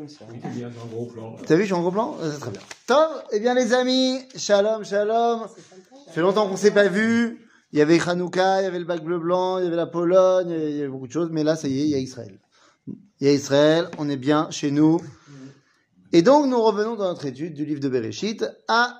comme 0.00 0.08
ça. 0.08 0.24
Oui, 0.30 0.40
c'est 0.42 0.50
bien, 0.58 0.70
c'est 0.74 0.82
un 0.82 0.86
gros 0.86 1.06
plan. 1.06 1.32
là. 1.32 1.38
T'as 1.46 1.54
vu, 1.54 1.60
je 1.62 1.66
suis 1.66 1.74
en 1.74 1.80
gros 1.80 1.90
plan 1.92 2.16
C'est 2.22 2.40
très 2.40 2.50
bien. 2.50 2.60
Top 2.86 3.10
Eh 3.32 3.40
bien, 3.40 3.54
les 3.54 3.72
amis, 3.72 4.18
shalom, 4.36 4.84
shalom. 4.84 5.46
Ça 6.06 6.12
fait 6.12 6.20
longtemps 6.20 6.48
qu'on 6.48 6.56
s'est 6.56 6.70
pas 6.72 6.88
vu. 6.88 7.46
Il 7.72 7.78
y 7.78 7.82
avait 7.82 8.00
Hanouka, 8.00 8.60
il 8.60 8.64
y 8.64 8.66
avait 8.66 8.78
le 8.80 8.84
bac 8.84 9.02
bleu 9.04 9.18
blanc, 9.20 9.58
il 9.58 9.64
y 9.64 9.66
avait 9.68 9.76
la 9.76 9.86
Pologne, 9.86 10.50
il 10.50 10.76
y 10.76 10.80
avait 10.80 10.88
beaucoup 10.88 11.06
de 11.06 11.12
choses, 11.12 11.28
mais 11.30 11.44
là, 11.44 11.54
ça 11.54 11.68
y 11.68 11.80
est, 11.80 11.84
il 11.84 11.90
y 11.90 11.94
a 11.94 11.98
Israël. 11.98 12.40
Il 12.88 13.26
y 13.26 13.28
a 13.28 13.32
Israël, 13.32 13.88
on 13.98 14.08
est 14.08 14.16
bien 14.16 14.48
chez 14.50 14.70
nous. 14.72 15.00
Et 16.12 16.22
donc, 16.22 16.46
nous 16.46 16.60
revenons 16.60 16.96
dans 16.96 17.04
notre 17.04 17.26
étude 17.26 17.54
du 17.54 17.64
livre 17.64 17.78
de 17.80 17.88
Bereshit 17.88 18.44
à 18.66 18.98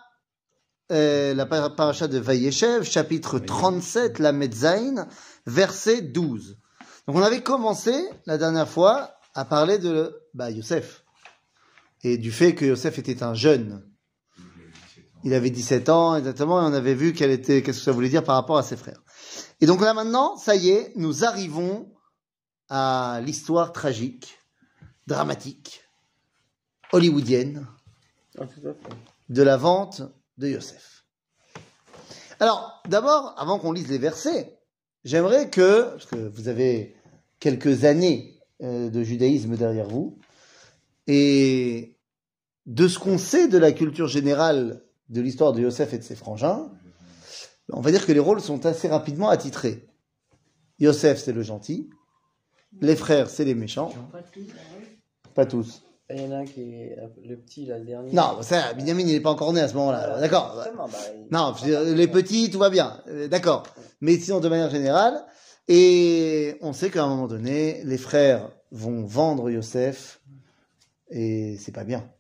euh, 0.93 1.35
la 1.35 1.47
par- 1.47 1.75
paracha 1.75 2.07
de 2.07 2.19
Vayeshev, 2.19 2.85
chapitre 2.85 3.41
37, 3.41 4.21
la 4.21 4.31
Metzaïn, 4.33 5.09
verset 5.47 6.03
12. 6.03 6.57
Donc, 7.09 7.17
on 7.17 7.23
avait 7.23 7.43
commencé 7.43 7.93
la 8.27 8.39
dernière 8.39 8.69
fois 8.69 9.11
à 9.35 9.45
parler 9.45 9.79
de 9.79 10.23
bah, 10.35 10.51
Yosef 10.51 11.05
et 12.03 12.19
du 12.19 12.33
fait 12.33 12.55
que 12.55 12.65
Yosef 12.65 12.99
était 12.99 13.23
un 13.23 13.35
jeune. 13.35 13.87
Il 15.23 15.35
avait 15.35 15.51
17 15.51 15.89
ans 15.91 16.17
exactement 16.17 16.61
et 16.63 16.71
on 16.71 16.73
avait 16.73 16.95
vu 16.95 17.13
quel 17.13 17.31
était, 17.31 17.63
qu'est-ce 17.63 17.79
que 17.79 17.85
ça 17.85 17.93
voulait 17.93 18.09
dire 18.09 18.25
par 18.25 18.37
rapport 18.37 18.57
à 18.57 18.63
ses 18.63 18.77
frères. 18.77 19.03
Et 19.61 19.67
donc 19.67 19.81
là 19.83 19.93
maintenant, 19.93 20.37
ça 20.37 20.57
y 20.57 20.71
est, 20.71 20.93
nous 20.97 21.25
arrivons 21.25 21.93
à 22.69 23.21
l'histoire 23.23 23.73
tragique, 23.73 24.39
dramatique, 25.07 25.83
hollywoodienne 26.93 27.67
Ah, 28.39 28.45
de 29.29 29.43
la 29.43 29.57
vente 29.57 30.03
de 30.39 30.49
Yosef. 30.49 31.05
Alors, 32.41 32.81
d'abord, 32.89 33.35
avant 33.37 33.59
qu'on 33.59 33.73
lise 33.73 33.89
les 33.89 33.99
versets, 33.99 34.59
j'aimerais 35.05 35.51
que, 35.51 35.91
parce 35.91 36.07
que 36.07 36.17
vous 36.17 36.49
avez 36.49 36.97
quelques 37.39 37.85
années 37.85 38.40
de 38.63 39.03
judaïsme 39.03 39.57
derrière 39.57 39.89
vous, 39.89 40.19
et 41.07 41.97
de 42.67 42.89
ce 42.89 42.99
qu'on 42.99 43.19
sait 43.19 43.49
de 43.49 43.59
la 43.59 43.73
culture 43.73 44.07
générale 44.07 44.83
de 45.09 45.21
l'histoire 45.21 45.53
de 45.53 45.61
Yosef 45.63 45.93
et 45.95 45.99
de 45.99 46.03
ses 46.05 46.15
frangins, 46.15 46.71
on 47.73 47.81
va 47.81 47.91
dire 47.91 48.07
que 48.07 48.13
les 48.13 48.21
rôles 48.21 48.41
sont 48.41 48.67
assez 48.67 48.89
rapidement 48.89 49.29
attitrés. 49.29 49.87
Yosef, 50.79 51.19
c'est 51.19 51.33
le 51.33 51.43
gentil, 51.43 51.91
les 52.81 52.97
frères, 52.97 53.29
c'est 53.31 53.45
les 53.45 53.55
méchants, 53.55 53.93
Pas 55.35 55.47
tous. 55.47 55.83
Ah, 56.09 56.15
Il 56.15 56.23
y 56.23 56.27
en 56.27 56.33
a 56.33 56.37
un 56.39 56.45
qui 56.45 56.61
est 56.61 56.97
le 57.25 57.37
petit, 57.37 57.67
là, 57.67 57.79
le 57.79 57.85
dernier. 57.85 58.13
Non, 58.13 58.43
ça, 58.43 58.73
Binyamin, 58.75 59.03
il 59.03 59.07
n'est 59.13 59.21
pas 59.21 59.31
encore 59.31 59.53
né 59.53 59.61
à 59.61 59.69
ce 59.69 59.75
moment-là, 59.75 60.19
d'accord 60.21 60.57
bah, 60.57 60.89
il- 61.15 61.29
Non, 61.31 61.55
les 61.95 62.09
petits, 62.09 62.51
tout 62.51 62.59
va 62.59 62.69
bien, 62.71 63.01
euh, 63.09 63.29
d'accord. 63.29 63.63
Mais 64.01 64.19
sinon, 64.19 64.41
de 64.41 64.49
manière 64.49 64.71
générale, 64.71 65.25
et 65.73 66.57
on 66.63 66.73
sait 66.73 66.91
qu'à 66.91 67.05
un 67.05 67.09
moment 67.09 67.29
donné, 67.29 67.81
les 67.85 67.97
frères 67.97 68.51
vont 68.73 69.05
vendre 69.05 69.49
Yosef 69.51 70.21
et 71.11 71.57
c'est 71.61 71.71
pas 71.71 71.85
bien. 71.85 72.11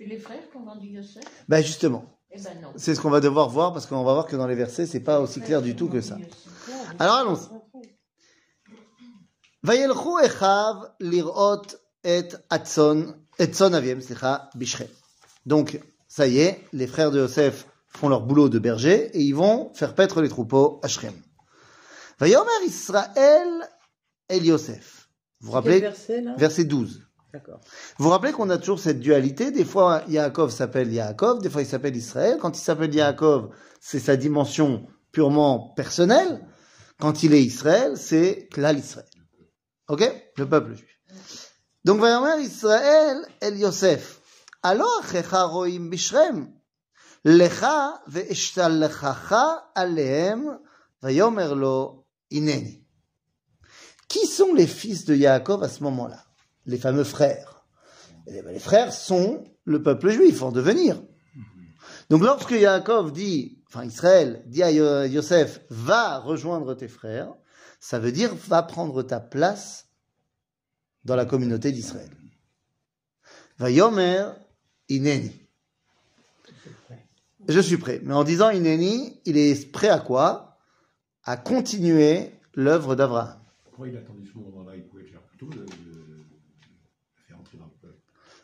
Et 0.00 0.06
les 0.06 0.18
frères 0.18 0.50
qui 0.50 0.56
ont 0.56 0.64
vendu 0.64 0.88
Yosef? 0.88 1.22
Ben 1.48 1.62
justement. 1.62 2.04
Eh 2.32 2.42
ben 2.42 2.50
c'est 2.74 2.96
ce 2.96 3.00
qu'on 3.00 3.10
va 3.10 3.20
devoir 3.20 3.48
voir 3.48 3.72
parce 3.72 3.86
qu'on 3.86 4.02
va 4.02 4.12
voir 4.12 4.26
que 4.26 4.34
dans 4.34 4.48
les 4.48 4.56
versets, 4.56 4.86
c'est 4.86 4.98
pas 4.98 5.20
aussi 5.20 5.40
clair 5.40 5.62
du 5.62 5.76
tout 5.76 5.88
que 5.88 6.00
ça. 6.00 6.18
Oh, 6.20 6.72
Alors 6.98 7.14
allons-y. 7.14 7.46
Vayelchou 9.62 10.18
lirot 10.98 11.62
et 12.02 12.24
aviem. 12.50 14.00
Donc, 15.46 15.80
ça 16.08 16.26
y 16.26 16.38
est, 16.40 16.60
les 16.72 16.88
frères 16.88 17.12
de 17.12 17.20
Yosef 17.20 17.68
font 17.86 18.08
leur 18.08 18.22
boulot 18.22 18.48
de 18.48 18.58
berger 18.58 19.16
et 19.16 19.22
ils 19.22 19.34
vont 19.34 19.72
faire 19.74 19.94
paître 19.94 20.20
les 20.20 20.28
troupeaux 20.28 20.80
à 20.82 20.88
Shrem. 20.88 21.14
Vayomer 22.18 22.64
Israël 22.66 23.68
El 24.28 24.46
Yosef. 24.46 25.10
Vous 25.40 25.52
rappelez 25.52 25.80
verset, 25.80 26.22
là? 26.22 26.34
verset 26.36 26.64
12. 26.64 27.02
Vous 27.98 28.08
rappelez 28.08 28.32
qu'on 28.32 28.48
a 28.48 28.56
toujours 28.56 28.80
cette 28.80 29.00
dualité. 29.00 29.50
Des 29.50 29.66
fois, 29.66 30.02
Yaakov 30.08 30.50
s'appelle 30.50 30.90
Yaakov, 30.90 31.42
des 31.42 31.50
fois, 31.50 31.60
il 31.60 31.66
s'appelle 31.66 31.94
Israël. 31.94 32.38
Quand 32.40 32.56
il 32.56 32.60
s'appelle 32.60 32.94
Yaakov, 32.94 33.54
c'est 33.80 34.00
sa 34.00 34.16
dimension 34.16 34.86
purement 35.12 35.74
personnelle. 35.76 36.46
Quand 36.98 37.22
il 37.22 37.34
est 37.34 37.42
Israël, 37.42 37.98
c'est 37.98 38.48
Klal 38.50 38.78
Israël. 38.78 39.06
OK? 39.88 40.02
Le 40.38 40.48
peuple 40.48 40.74
juif. 40.74 41.52
Donc, 41.84 42.00
Vayomer 42.00 42.42
Israël 42.42 43.18
El 43.40 43.58
Yosef. 43.58 44.20
Alors, 44.62 45.02
Roim 45.32 45.90
Bishrem. 45.90 46.50
Lecha 47.24 48.00
ve'eshtallechacha 48.06 49.70
alehem. 49.74 50.58
Vayomer 51.02 51.54
lo 51.54 52.05
ineni. 52.30 52.84
Qui 54.08 54.26
sont 54.26 54.54
les 54.54 54.66
fils 54.66 55.04
de 55.04 55.14
Yaakov 55.14 55.62
à 55.62 55.68
ce 55.68 55.82
moment-là? 55.82 56.24
Les 56.66 56.78
fameux 56.78 57.04
frères. 57.04 57.64
Eh 58.26 58.42
ben, 58.42 58.52
les 58.52 58.58
frères 58.60 58.92
sont 58.92 59.44
le 59.64 59.82
peuple 59.82 60.10
juif 60.10 60.42
en 60.42 60.52
devenir. 60.52 61.02
Donc 62.10 62.22
lorsque 62.22 62.52
Yaakov 62.52 63.12
dit, 63.12 63.62
enfin 63.68 63.84
Israël 63.84 64.44
dit 64.46 64.62
à 64.62 64.70
Yo- 64.70 65.04
Yosef, 65.04 65.60
va 65.70 66.18
rejoindre 66.18 66.74
tes 66.74 66.88
frères, 66.88 67.32
ça 67.80 67.98
veut 67.98 68.12
dire 68.12 68.34
va 68.48 68.62
prendre 68.62 69.02
ta 69.02 69.20
place 69.20 69.88
dans 71.04 71.16
la 71.16 71.24
communauté 71.24 71.72
d'Israël. 71.72 72.10
Va 73.58 73.70
yomer 73.70 74.24
ineni. 74.88 75.32
Je 77.48 77.60
suis 77.60 77.76
prêt. 77.76 78.00
Mais 78.02 78.14
en 78.14 78.24
disant 78.24 78.50
ineni, 78.50 79.20
il 79.24 79.36
est 79.36 79.70
prêt 79.70 79.88
à 79.88 80.00
quoi? 80.00 80.55
À 81.28 81.36
continuer 81.36 82.30
l'œuvre 82.54 82.94
d'Abraham. 82.94 83.40
Pourquoi 83.64 83.88
il 83.88 83.96
a 83.96 83.98
attendu 83.98 84.24
ce 84.32 84.38
moment-là? 84.38 84.76
Il 84.76 84.84
pouvait 84.84 85.02
le 85.02 85.08
faire 85.08 85.20
plus 85.22 85.36
tôt, 85.36 85.46
de, 85.46 85.56
de, 85.56 85.64
de 85.64 85.66
faire 87.26 87.38
entrer 87.38 87.58
dans 87.58 87.64
le 87.64 87.70
peuple. 87.82 87.98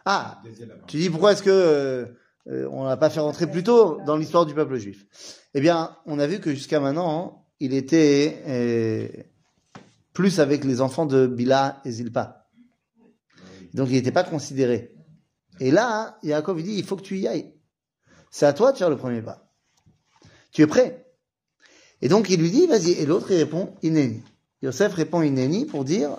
Ah, 0.04 0.42
Tu 0.88 0.96
dis 0.96 1.08
pourquoi 1.08 1.32
est-ce 1.32 1.44
que 1.44 2.12
euh, 2.48 2.68
on 2.70 2.84
l'a 2.84 2.96
pas 2.96 3.08
fait 3.08 3.20
rentrer 3.20 3.48
plus 3.48 3.62
tôt 3.62 4.00
dans 4.04 4.16
l'histoire 4.16 4.46
du 4.46 4.52
peuple 4.52 4.76
juif? 4.78 5.06
Eh 5.54 5.60
bien, 5.60 5.96
on 6.06 6.18
a 6.18 6.26
vu 6.26 6.40
que 6.40 6.50
jusqu'à 6.50 6.80
maintenant, 6.80 7.46
il 7.60 7.72
était 7.72 8.42
euh, 8.48 9.08
plus 10.12 10.40
avec 10.40 10.64
les 10.64 10.80
enfants 10.80 11.06
de 11.06 11.28
Bila 11.28 11.80
et 11.84 11.92
Zilpa. 11.92 12.48
Donc, 13.74 13.90
il 13.90 13.94
n'était 13.94 14.10
pas 14.10 14.24
considéré. 14.24 14.92
Et 15.60 15.70
là, 15.70 16.18
Yaakov 16.24 16.58
il 16.58 16.64
dit 16.64 16.74
il 16.74 16.84
faut 16.84 16.96
que 16.96 17.02
tu 17.02 17.16
y 17.18 17.28
ailles. 17.28 17.54
C'est 18.30 18.46
à 18.46 18.52
toi 18.52 18.72
de 18.72 18.76
faire 18.76 18.90
le 18.90 18.96
premier 18.96 19.22
pas. 19.22 19.52
Tu 20.50 20.62
es 20.62 20.66
prêt? 20.66 21.01
Et 22.02 22.08
donc 22.08 22.28
il 22.28 22.40
lui 22.40 22.50
dit, 22.50 22.66
vas-y. 22.66 22.90
Et 22.92 23.06
l'autre, 23.06 23.30
il 23.30 23.38
répond, 23.38 23.74
inéni. 23.82 24.22
Yosef 24.60 24.92
répond 24.94 25.22
inéni 25.22 25.64
pour 25.64 25.84
dire, 25.84 26.18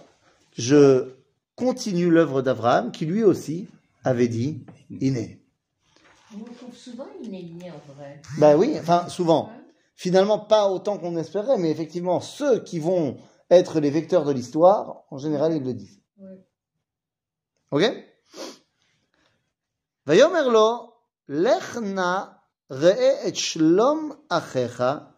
je 0.57 1.13
continue 1.55 2.09
l'œuvre 2.09 2.41
d'Abraham 2.41 2.91
qui 2.91 3.05
lui 3.05 3.23
aussi 3.23 3.67
avait 4.03 4.27
dit 4.27 4.65
Ineni. 4.89 5.37
On 6.33 6.43
retrouve 6.43 6.75
souvent 6.75 7.07
Ineni 7.21 7.69
en 7.69 7.93
vrai. 7.93 8.21
Ben 8.37 8.57
oui, 8.57 8.75
enfin 8.79 9.07
souvent. 9.07 9.51
Finalement, 9.95 10.39
pas 10.39 10.67
autant 10.69 10.97
qu'on 10.97 11.15
espérait, 11.17 11.57
mais 11.57 11.69
effectivement, 11.69 12.19
ceux 12.19 12.63
qui 12.63 12.79
vont 12.79 13.17
être 13.49 13.79
les 13.79 13.91
vecteurs 13.91 14.25
de 14.25 14.31
l'histoire, 14.31 15.03
en 15.11 15.17
général, 15.17 15.53
ils 15.53 15.63
le 15.63 15.73
disent. 15.73 15.99
Ok? 17.71 17.83
Vayomer 20.05 20.49
lo, 20.51 20.93
lechna 21.27 22.41
re'e 22.69 23.27
et 23.27 23.33
shlom 23.33 24.15
achecha 24.29 25.12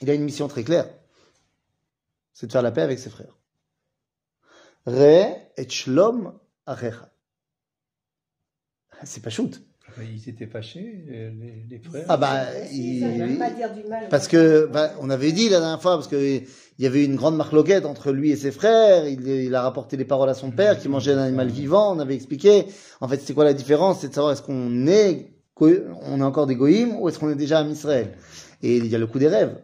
il 0.00 0.10
a 0.10 0.14
une 0.14 0.24
mission 0.24 0.48
très 0.48 0.64
claire. 0.64 0.88
C'est 2.32 2.46
de 2.46 2.52
faire 2.52 2.62
la 2.62 2.72
paix 2.72 2.80
avec 2.82 2.98
ses 2.98 3.10
frères. 3.10 3.36
Re 4.86 5.36
et 5.56 5.68
shlom. 5.68 6.32
C'est 9.04 9.22
pas 9.22 9.30
shoot. 9.30 9.62
Ils 10.00 10.26
étaient 10.28 10.46
fâchés, 10.46 11.04
euh, 11.10 11.30
les, 11.68 11.78
frères. 11.78 12.06
Ah 12.08 12.16
bah, 12.16 12.46
parce 14.08 14.26
que 14.26 14.66
bah, 14.72 14.94
on 15.00 15.10
avait 15.10 15.32
dit 15.32 15.50
la 15.50 15.60
dernière 15.60 15.82
fois 15.82 15.96
parce 15.96 16.08
qu'il 16.08 16.46
y 16.78 16.86
avait 16.86 17.04
une 17.04 17.16
grande 17.16 17.36
marloquette 17.36 17.84
entre 17.84 18.10
lui 18.10 18.30
et 18.30 18.36
ses 18.36 18.52
frères. 18.52 19.06
Il, 19.06 19.54
a 19.54 19.60
rapporté 19.60 19.98
les 19.98 20.06
paroles 20.06 20.30
à 20.30 20.34
son 20.34 20.50
père 20.50 20.78
qui 20.78 20.88
mangeait 20.88 21.12
un 21.12 21.18
animal 21.18 21.48
vivant. 21.48 21.94
On 21.94 21.98
avait 21.98 22.14
expliqué. 22.14 22.64
En 23.02 23.08
fait, 23.08 23.20
c'est 23.20 23.34
quoi 23.34 23.44
la 23.44 23.52
différence? 23.52 24.00
C'est 24.00 24.08
de 24.08 24.14
savoir 24.14 24.32
est-ce 24.32 24.40
qu'on 24.40 24.86
est 24.86 25.30
on 25.60 26.20
est 26.20 26.24
encore 26.24 26.46
des 26.46 26.56
goïms 26.56 26.96
ou 27.00 27.08
est-ce 27.08 27.18
qu'on 27.18 27.30
est 27.30 27.34
déjà 27.36 27.60
à 27.60 27.62
Israël 27.64 28.16
Et 28.62 28.76
il 28.78 28.86
y 28.86 28.94
a 28.94 28.98
le 28.98 29.06
coup 29.06 29.18
des 29.18 29.28
rêves. 29.28 29.60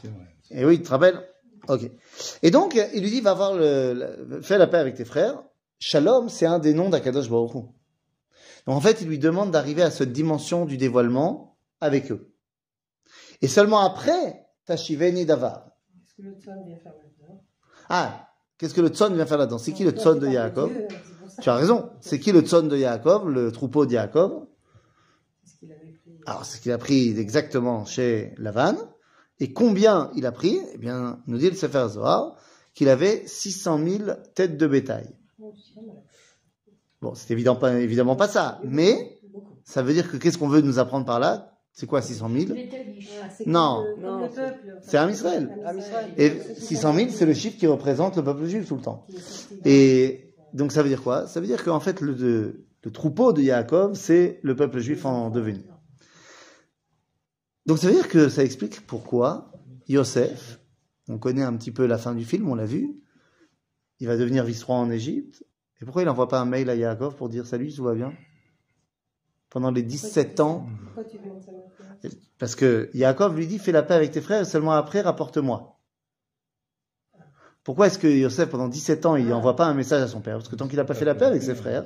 C'est 0.00 0.08
vrai. 0.08 0.26
Et 0.50 0.64
oui, 0.64 0.78
tu 0.78 0.84
te 0.84 0.90
rappelles? 0.90 1.22
Ok. 1.68 1.90
Et 2.42 2.50
donc, 2.50 2.74
il 2.94 3.02
lui 3.02 3.10
dit, 3.10 3.20
va 3.20 3.34
voir 3.34 3.54
le, 3.54 4.26
le- 4.28 4.42
fais 4.42 4.56
la 4.58 4.66
paix 4.66 4.78
avec 4.78 4.94
tes 4.94 5.04
frères. 5.04 5.42
Shalom, 5.78 6.28
c'est 6.28 6.46
un 6.46 6.58
des 6.58 6.72
noms 6.74 6.88
d'Akadosh 6.88 7.28
Baruch 7.30 7.54
Hu. 7.54 7.58
Donc, 8.66 8.76
en 8.76 8.80
fait, 8.80 9.00
il 9.02 9.08
lui 9.08 9.18
demande 9.18 9.50
d'arriver 9.50 9.82
à 9.82 9.90
cette 9.90 10.12
dimension 10.12 10.64
du 10.64 10.76
dévoilement 10.76 11.56
avec 11.80 12.10
eux. 12.10 12.32
Et 13.42 13.48
seulement 13.48 13.80
après, 13.80 14.46
Tashiveni 14.66 15.24
Davar. 15.26 15.70
Est-ce 16.02 16.14
que 16.16 16.22
le 16.22 16.32
tzon 16.40 16.64
vient 16.66 16.76
faire 16.78 16.92
là-dedans? 16.92 17.44
Ah, 17.88 18.28
qu'est-ce 18.58 18.74
que 18.74 18.80
le 18.80 18.88
tzon 18.88 19.10
vient 19.14 19.26
faire 19.26 19.38
là-dedans? 19.38 19.58
C'est 19.58 19.72
qui 19.72 19.84
le 19.84 19.92
tzon 19.92 20.14
tu 20.14 20.20
de 20.20 20.28
Yaakov? 20.28 20.72
Dieu. 20.72 20.88
Tu 21.40 21.48
as 21.50 21.54
raison. 21.54 21.90
C'est 22.00 22.18
qui 22.18 22.32
le 22.32 22.40
tzon 22.40 22.62
de 22.66 22.76
Yaakov, 22.76 23.28
le 23.30 23.52
troupeau 23.52 23.86
de 23.86 23.92
Yaakov 23.92 24.46
Est-ce 25.44 25.58
qu'il 25.60 25.70
avait 25.70 25.92
pris 25.92 26.17
Alors, 26.28 26.44
c'est 26.44 26.58
ce 26.58 26.62
qu'il 26.62 26.72
a 26.72 26.78
pris 26.78 27.18
exactement 27.18 27.86
chez 27.86 28.34
Lavan. 28.36 28.74
Et 29.40 29.52
combien 29.54 30.10
il 30.14 30.26
a 30.26 30.32
pris 30.32 30.58
Eh 30.74 30.78
bien, 30.78 31.20
nous 31.26 31.38
dit 31.38 31.48
le 31.48 31.56
Sefer 31.56 31.86
Zohar 31.88 32.36
qu'il 32.74 32.90
avait 32.90 33.22
600 33.26 33.78
000 33.82 34.10
têtes 34.34 34.58
de 34.58 34.66
bétail. 34.66 35.08
Bon, 37.00 37.14
c'est 37.14 37.32
évident 37.32 37.56
pas, 37.56 37.72
évidemment 37.80 38.14
pas 38.16 38.28
ça, 38.28 38.60
mais 38.64 39.18
ça 39.64 39.82
veut 39.82 39.94
dire 39.94 40.10
que 40.10 40.16
qu'est-ce 40.18 40.36
qu'on 40.36 40.48
veut 40.48 40.60
nous 40.60 40.78
apprendre 40.78 41.06
par 41.06 41.18
là? 41.18 41.54
C'est 41.72 41.86
quoi 41.86 42.02
600 42.02 42.28
000 42.28 42.52
Les 42.54 42.68
taliches. 42.68 43.08
Ah, 43.22 43.28
c'est 43.30 43.46
Non. 43.46 43.84
c'est- 44.82 44.98
un 44.98 45.08
Israël. 45.08 45.48
Et 46.18 46.32
600 46.58 46.92
000, 46.94 47.08
c'est 47.10 47.24
le 47.26 47.34
chiffre 47.34 47.56
qui 47.56 47.66
représente 47.68 48.16
le 48.16 48.24
peuple 48.24 48.44
juif 48.46 48.66
tout 48.68 48.74
le 48.76 48.82
temps. 48.82 49.06
Et 49.64 50.34
donc 50.52 50.72
ça 50.72 50.82
veut 50.82 50.88
dire 50.88 51.02
quoi? 51.02 51.26
Ça 51.28 51.40
veut 51.40 51.46
dire 51.46 51.62
qu'en 51.64 51.80
fait 51.80 52.00
le, 52.00 52.12
le- 52.12 52.66
le 52.82 52.90
troupeau 52.90 53.32
de 53.32 53.40
Yaakov, 53.42 53.94
c'est 53.94 54.40
le 54.42 54.56
peuple 54.56 54.80
juif 54.80 55.06
en 55.06 55.30
devenir. 55.30 55.77
Donc 57.68 57.78
ça 57.78 57.86
veut 57.86 57.94
dire 57.94 58.08
que 58.08 58.28
ça 58.28 58.42
explique 58.42 58.84
pourquoi 58.86 59.52
Yosef, 59.86 60.58
on 61.08 61.18
connaît 61.18 61.42
un 61.42 61.56
petit 61.56 61.70
peu 61.70 61.86
la 61.86 61.98
fin 61.98 62.14
du 62.14 62.24
film, 62.24 62.48
on 62.48 62.56
l'a 62.56 62.66
vu, 62.66 62.96
il 64.00 64.08
va 64.08 64.16
devenir 64.16 64.44
vice-roi 64.44 64.76
en 64.76 64.90
Égypte. 64.90 65.44
Et 65.80 65.84
pourquoi 65.84 66.02
il 66.02 66.06
n'envoie 66.06 66.28
pas 66.28 66.40
un 66.40 66.44
mail 66.44 66.68
à 66.70 66.74
Yaakov 66.74 67.14
pour 67.14 67.28
dire 67.28 67.46
salut, 67.46 67.72
tout 67.72 67.84
va 67.84 67.94
bien? 67.94 68.12
Pendant 69.50 69.70
les 69.70 69.82
17 69.82 70.40
ans, 70.40 70.66
Pourquoi 70.86 71.04
tu 71.04 71.18
demandes 71.18 71.42
ça 71.42 71.52
maintenant 71.52 71.68
parce 72.38 72.54
que 72.54 72.90
Yaakov 72.94 73.36
lui 73.36 73.46
dit 73.46 73.58
fais 73.58 73.72
la 73.72 73.82
paix 73.82 73.94
avec 73.94 74.12
tes 74.12 74.20
frères 74.20 74.42
et 74.42 74.44
seulement 74.44 74.72
après 74.72 75.00
rapporte-moi. 75.00 75.78
Pourquoi 77.64 77.88
est-ce 77.88 77.98
que 77.98 78.06
Yosef, 78.06 78.48
pendant 78.48 78.68
17 78.68 79.04
ans, 79.04 79.16
il 79.16 79.26
n'envoie 79.26 79.56
pas 79.56 79.66
un 79.66 79.74
message 79.74 80.02
à 80.02 80.08
son 80.08 80.20
père? 80.20 80.36
Parce 80.36 80.48
que 80.48 80.56
tant 80.56 80.68
qu'il 80.68 80.76
n'a 80.76 80.84
pas 80.84 80.94
fait 80.94 81.04
la 81.04 81.14
paix 81.14 81.26
avec 81.26 81.42
ses 81.42 81.54
frères, 81.54 81.84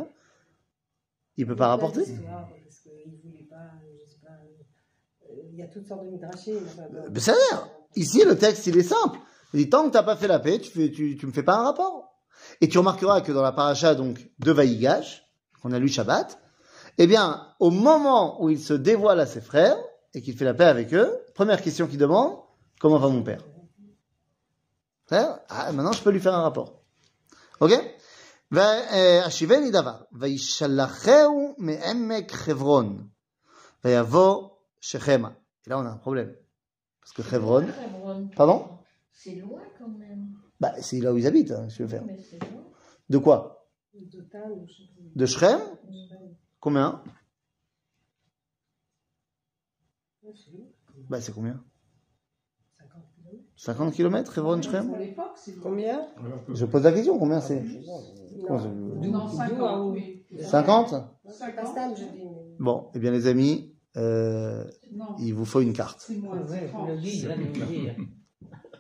il 1.37 1.47
peut 1.47 1.57
pas 1.57 1.69
rapporter. 1.69 2.01
L'histoire, 2.01 2.49
Parce 2.63 2.79
qu'il 2.81 3.19
voulait 3.25 3.49
pas, 3.49 3.73
je 3.83 4.11
sais 4.11 4.19
pas, 4.21 4.33
euh, 4.33 5.43
il 5.51 5.59
y 5.59 5.62
a 5.62 5.62
toutes 5.74 5.88
sortes 5.88 6.06
de 6.06 6.12
midrashim. 6.12 6.58
enfin, 6.66 6.88
bon. 6.92 7.10
Mais 7.12 7.20
ça 7.20 7.34
a 7.34 7.36
l'air. 7.36 7.70
Ici, 7.96 8.24
le 8.24 8.38
texte, 8.38 8.68
il 8.68 8.78
est 8.78 8.84
simple. 8.84 9.20
Il 9.54 9.64
dit, 9.64 9.70
tant 9.70 9.88
que 9.88 9.94
t'as 9.94 10.04
pas 10.04 10.16
fait 10.16 10.28
la 10.28 10.40
paix, 10.40 10.60
tu, 10.60 10.72
fais, 10.72 10.92
tu, 10.92 11.18
tu 11.18 11.26
me 11.26 11.32
fais 11.32 11.44
pas 11.44 11.56
un 11.56 11.64
rapport. 11.64 12.14
Et 12.62 12.68
tu 12.68 12.78
remarqueras 12.78 13.22
que 13.22 13.32
dans 13.32 13.42
la 13.42 13.52
paracha, 13.52 13.96
donc, 13.96 14.30
de 14.40 14.52
Vaïgash, 14.52 15.26
qu'on 15.62 15.72
a 15.72 15.80
lu 15.80 15.88
Shabbat, 15.88 16.40
eh 16.98 17.08
bien, 17.08 17.48
au 17.60 17.70
moment 17.70 18.44
où 18.44 18.50
il 18.50 18.60
se 18.60 18.74
dévoile 18.74 19.20
à 19.20 19.26
ses 19.26 19.42
frères, 19.42 19.78
et 20.14 20.22
qu'il 20.22 20.36
fait 20.36 20.46
la 20.46 20.54
paix 20.54 20.66
avec 20.66 20.94
eux, 20.94 21.18
première 21.36 21.62
question 21.62 21.88
qu'il 21.88 21.98
demande, 21.98 22.38
comment 22.80 22.98
va 22.98 23.08
mon 23.10 23.24
père? 23.24 23.44
Frère, 25.06 25.40
ah, 25.50 25.72
maintenant, 25.72 25.94
je 25.94 26.02
peux 26.02 26.12
lui 26.12 26.20
faire 26.20 26.36
un 26.36 26.42
rapport. 26.42 26.82
Ok? 27.60 27.74
והשיבני 28.52 29.72
דבר, 29.72 29.96
וישלחהו 30.14 31.56
מעמק 31.58 32.32
חברון, 32.32 33.08
ויבוא 33.86 34.50
שכמה. 34.82 35.30
Et 35.67 35.71
là, 35.71 35.79
on 35.79 35.83
a 35.87 35.91
un 35.91 35.97
problème. 35.97 36.35
Parce 37.01 37.13
que 37.13 37.35
Hebron, 37.35 37.63
Hebron. 37.63 38.29
Pardon 38.37 38.79
C'est 39.13 39.35
loin 39.37 39.63
quand 39.79 39.89
même. 39.89 40.37
bah, 40.61 40.75
c'est 40.81 41.01
là 41.01 41.13
où 41.13 41.19
ils 41.19 41.27
habitent, 41.27 41.51
hein, 41.53 41.69
si 41.69 41.77
tu 41.77 41.83
veux 41.83 41.89
faire. 41.89 42.05
Mais 42.05 42.17
c'est 42.19 42.39
loin. 42.51 42.63
De 43.09 43.19
quoi 43.19 43.69
je. 43.95 44.19
De 45.15 45.27
Shrem 45.27 45.61
Combien 46.61 47.03
Ouais, 50.23 50.33
c'est 50.35 50.53
long. 50.53 50.69
Bah, 51.09 51.21
c'est 51.21 51.33
combien 51.35 51.63
50 52.77 53.03
50 53.57 53.95
kilomètres. 53.95 54.33
km, 54.33 54.39
Hebron, 54.39 54.63
Shrem 54.63 54.89
Pour 54.89 54.99
l'époque, 54.99 55.33
c'est 55.37 55.53
long. 55.57 55.63
Combien 55.63 56.07
Je 56.49 56.65
pose 56.65 56.83
la 56.85 56.93
question, 56.93 57.19
combien 57.19 57.41
c'est 57.41 57.61
Non, 57.61 58.03
Non, 58.41 59.29
50, 59.29 59.93
oui. 59.93 60.25
50 60.41 60.91
pas 61.55 61.67
stable, 61.67 61.95
je 61.97 62.05
dis. 62.05 62.11
mais- 62.25 62.57
Bon, 62.59 62.91
eh 62.95 62.99
bien, 62.99 63.11
les 63.11 63.27
amis, 63.27 63.72
euh, 63.97 64.65
il 65.19 65.33
vous 65.35 65.45
faut 65.45 65.61
une 65.61 65.73
carte. 65.73 66.01
c'est 66.07 66.17
moins. 66.17 66.39
Ouais, 66.39 66.45
c'est 66.49 66.67
vous 66.67 66.79
30. 66.79 66.89
le 66.89 66.97
dites, 66.99 67.25
là, 67.25 67.35
vous 67.37 67.43
le 67.61 67.67
dire. 67.67 67.97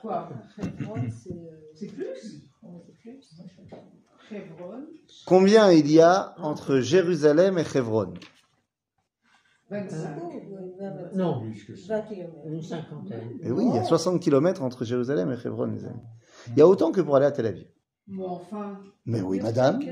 Quoi? 0.00 0.28
Hebron, 0.58 0.94
c'est, 1.10 1.30
C'est 1.74 1.86
plus? 1.86 2.42
C'est 2.60 2.68
plus. 3.00 4.36
Hebron, 4.36 4.86
Combien 5.26 5.70
il 5.72 5.90
y 5.90 6.00
a 6.00 6.34
entre 6.38 6.80
Jérusalem 6.80 7.58
et 7.58 7.76
Hebron 7.76 8.14
25. 9.70 10.16
ouais, 10.16 10.46
20, 10.80 10.90
20, 10.90 11.12
Non, 11.14 11.40
Plus 11.42 11.64
que 11.64 11.76
ça. 11.76 12.00
20 12.00 12.02
kilomètres. 12.08 12.46
une 12.46 12.62
cinquantaine. 12.62 13.38
Oui, 13.44 13.64
il 13.68 13.74
y 13.74 13.78
a 13.78 13.84
60 13.84 14.20
km 14.20 14.62
entre 14.62 14.84
Jérusalem 14.84 15.30
et 15.32 15.46
Hebron, 15.46 15.66
les 15.66 15.84
amis. 15.84 16.00
Il 16.48 16.58
y 16.58 16.60
a 16.62 16.66
autant 16.66 16.92
que 16.92 17.00
pour 17.00 17.16
aller 17.16 17.26
à 17.26 17.32
Tel 17.32 17.46
Aviv. 17.46 17.66
Bon, 18.08 18.28
enfin. 18.30 18.78
Mais 19.06 19.20
oui, 19.20 19.40
madame. 19.40 19.78
Non, 19.78 19.86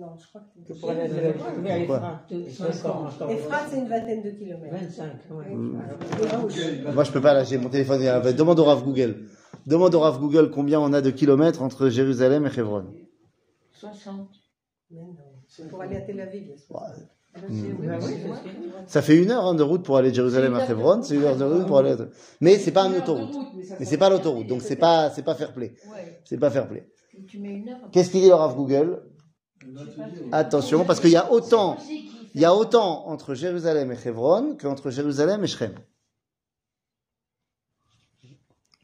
non, 0.00 0.16
je 0.18 0.28
crois 0.28 0.42
que 0.66 0.72
pour 0.74 0.90
aller 0.90 1.00
à. 1.00 1.06
Efrat, 3.30 3.66
c'est 3.68 3.78
une 3.78 3.88
vingtaine 3.88 4.22
de 4.22 4.30
kilomètres. 4.30 4.74
25, 4.74 5.12
ouais. 5.30 5.46
Ouais. 5.50 6.92
Moi, 6.94 7.04
je 7.04 7.10
peux 7.12 7.20
pas, 7.20 7.34
là, 7.34 7.44
j'ai 7.44 7.58
mon 7.58 7.68
téléphone. 7.68 8.00
y 8.02 8.08
a- 8.08 8.32
Demande 8.32 8.58
au 8.60 8.64
Rav 8.64 8.84
Google. 8.84 9.26
Demande 9.66 9.94
au 9.94 10.00
Rav 10.00 10.18
Google 10.20 10.50
combien 10.50 10.80
on 10.80 10.92
a 10.92 11.00
de 11.00 11.10
kilomètres 11.10 11.62
entre 11.62 11.88
Jérusalem 11.88 12.46
et 12.46 12.58
Hebron. 12.58 12.86
60. 13.72 14.28
Mais 14.90 15.00
non, 15.00 15.16
c'est 15.48 15.68
pour 15.68 15.80
aller 15.82 15.96
à 15.96 16.00
Tel 16.02 16.20
Aviv. 16.20 16.50
Ouais. 16.70 16.80
Ah 17.34 17.40
oui, 17.48 17.74
Bah 17.80 17.94
a. 17.96 18.86
Ça 18.86 19.00
fait 19.02 19.16
une 19.22 19.30
heure 19.30 19.46
hein, 19.46 19.54
de 19.54 19.62
route 19.62 19.82
pour 19.84 19.96
aller 19.96 20.10
de 20.10 20.14
Jérusalem 20.14 20.54
à 20.54 20.68
Hebron, 20.70 21.02
c'est 21.02 21.14
une 21.16 21.22
heure 21.24 21.36
de 21.36 21.44
route 21.44 21.66
pour 21.66 21.78
aller. 21.78 21.92
à- 21.92 22.08
Mais 22.40 22.58
c'est 22.58 22.72
pas 22.72 22.86
une 22.86 22.96
autoroute. 22.96 23.34
route, 23.34 23.46
mais 23.56 23.64
Mais 23.80 23.84
c'est 23.86 23.96
pas 23.96 24.10
l'autoroute, 24.10 24.46
donc 24.46 24.62
c'est 24.62 24.76
pas 24.76 25.08
c'est 25.10 25.22
pas 25.22 25.34
fair 25.34 25.52
play. 25.52 25.74
C'est 26.24 26.38
pas 26.38 26.50
fair 26.50 26.68
play. 26.68 26.86
Qu'est-ce 27.92 28.10
qu'il 28.10 28.20
dit 28.22 28.28
le 28.28 28.34
Rav 28.34 28.54
Google 28.56 29.02
Attention, 30.32 30.84
parce 30.84 31.00
qu'il 31.00 31.10
y 31.10 31.16
a 31.16 31.30
autant 31.30 31.76
il 32.34 32.40
y 32.40 32.44
a 32.46 32.54
autant 32.54 33.06
entre 33.08 33.34
Jérusalem 33.34 33.92
et 33.92 34.08
Hebron 34.08 34.56
qu'entre 34.56 34.90
Jérusalem 34.90 35.44
et 35.44 35.46
Shrem. 35.46 35.74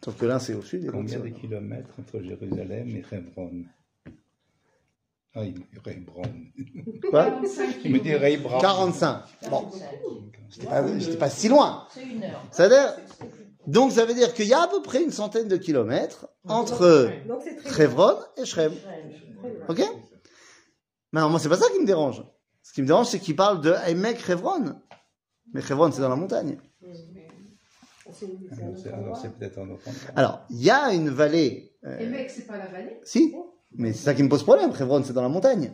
Sauf 0.05 0.17
que 0.19 0.27
l'un 0.27 0.39
c'est 0.39 0.55
au 0.55 0.63
sud 0.63 0.83
et 0.83 0.87
l'autre 0.87 0.99
Combien 0.99 1.19
de 1.19 1.29
kilomètres 1.31 1.91
entre 1.99 2.21
Jérusalem 2.23 2.89
et 2.91 3.05
Hebron 3.11 3.65
Ah, 5.35 5.45
il 5.45 5.63
Hebron. 5.87 6.23
Quoi 7.11 7.25
45 7.25 7.77
Il 7.85 7.93
me 7.93 7.99
dit 8.01 8.11
Hebron. 8.11 8.59
45. 8.61 9.23
Bon, 9.51 9.71
45. 10.61 10.99
j'étais 11.01 11.13
pas, 11.15 11.19
pas 11.19 11.31
si 11.31 11.49
loin. 11.49 11.87
C'est 11.91 12.05
une 12.05 12.23
heure. 12.23 12.45
Ça 12.53 12.69
veut 12.69 12.75
dire- 12.75 12.97
donc 13.69 13.93
ça 13.93 14.05
veut 14.05 14.15
dire 14.15 14.35
qu'il 14.35 14.47
y 14.47 14.55
a 14.55 14.63
à 14.63 14.69
peu 14.69 14.83
près 14.83 15.03
une 15.03 15.13
centaine 15.13 15.47
de 15.49 15.57
kilomètres 15.57 16.29
entre 16.49 17.11
Hebron 17.79 18.17
et 18.37 18.45
Shrem. 18.45 18.73
Ok 19.69 19.83
Mais 21.13 21.21
alors 21.21 21.31
moi 21.31 21.39
c'est 21.39 21.49
pas 21.49 21.57
ça 21.57 21.71
qui 21.73 21.81
me 21.81 21.87
dérange. 21.87 22.25
Ce 22.63 22.73
qui 22.73 22.83
me 22.83 22.87
dérange 22.87 23.07
c'est 23.09 23.19
qu'il 23.21 23.37
parle 23.37 23.61
de 23.61 23.73
Emek 23.87 24.29
Hebron. 24.29 24.75
Mais 25.53 25.61
Hebron 25.61 25.93
c'est 25.93 26.01
dans 26.01 26.09
la 26.09 26.17
montagne. 26.17 26.59
C'est 28.11 28.25
un 28.27 28.57
Alors, 28.65 28.79
c'est- 28.83 28.89
alors, 28.89 29.01
endroit. 29.01 29.19
c'est 29.21 29.33
peut-être 29.35 29.59
un 29.59 29.69
autre 29.71 29.87
endroit. 29.87 30.11
Alors, 30.17 30.41
il 30.51 30.63
y 30.65 30.71
a 30.71 30.93
une 30.95 31.11
vallée. 31.11 31.75
euh, 31.85 32.11
mec, 32.11 32.31
c'est 32.31 32.47
pas 32.47 32.57
la 32.57 32.67
vallée? 32.67 32.99
Si, 33.05 33.35
mais 33.73 33.93
c'est 33.93 34.05
ça 34.05 34.15
qui 34.15 34.23
me 34.23 34.29
pose 34.31 34.43
problème. 34.43 34.71
Hebron 34.79 35.03
c'est 35.05 35.13
dans 35.13 35.23
la 35.23 35.29
montagne. 35.29 35.73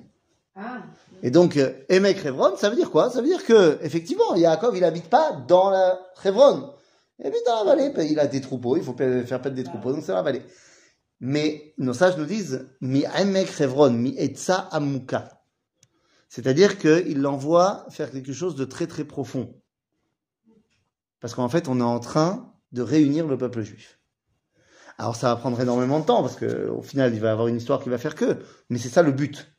Ah, 0.57 0.83
Et 1.23 1.30
donc, 1.30 1.57
euh, 1.57 1.73
Emek 1.88 2.25
Hebron, 2.25 2.57
ça 2.57 2.71
veut 2.71 2.76
dire 2.76 2.90
quoi? 2.90 3.09
Ça 3.11 3.21
veut 3.21 3.26
dire 3.28 3.45
que, 3.45 3.78
effectivement, 3.83 4.35
Yaakov, 4.35 4.76
il 4.76 4.85
habite 4.85 5.09
pas 5.09 5.33
dans 5.33 5.71
la 5.71 5.99
Hebron. 6.25 6.75
Il 7.18 7.26
habite 7.26 7.47
dans 7.47 7.64
la 7.64 7.75
vallée. 7.75 8.11
Il 8.11 8.18
a 8.18 8.26
des 8.26 8.40
troupeaux, 8.40 8.76
il 8.76 8.83
faut 8.83 8.97
faire 8.97 9.40
perdre 9.40 9.56
des 9.56 9.64
troupeaux, 9.64 9.92
donc 9.92 10.02
c'est 10.04 10.12
la 10.12 10.23
vallée. 10.23 10.42
Mais 11.21 11.75
nos 11.78 11.94
sages 11.94 12.16
nous 12.16 12.26
disent, 12.26 12.68
mi 12.80 13.04
Emek 13.16 13.61
Hebron, 13.61 13.92
mi 13.92 14.14
Etza 14.18 14.56
Amuka. 14.73 15.42
C'est-à-dire 16.28 16.78
qu'il 16.78 17.21
l'envoie 17.21 17.87
faire 17.90 18.11
quelque 18.11 18.33
chose 18.33 18.56
de 18.56 18.64
très 18.64 18.87
très 18.87 19.04
profond. 19.04 19.54
Parce 21.21 21.35
qu'en 21.35 21.49
fait, 21.49 21.68
on 21.68 21.80
est 21.80 21.85
en 21.85 22.00
train 22.00 22.52
de 22.73 22.83
réunir 22.83 23.26
le 23.26 23.38
peuple 23.38 23.62
juif. 23.62 24.00
Alors 24.99 25.16
ça 25.16 25.28
va 25.28 25.37
prendre 25.37 25.61
énormément 25.61 26.00
de 26.00 26.04
temps, 26.04 26.23
parce 26.23 26.37
qu'au 26.37 26.83
final, 26.83 27.14
il 27.14 27.21
va 27.21 27.33
avoir 27.33 27.49
une 27.49 27.56
histoire 27.56 27.83
qui 27.83 27.88
va 27.88 27.99
faire 27.99 28.14
que. 28.14 28.38
Mais 28.68 28.78
c'est 28.78 28.88
ça 28.88 29.02
le 29.02 29.12
but. 29.12 29.54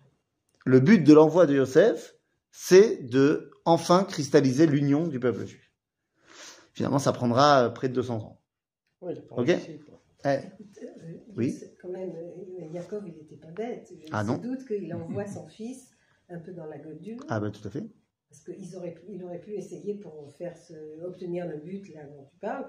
Le 0.65 0.79
but 0.79 1.03
de 1.03 1.13
l'envoi 1.13 1.45
de 1.45 1.55
Yosef, 1.55 2.15
c'est 2.51 3.03
de 3.03 3.51
enfin 3.65 4.03
cristalliser 4.03 4.67
l'union 4.67 5.07
du 5.07 5.19
peuple 5.19 5.45
juif. 5.45 5.64
Finalement, 6.75 6.99
ça 6.99 7.13
prendra 7.13 7.65
euh, 7.65 7.69
près 7.69 7.87
de 7.89 7.93
200 7.93 8.17
ans. 8.17 8.41
Oui, 9.01 9.13
il 9.15 9.21
prend 9.25 9.41
Ok. 9.41 9.47
quoi. 9.87 10.01
Eh, 10.25 10.27
Euh, 10.27 10.41
Oui. 11.37 11.55
Quand 11.81 11.89
même, 11.89 12.11
euh, 12.15 12.65
Yaakov, 12.73 13.03
il 13.07 13.13
n'était 13.13 13.37
pas 13.37 13.51
bête. 13.51 13.91
Je 13.97 14.07
Ah 14.11 14.23
non. 14.23 14.37
doute 14.37 14.65
qu'il 14.67 14.93
envoie 15.23 15.25
son 15.25 15.47
fils 15.47 15.89
un 16.29 16.39
peu 16.39 16.51
dans 16.51 16.65
la 16.65 16.77
gueule 16.77 16.99
dure. 16.99 17.17
ah 17.29 17.39
ben 17.39 17.51
tout 17.51 17.65
à 17.67 17.71
fait. 17.71 17.83
Parce 18.29 18.43
qu'il 18.43 18.75
aurait, 18.75 18.95
il 19.07 19.23
aurait 19.23 19.39
pu 19.39 19.51
essayer 19.53 19.93
pour 19.95 20.33
faire 20.37 20.57
ce- 20.57 21.01
obtenir 21.03 21.47
le 21.47 21.57
but 21.57 21.93
là 21.93 22.03
dont 22.05 22.25
tu 22.25 22.37
parles, 22.39 22.65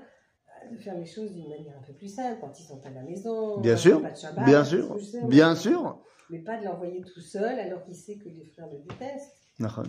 euh, 0.65 0.71
de 0.71 0.77
faire 0.77 0.97
les 0.97 1.07
choses 1.07 1.33
d'une 1.33 1.49
manière 1.49 1.77
un 1.79 1.83
peu 1.83 1.95
plus 1.95 2.09
simple, 2.15 2.39
quand 2.41 2.59
ils 2.61 2.65
sont 2.65 2.85
à 2.87 2.91
la 2.91 3.03
maison, 3.03 3.59
Bien 3.61 3.73
euh, 3.73 3.77
sûr, 3.77 4.03
pas 4.03 4.11
de 4.13 4.17
Shabbat, 4.17 4.45
bien 4.45 4.65
sûr, 4.65 5.01
sais, 5.01 5.25
bien 5.27 5.51
mais- 5.55 5.57
sûr. 5.59 6.03
Mais 6.31 6.39
pas 6.41 6.59
de 6.61 6.65
l'envoyer 6.65 7.01
tout 7.03 7.21
seul 7.21 7.59
alors 7.59 7.83
qu'il 7.85 7.95
sait 7.97 8.17
que 8.19 8.29
les 8.29 8.45
frères 8.45 8.69
le 8.71 8.79
détestent. 8.81 9.49
Nachon. 9.59 9.85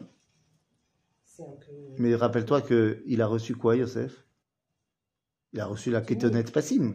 Mais 1.97 2.15
rappelle-toi 2.15 2.61
qu'il 2.61 3.21
a 3.21 3.27
reçu 3.27 3.55
quoi, 3.55 3.75
Yosef? 3.75 4.25
Il 5.53 5.59
a 5.59 5.65
reçu 5.65 5.91
la 5.91 6.01
kétonette 6.01 6.51
passim. 6.51 6.93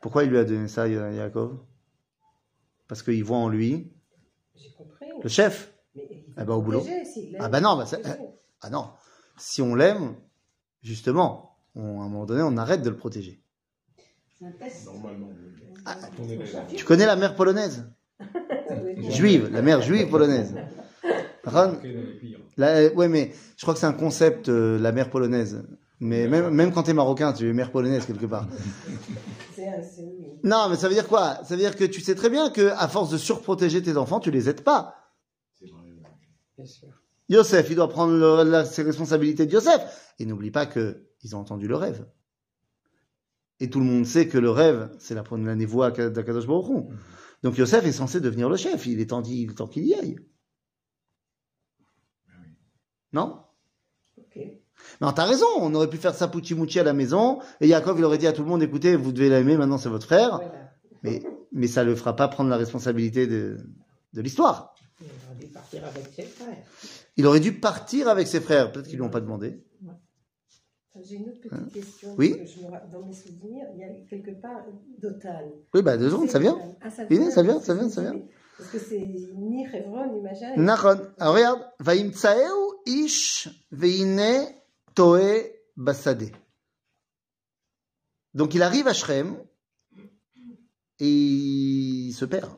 Pourquoi 0.00 0.24
il 0.24 0.30
lui 0.30 0.38
a 0.38 0.44
donné 0.44 0.68
ça, 0.68 0.88
Ya- 0.88 1.10
Yaakov? 1.10 1.58
Parce 2.86 3.02
qu'il 3.02 3.22
voit 3.24 3.36
en 3.38 3.48
lui 3.48 3.92
le 5.22 5.28
chef. 5.28 5.74
Mais 5.94 6.08
il 6.10 6.24
Ah 6.36 6.44
bah, 6.44 6.54
au 6.54 6.62
boulot. 6.62 6.84
Ah 7.38 7.48
bah 7.48 7.60
non, 7.60 7.76
bah 7.76 7.86
ça- 7.86 7.98
protéger. 7.98 8.18
Ah 8.60 8.70
non, 8.70 8.90
si 9.36 9.60
on 9.62 9.74
l'aime, 9.74 10.14
justement, 10.82 11.58
on- 11.74 12.00
à 12.00 12.04
un 12.04 12.08
moment 12.08 12.24
donné, 12.24 12.42
on 12.42 12.56
arrête 12.56 12.82
de 12.82 12.90
le 12.90 12.96
protéger. 12.96 13.42
Normalement. 14.84 15.30
Ah. 15.84 15.96
Tu 16.76 16.84
connais 16.84 17.06
la 17.06 17.16
mère 17.16 17.34
polonaise? 17.34 17.90
Juive, 19.10 19.50
la 19.52 19.62
mère 19.62 19.80
juive 19.82 20.08
polonaise. 20.08 20.54
Pires. 22.20 22.38
la- 22.56 22.92
ouais, 22.94 23.08
mais 23.08 23.32
je 23.56 23.62
crois 23.62 23.74
que 23.74 23.80
c'est 23.80 23.86
un 23.86 23.92
concept, 23.92 24.48
euh, 24.48 24.78
la 24.78 24.92
mère 24.92 25.10
polonaise. 25.10 25.64
Mais 26.00 26.28
même, 26.28 26.50
même 26.50 26.72
quand 26.72 26.84
t'es 26.84 26.92
marocain, 26.94 27.32
tu 27.32 27.48
es 27.48 27.52
mère 27.52 27.72
polonaise 27.72 28.06
quelque 28.06 28.26
part. 28.26 28.46
Non, 30.44 30.68
mais 30.70 30.76
ça 30.76 30.88
veut 30.88 30.94
dire 30.94 31.08
quoi? 31.08 31.38
Ça 31.44 31.56
veut 31.56 31.60
dire 31.60 31.74
que 31.76 31.84
tu 31.84 32.00
sais 32.00 32.14
très 32.14 32.30
bien 32.30 32.50
que 32.50 32.70
à 32.76 32.86
force 32.88 33.10
de 33.10 33.18
surprotéger 33.18 33.82
tes 33.82 33.96
enfants, 33.96 34.20
tu 34.20 34.30
les 34.30 34.48
aides 34.48 34.62
pas. 34.62 34.94
Bien 36.56 36.66
sûr. 36.66 36.88
Yosef, 37.28 37.68
il 37.70 37.76
doit 37.76 37.88
prendre 37.88 38.12
le- 38.14 38.48
la- 38.48 38.64
ses 38.64 38.82
responsabilités 38.82 39.46
de 39.46 39.52
Yosef. 39.52 40.14
Et 40.20 40.26
n'oublie 40.26 40.50
pas 40.52 40.66
que 40.66 41.04
ils 41.24 41.34
ont 41.34 41.40
entendu 41.40 41.66
le 41.66 41.74
rêve. 41.74 42.06
Et 43.60 43.68
tout 43.68 43.80
le 43.80 43.86
monde 43.86 44.06
sait 44.06 44.28
que 44.28 44.38
le 44.38 44.50
rêve, 44.50 44.90
c'est 45.00 45.14
la 45.16 45.24
première 45.24 45.56
névoie 45.56 45.90
d'Akadosh 45.90 46.46
Baruch 46.46 46.68
Hu. 46.70 46.94
Donc 47.42 47.58
Yosef 47.58 47.84
est 47.84 47.92
censé 47.92 48.20
devenir 48.20 48.48
le 48.48 48.56
chef. 48.56 48.86
Il 48.86 49.00
est 49.00 49.06
temps, 49.10 49.22
il 49.24 49.50
est 49.50 49.54
temps 49.54 49.66
qu'il 49.66 49.84
y 49.84 49.94
aille. 49.94 50.16
Non 53.12 53.40
Ok. 54.18 54.38
Non, 55.00 55.12
t'as 55.12 55.24
raison. 55.24 55.46
On 55.60 55.74
aurait 55.74 55.90
pu 55.90 55.96
faire 55.96 56.14
ça 56.14 56.28
Pucci 56.28 56.54
à 56.78 56.82
la 56.82 56.92
maison. 56.92 57.40
Et 57.60 57.68
Yaakov, 57.68 57.98
il 57.98 58.04
aurait 58.04 58.18
dit 58.18 58.26
à 58.26 58.32
tout 58.32 58.42
le 58.42 58.48
monde, 58.48 58.62
écoutez, 58.62 58.96
vous 58.96 59.12
devez 59.12 59.28
l'aimer, 59.28 59.56
maintenant 59.56 59.78
c'est 59.78 59.88
votre 59.88 60.06
frère. 60.06 60.36
Voilà. 60.36 60.72
Mais, 61.02 61.22
mais 61.52 61.66
ça 61.68 61.84
ne 61.84 61.90
le 61.90 61.96
fera 61.96 62.14
pas 62.16 62.28
prendre 62.28 62.50
la 62.50 62.56
responsabilité 62.56 63.26
de, 63.26 63.56
de 64.12 64.20
l'histoire. 64.20 64.74
Il 65.00 65.06
aurait 65.06 65.36
dû 65.40 65.46
partir 65.52 65.84
avec 65.84 66.06
ses 66.14 66.22
frères. 66.24 66.56
Il 67.16 67.26
aurait 67.26 67.40
dû 67.40 67.52
partir 67.60 68.08
avec 68.08 68.26
ses 68.26 68.40
frères. 68.40 68.72
Peut-être 68.72 68.86
qu'ils 68.88 68.96
lui 68.96 69.02
ont 69.04 69.10
pas 69.10 69.20
demandé. 69.20 69.62
J'ai 71.00 71.14
une 71.14 71.28
autre 71.28 71.40
petite 71.40 71.72
question. 71.72 72.08
Hein 72.10 72.14
Oui. 72.18 72.34
parce 72.36 72.50
que 72.50 72.58
je 72.60 72.66
me 72.66 72.70
ra- 72.72 72.80
dans 72.92 73.06
mes 73.06 73.12
souvenirs, 73.12 73.66
il 73.74 73.80
y 73.80 73.84
a 73.84 73.88
quelque 74.10 74.32
part 74.32 74.64
Dotan. 75.00 75.52
Oui, 75.72 75.80
bah, 75.82 75.96
deux 75.96 76.10
secondes, 76.10 76.28
ça 76.28 76.40
vient. 76.40 76.58
Ah, 76.80 76.90
ça 76.90 77.04
Oui, 77.08 77.18
vient, 77.18 77.30
ça 77.30 77.42
vient, 77.44 77.60
ça 77.60 77.74
vient, 77.74 77.88
ça 77.88 78.00
vient. 78.02 78.20
Parce 78.58 78.70
que 78.70 78.78
c'est 78.80 78.98
ni 78.98 79.64
Hebron, 79.72 80.12
ni. 80.12 80.20
Nachon. 80.56 81.00
Alors 81.18 81.34
regarde. 81.34 81.62
Vaimtsaeu 81.78 82.80
ish 82.86 83.48
veine 83.70 84.48
toe 84.94 85.52
basade. 85.76 86.32
Donc 88.34 88.54
il 88.54 88.62
arrive 88.62 88.88
à 88.88 88.92
Shrem 88.92 89.38
et 90.98 91.08
il 91.08 92.12
se 92.12 92.24
perd. 92.24 92.50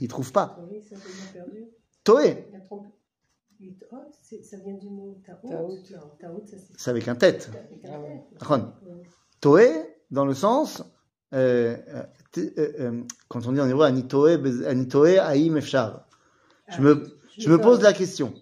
Il 0.00 0.08
trouve 0.08 0.30
pas. 0.30 0.58
Oui, 0.70 0.82
ça 0.82 0.96
perdu. 1.32 1.68
Toe, 2.04 2.36
oh, 2.70 2.82
ça 4.42 4.56
vient 4.58 4.74
du 4.74 4.90
mot 4.90 5.18
Taout. 5.24 5.78
Taout. 6.20 6.46
Ça 6.46 6.56
c'est. 6.58 6.72
c'est 6.76 6.90
avec 6.90 7.08
un 7.08 7.14
tête. 7.14 7.48
avec 7.48 7.84
un 7.86 8.20
Ah 8.40 8.80
tête. 9.40 9.90
Dans 10.10 10.26
le 10.26 10.34
sens, 10.34 10.82
euh, 11.34 11.76
euh, 12.38 12.50
euh, 12.58 13.02
quand 13.28 13.46
on 13.46 13.52
dit 13.52 13.60
en 13.60 13.68
hébreu, 13.68 13.86
anitoe, 13.86 15.18
aïm 15.18 15.56
efshar. 15.56 16.06
Je 16.68 16.80
me, 16.80 17.18
je 17.36 17.50
me 17.50 17.58
pose 17.58 17.80
la 17.82 17.92
question. 17.92 18.32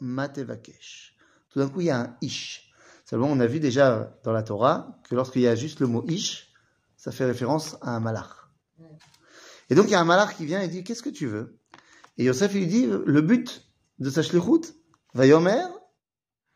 Matevakesh. 0.00 1.16
Tout 1.50 1.58
d'un 1.58 1.68
coup, 1.68 1.80
il 1.80 1.86
y 1.86 1.90
a 1.90 2.00
un 2.00 2.16
ish. 2.20 2.72
Seulement, 3.04 3.28
on 3.28 3.40
a 3.40 3.46
vu 3.46 3.60
déjà 3.60 4.16
dans 4.22 4.32
la 4.32 4.42
Torah 4.42 4.98
que 5.08 5.14
lorsqu'il 5.14 5.42
y 5.42 5.48
a 5.48 5.54
juste 5.54 5.80
le 5.80 5.86
mot 5.86 6.04
ish, 6.08 6.52
ça 6.96 7.10
fait 7.10 7.24
référence 7.24 7.76
à 7.80 7.90
un 7.96 8.00
malach. 8.00 8.48
Et 9.70 9.74
donc, 9.74 9.86
il 9.86 9.92
y 9.92 9.94
a 9.94 10.00
un 10.00 10.04
malach 10.04 10.36
qui 10.36 10.46
vient 10.46 10.60
et 10.60 10.68
dit, 10.68 10.84
qu'est-ce 10.84 11.02
que 11.02 11.10
tu 11.10 11.26
veux? 11.26 11.58
Et 12.18 12.24
Yosef 12.24 12.52
lui 12.54 12.66
dit, 12.66 12.86
le 12.86 13.20
but 13.20 13.64
de 13.98 14.10
sa 14.10 14.22
shlichut, 14.22 14.74
vayomer, 15.14 15.64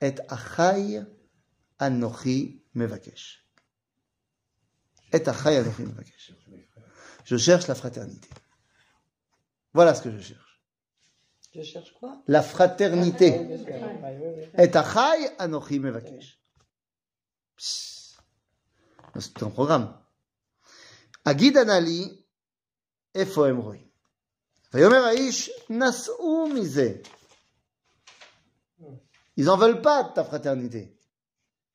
et 0.02 0.16
achai 0.30 1.02
anochi 1.80 2.64
mevakesh. 2.76 3.46
Et 5.12 5.28
achai 5.28 5.58
anochi 5.58 5.84
mevakesh. 5.84 6.34
Je 7.26 7.38
cherche 7.38 7.68
la 7.68 7.76
fraternité. 7.76 8.30
Voilà 9.74 9.94
ce 9.96 10.02
que 10.02 10.12
je 10.12 10.20
cherche. 10.20 10.62
Je 11.54 11.62
cherche 11.62 11.94
quoi 12.00 12.22
La 12.28 12.42
Oui, 12.42 12.46
fraternité. 12.48 13.32
bien 13.32 13.58
sûr. 13.58 13.66
Oui, 13.68 14.12
oui, 14.22 14.34
oui. 14.38 14.64
Et 14.66 14.76
achai 14.76 15.30
anochi 15.40 15.80
mevakesh. 15.80 16.40
Psst. 17.58 18.18
C'est 19.20 19.44
un 19.44 19.50
programme. 19.52 19.94
Agid 21.26 21.56
anali, 21.58 22.24
איפה 23.16 23.48
הם 23.48 23.58
רואים? 23.58 23.88
ויאמר 24.74 24.96
האיש, 25.06 25.50
נסעו 25.70 26.48
מזה. 26.56 26.94
Ils 29.38 29.50
en 29.50 29.58
veulent 29.58 29.82
pas 29.82 30.04
de 30.04 30.14
ta 30.14 30.24
fraternité. 30.24 30.90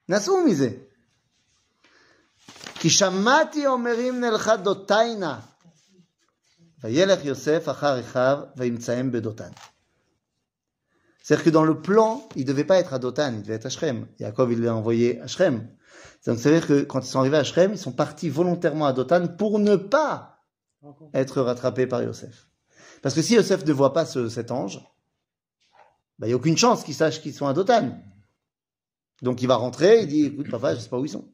נסעו 0.09 0.45
מזה. 0.45 0.71
כי 2.75 2.91
שמעתי 2.91 3.67
אומרים 3.67 4.21
נלך 4.21 4.51
דותיינה. 4.63 5.41
וילך 6.85 7.25
יוסף 7.25 7.69
אחר 7.69 8.01
אחיו 8.01 8.39
וימצאם 8.57 9.13
בדותן. 9.13 9.51
C'est-à-dire 11.23 11.45
que 11.45 11.51
dans 11.51 11.65
le 11.65 11.83
plan, 11.83 12.27
il 12.37 12.43
ne 12.43 12.47
devait 12.47 12.65
pas 12.65 12.79
être 12.79 12.95
à 12.95 12.99
Dotan, 12.99 13.35
il 13.35 13.43
devait 13.43 13.57
être 13.57 13.67
à 13.67 13.69
Shrem. 13.69 14.07
Yaakov, 14.19 14.51
il 14.53 14.63
l'a 14.63 14.75
envoyé 14.75 15.21
à 15.21 15.27
Shrem. 15.27 15.69
Donc, 16.25 16.39
c'est-à-dire 16.39 16.67
que 16.67 16.85
quand 16.85 17.01
ils 17.01 17.07
sont 17.07 17.19
arrivés 17.19 17.37
à 17.37 17.45
Shrem, 17.45 17.73
ils 17.73 17.79
sont 17.79 17.93
partis 17.93 18.31
volontairement 18.31 18.87
à 18.87 18.95
Dotan 18.95 19.29
pour 19.37 19.59
ne 19.59 19.77
pas 19.77 20.39
être 21.13 21.43
rattrapés 21.43 21.87
par 21.87 22.03
Yosef. 22.03 22.49
Parce 23.03 23.15
que 23.15 23.21
si 23.21 23.35
Yosef 23.35 23.63
ne 23.67 23.73
voit 23.75 23.93
pas 23.93 24.07
ce- 24.07 24.31
cet 24.31 24.51
ange, 24.51 24.81
bah, 26.24 26.28
il 26.28 26.30
n'y 26.30 26.36
a 26.36 26.38
aucune 26.38 26.56
chance 26.56 26.86
qu'il 26.86 26.94
sache 26.94 27.22
qu'ils 27.22 27.34
sont 27.34 27.48
à 27.48 27.54
Dotan. 27.54 28.00
Donc 29.22 29.42
il 29.42 29.48
va 29.50 29.58
rentrer, 29.58 30.04
il 30.04 30.08
dit, 30.08 30.26
écoute 30.28 30.50
papa, 30.50 30.72
je 30.72 30.78
ne 30.78 30.82
sais 30.82 30.88
pas 30.88 30.98
où 30.98 31.04
ils 31.04 31.10
sont. 31.10 31.28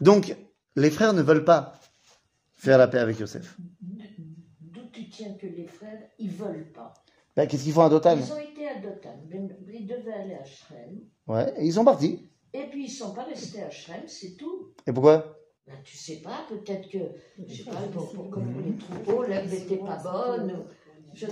Donc, 0.00 0.36
les 0.76 0.88
frères 0.88 1.12
ne 1.12 1.20
veulent 1.20 1.44
pas 1.44 1.80
faire 2.54 2.78
la 2.78 2.86
paix 2.86 3.00
avec 3.00 3.18
Yosef. 3.18 3.58
D'où 4.60 4.82
tu 4.92 5.08
tiens 5.08 5.34
que 5.34 5.48
les 5.48 5.66
frères, 5.66 5.98
ils 6.20 6.30
veulent 6.30 6.70
pas? 6.72 6.94
Ben, 7.34 7.48
Qu'est-ce 7.48 7.64
qu'ils 7.64 7.72
font 7.72 7.82
à 7.82 7.88
Dotan 7.88 8.18
Ils 8.18 8.32
ont 8.32 8.38
été 8.38 8.68
à 8.68 8.76
Dotan, 8.76 9.18
Ben- 9.24 9.52
ils 9.68 9.84
devaient 9.88 10.12
aller 10.12 10.34
à 10.34 10.44
Shrem, 10.44 11.00
Ouais, 11.26 11.52
et 11.58 11.66
ils 11.66 11.72
sont 11.72 11.84
partis. 11.84 12.30
et 12.54 12.66
puis 12.70 12.84
ils 12.84 12.88
sont 12.88 13.12
pas 13.12 13.24
restés 13.24 13.62
à 13.62 13.70
Shrem, 13.70 14.06
c'est 14.06 14.36
tout. 14.36 14.74
Et 14.86 14.92
pourquoi? 14.92 15.40
Ben, 15.66 15.74
tu 15.82 15.96
sais 15.96 16.20
pas, 16.22 16.46
peut-être 16.48 16.88
que, 16.88 16.98
je 17.48 17.56
sais 17.56 17.64
pas, 17.64 17.82
pour, 17.92 18.12
pour, 18.12 18.42
les 18.64 18.76
troupeaux, 18.76 19.24
l'herbe 19.24 19.50
n'était 19.50 19.78
pas 19.78 19.96
bonne. 19.96 20.52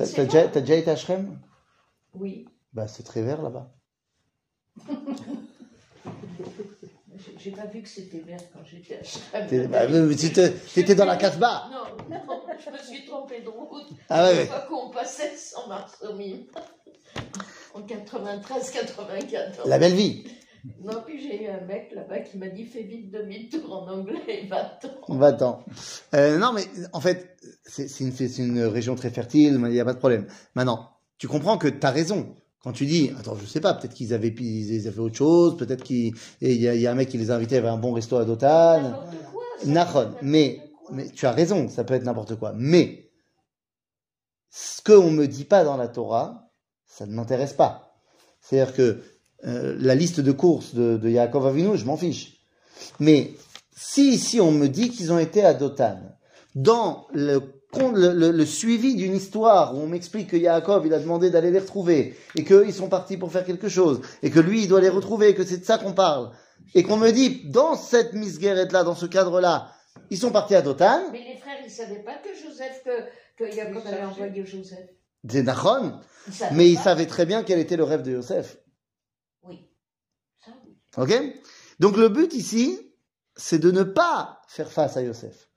ne 0.00 0.24
déjà, 0.24 0.48
t'as 0.48 0.60
déjà 0.60 0.74
été 0.74 0.90
à 0.90 0.96
Shrem? 0.96 1.38
Oui, 2.14 2.46
Bah, 2.72 2.86
c'est 2.88 3.02
très 3.02 3.22
vert 3.22 3.42
là-bas. 3.42 3.72
j'ai- 7.38 7.50
pas 7.50 7.66
vu 7.66 7.82
que 7.82 7.88
c'était 7.88 8.20
vert 8.20 8.40
quand 8.52 8.64
j'étais 8.64 9.00
à. 9.34 9.42
T'es- 9.42 9.66
bah, 9.66 9.86
mais 9.88 10.14
tu 10.16 10.32
te- 10.32 10.48
T'étais 10.74 10.94
dans 10.94 11.04
la 11.04 11.16
Casbah 11.16 11.68
Non, 11.70 11.84
non, 12.16 12.42
je 12.64 12.70
me 12.70 12.78
suis 12.78 13.04
trompée 13.06 13.40
de 13.42 13.48
route. 13.48 13.88
Ah 14.08 14.24
ouais, 14.30 14.46
fois 14.46 14.60
qu'on 14.68 14.90
passait 14.90 15.36
sans 15.36 15.66
Marsomine. 15.68 16.46
En 17.74 17.82
93-94. 17.82 19.66
La 19.66 19.78
belle 19.78 19.94
vie. 19.94 20.24
Non, 20.82 21.02
puis 21.06 21.20
j'ai 21.22 21.44
eu 21.44 21.48
un 21.48 21.60
mec 21.62 21.90
là-bas 21.94 22.20
qui 22.20 22.36
m'a 22.36 22.48
dit 22.48 22.66
fais 22.66 22.82
vite 22.82 23.10
demi-tour 23.10 23.72
en 23.82 23.88
anglais 23.90 24.20
et 24.42 24.46
va-t'en. 24.46 25.14
Va-t'en. 25.16 25.64
Euh, 26.14 26.36
non, 26.38 26.52
mais 26.52 26.64
en 26.92 27.00
fait, 27.00 27.36
c'est 27.64 27.88
une, 28.00 28.12
c'est 28.12 28.38
une 28.38 28.62
région 28.64 28.94
très 28.94 29.10
fertile, 29.10 29.54
il 29.54 29.58
n'y 29.70 29.80
a 29.80 29.84
pas 29.84 29.94
de 29.94 29.98
problème. 29.98 30.26
Maintenant, 30.54 30.90
tu 31.20 31.28
comprends 31.28 31.58
que 31.58 31.68
tu 31.68 31.86
as 31.86 31.90
raison. 31.90 32.34
Quand 32.64 32.72
tu 32.72 32.86
dis, 32.86 33.12
attends, 33.18 33.36
je 33.36 33.44
sais 33.44 33.60
pas, 33.60 33.74
peut-être 33.74 33.92
qu'ils 33.94 34.14
avaient, 34.14 34.34
ils 34.38 34.88
avaient 34.88 34.98
autre 34.98 35.16
chose, 35.16 35.56
peut-être 35.58 35.84
qu'il 35.84 36.14
y, 36.40 36.86
a- 36.86 36.90
un 36.90 36.94
mec 36.94 37.10
qui 37.10 37.18
les 37.18 37.30
a 37.30 37.36
invités 37.36 37.58
à 37.58 37.72
un 37.72 37.76
bon 37.76 37.92
resto 37.92 38.16
à 38.16 38.24
Dotan. 38.24 38.98
Nahon, 39.66 40.14
mais, 40.22 40.60
mais 40.90 41.10
tu 41.10 41.26
as 41.26 41.32
raison, 41.32 41.68
ça 41.68 41.84
peut 41.84 41.92
être 41.92 42.04
n'importe 42.04 42.36
quoi. 42.36 42.54
Mais, 42.56 43.10
ce 44.50 44.80
qu'on 44.82 45.10
me 45.10 45.26
dit 45.26 45.44
pas 45.44 45.62
dans 45.62 45.76
la 45.76 45.88
Torah, 45.88 46.50
ça 46.86 47.04
ne 47.06 47.12
m'intéresse 47.12 47.52
pas. 47.52 48.00
C'est-à-dire 48.40 48.74
que 48.74 49.02
euh, 49.44 49.76
la 49.78 49.94
liste 49.94 50.20
de 50.20 50.32
courses 50.32 50.74
de, 50.74 51.08
Yaakov 51.08 51.46
Avinu, 51.46 51.76
je 51.76 51.84
m'en 51.84 51.98
fiche. 51.98 52.46
Mais 52.98 53.34
si 53.76 54.14
ici 54.14 54.40
on 54.40 54.52
me 54.52 54.68
dit 54.68 54.88
qu'ils 54.88 55.12
ont 55.12 55.18
été 55.18 55.44
à 55.44 55.52
Dotan, 55.52 56.00
dans 56.54 57.06
le, 57.12 57.40
con- 57.72 57.92
le, 57.92 58.12
le- 58.12 58.30
le 58.32 58.46
suivi 58.46 58.94
d'une 58.96 59.14
histoire 59.14 59.74
où 59.74 59.80
on 59.80 59.86
m'explique 59.86 60.30
que 60.30 60.36
Yaakov 60.36 60.86
il 60.86 60.94
a 60.94 60.98
demandé 60.98 61.30
d'aller 61.30 61.50
les 61.50 61.60
retrouver 61.60 62.16
et 62.36 62.44
qu'ils 62.44 62.74
sont 62.74 62.88
partis 62.88 63.16
pour 63.16 63.30
faire 63.30 63.44
quelque 63.44 63.68
chose 63.68 64.00
et 64.22 64.30
que 64.30 64.40
lui 64.40 64.62
il 64.64 64.68
doit 64.68 64.80
les 64.80 64.88
retrouver, 64.88 65.34
que 65.34 65.44
c'est 65.44 65.58
de 65.58 65.64
ça 65.64 65.78
qu'on 65.78 65.92
parle 65.92 66.30
et 66.74 66.82
qu'on 66.82 66.96
me 66.96 67.10
dit 67.10 67.48
dans 67.50 67.74
cette 67.76 68.12
misguerette 68.14 68.72
là, 68.72 68.82
dans 68.84 68.94
ce 68.94 69.06
cadre 69.06 69.40
là, 69.40 69.72
ils 70.10 70.18
sont 70.18 70.30
partis 70.32 70.54
à 70.56 70.62
Dotan, 70.62 71.10
Mais 71.12 71.24
les 71.24 71.36
frères, 71.38 71.58
ils 71.60 71.66
ne 71.66 71.70
savaient 71.70 72.02
pas 72.02 72.16
que 72.16 72.30
Joseph, 72.34 72.82
que, 72.84 73.44
que 73.44 73.50
Jacob 73.50 73.82
avait 73.86 74.02
envoyé 74.04 74.44
Joseph. 74.44 74.88
c'est 75.28 75.42
Nachon, 75.42 76.00
mais 76.52 76.68
ils 76.68 76.78
savaient 76.78 77.06
très 77.06 77.26
bien 77.26 77.44
quel 77.44 77.58
était 77.60 77.76
le 77.76 77.84
rêve 77.84 78.02
de 78.02 78.12
Yosef. 78.12 78.58
Oui. 79.44 79.68
Ça, 80.44 80.50
oui. 80.64 80.76
Ok? 80.96 81.12
Donc 81.78 81.96
le 81.96 82.08
but 82.08 82.34
ici, 82.34 82.78
c'est 83.36 83.58
de 83.58 83.70
ne 83.70 83.82
pas 83.84 84.42
faire 84.48 84.70
face 84.70 84.96
à 84.96 85.02
Yosef. 85.02 85.48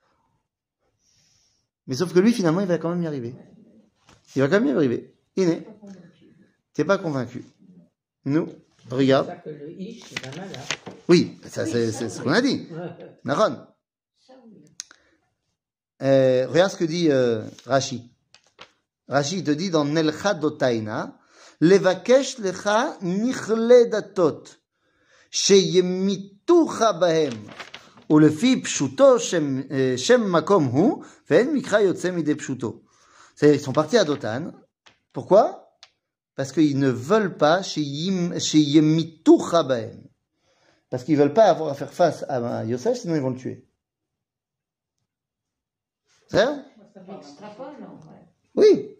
Mais 1.86 1.94
sauf 1.94 2.12
que 2.12 2.20
lui, 2.20 2.32
finalement, 2.32 2.60
il 2.60 2.66
va 2.66 2.78
quand 2.78 2.90
même 2.90 3.02
y 3.02 3.06
arriver. 3.06 3.34
Il 4.36 4.42
va 4.42 4.48
quand 4.48 4.60
même 4.60 4.68
y 4.68 4.76
arriver. 4.76 5.14
Il 5.36 5.64
convaincu. 5.64 6.36
T'es 6.72 6.84
pas 6.84 6.98
convaincu. 6.98 7.44
Nous, 8.24 8.48
regarde. 8.90 9.30
Oui, 11.08 11.38
ça 11.46 11.66
c'est 11.66 11.90
ce 11.90 12.22
qu'on 12.22 12.32
a 12.32 12.40
dit. 12.40 12.68
Naron. 13.24 13.58
Euh, 16.02 16.46
regarde 16.48 16.72
ce 16.72 16.76
que 16.76 16.84
dit 16.84 17.10
euh, 17.10 17.42
Rashi. 17.66 18.10
Rashi 19.08 19.44
te 19.44 19.50
dit 19.50 19.70
dans 19.70 19.84
Nelcha 19.84 20.34
Dotaina, 20.34 21.18
Levakesh 21.60 22.38
lecha 22.38 22.96
nichle 23.00 23.88
datot, 23.88 24.44
sheyemitucha 25.30 26.94
bahem, 26.94 27.34
ולפי 28.09 28.61
פשוטו 28.63 29.19
שם, 29.19 29.61
אה, 29.71 29.93
שם 29.97 30.31
מקום 30.31 30.63
הוא, 30.63 31.03
ואין 31.29 31.53
מקרא 31.53 31.79
יוצא 31.79 32.11
מידי 32.11 32.35
פשוטו. 32.35 32.81
C'est-à-dire, 33.35 33.55
ils 33.55 33.61
sont 33.61 33.73
partis 33.73 33.97
à 33.97 34.03
Dotan. 34.03 34.51
Pourquoi 35.13 35.43
Parce 36.35 36.51
qu'ils 36.51 36.77
ne 36.77 36.89
veulent 36.89 37.37
pas 37.37 37.61
sheyim- 37.61 38.37
sheyemitucha 38.37 39.63
bahem. 39.63 40.01
Parce 40.89 41.03
qu'ils 41.05 41.17
veulent 41.17 41.33
pas 41.33 41.45
avoir 41.45 41.69
à 41.69 41.73
faire 41.73 41.93
face 41.93 42.25
à 42.27 42.65
Yosef, 42.65 42.97
sinon 42.97 43.15
ils 43.15 43.21
vont 43.21 43.29
le 43.29 43.37
tuer. 43.37 43.65
C'est 46.27 46.43
vrai 46.43 46.65
Extrapole, 47.17 47.77
en 47.91 47.95
vrai. 47.95 48.27
Oui. 48.55 48.97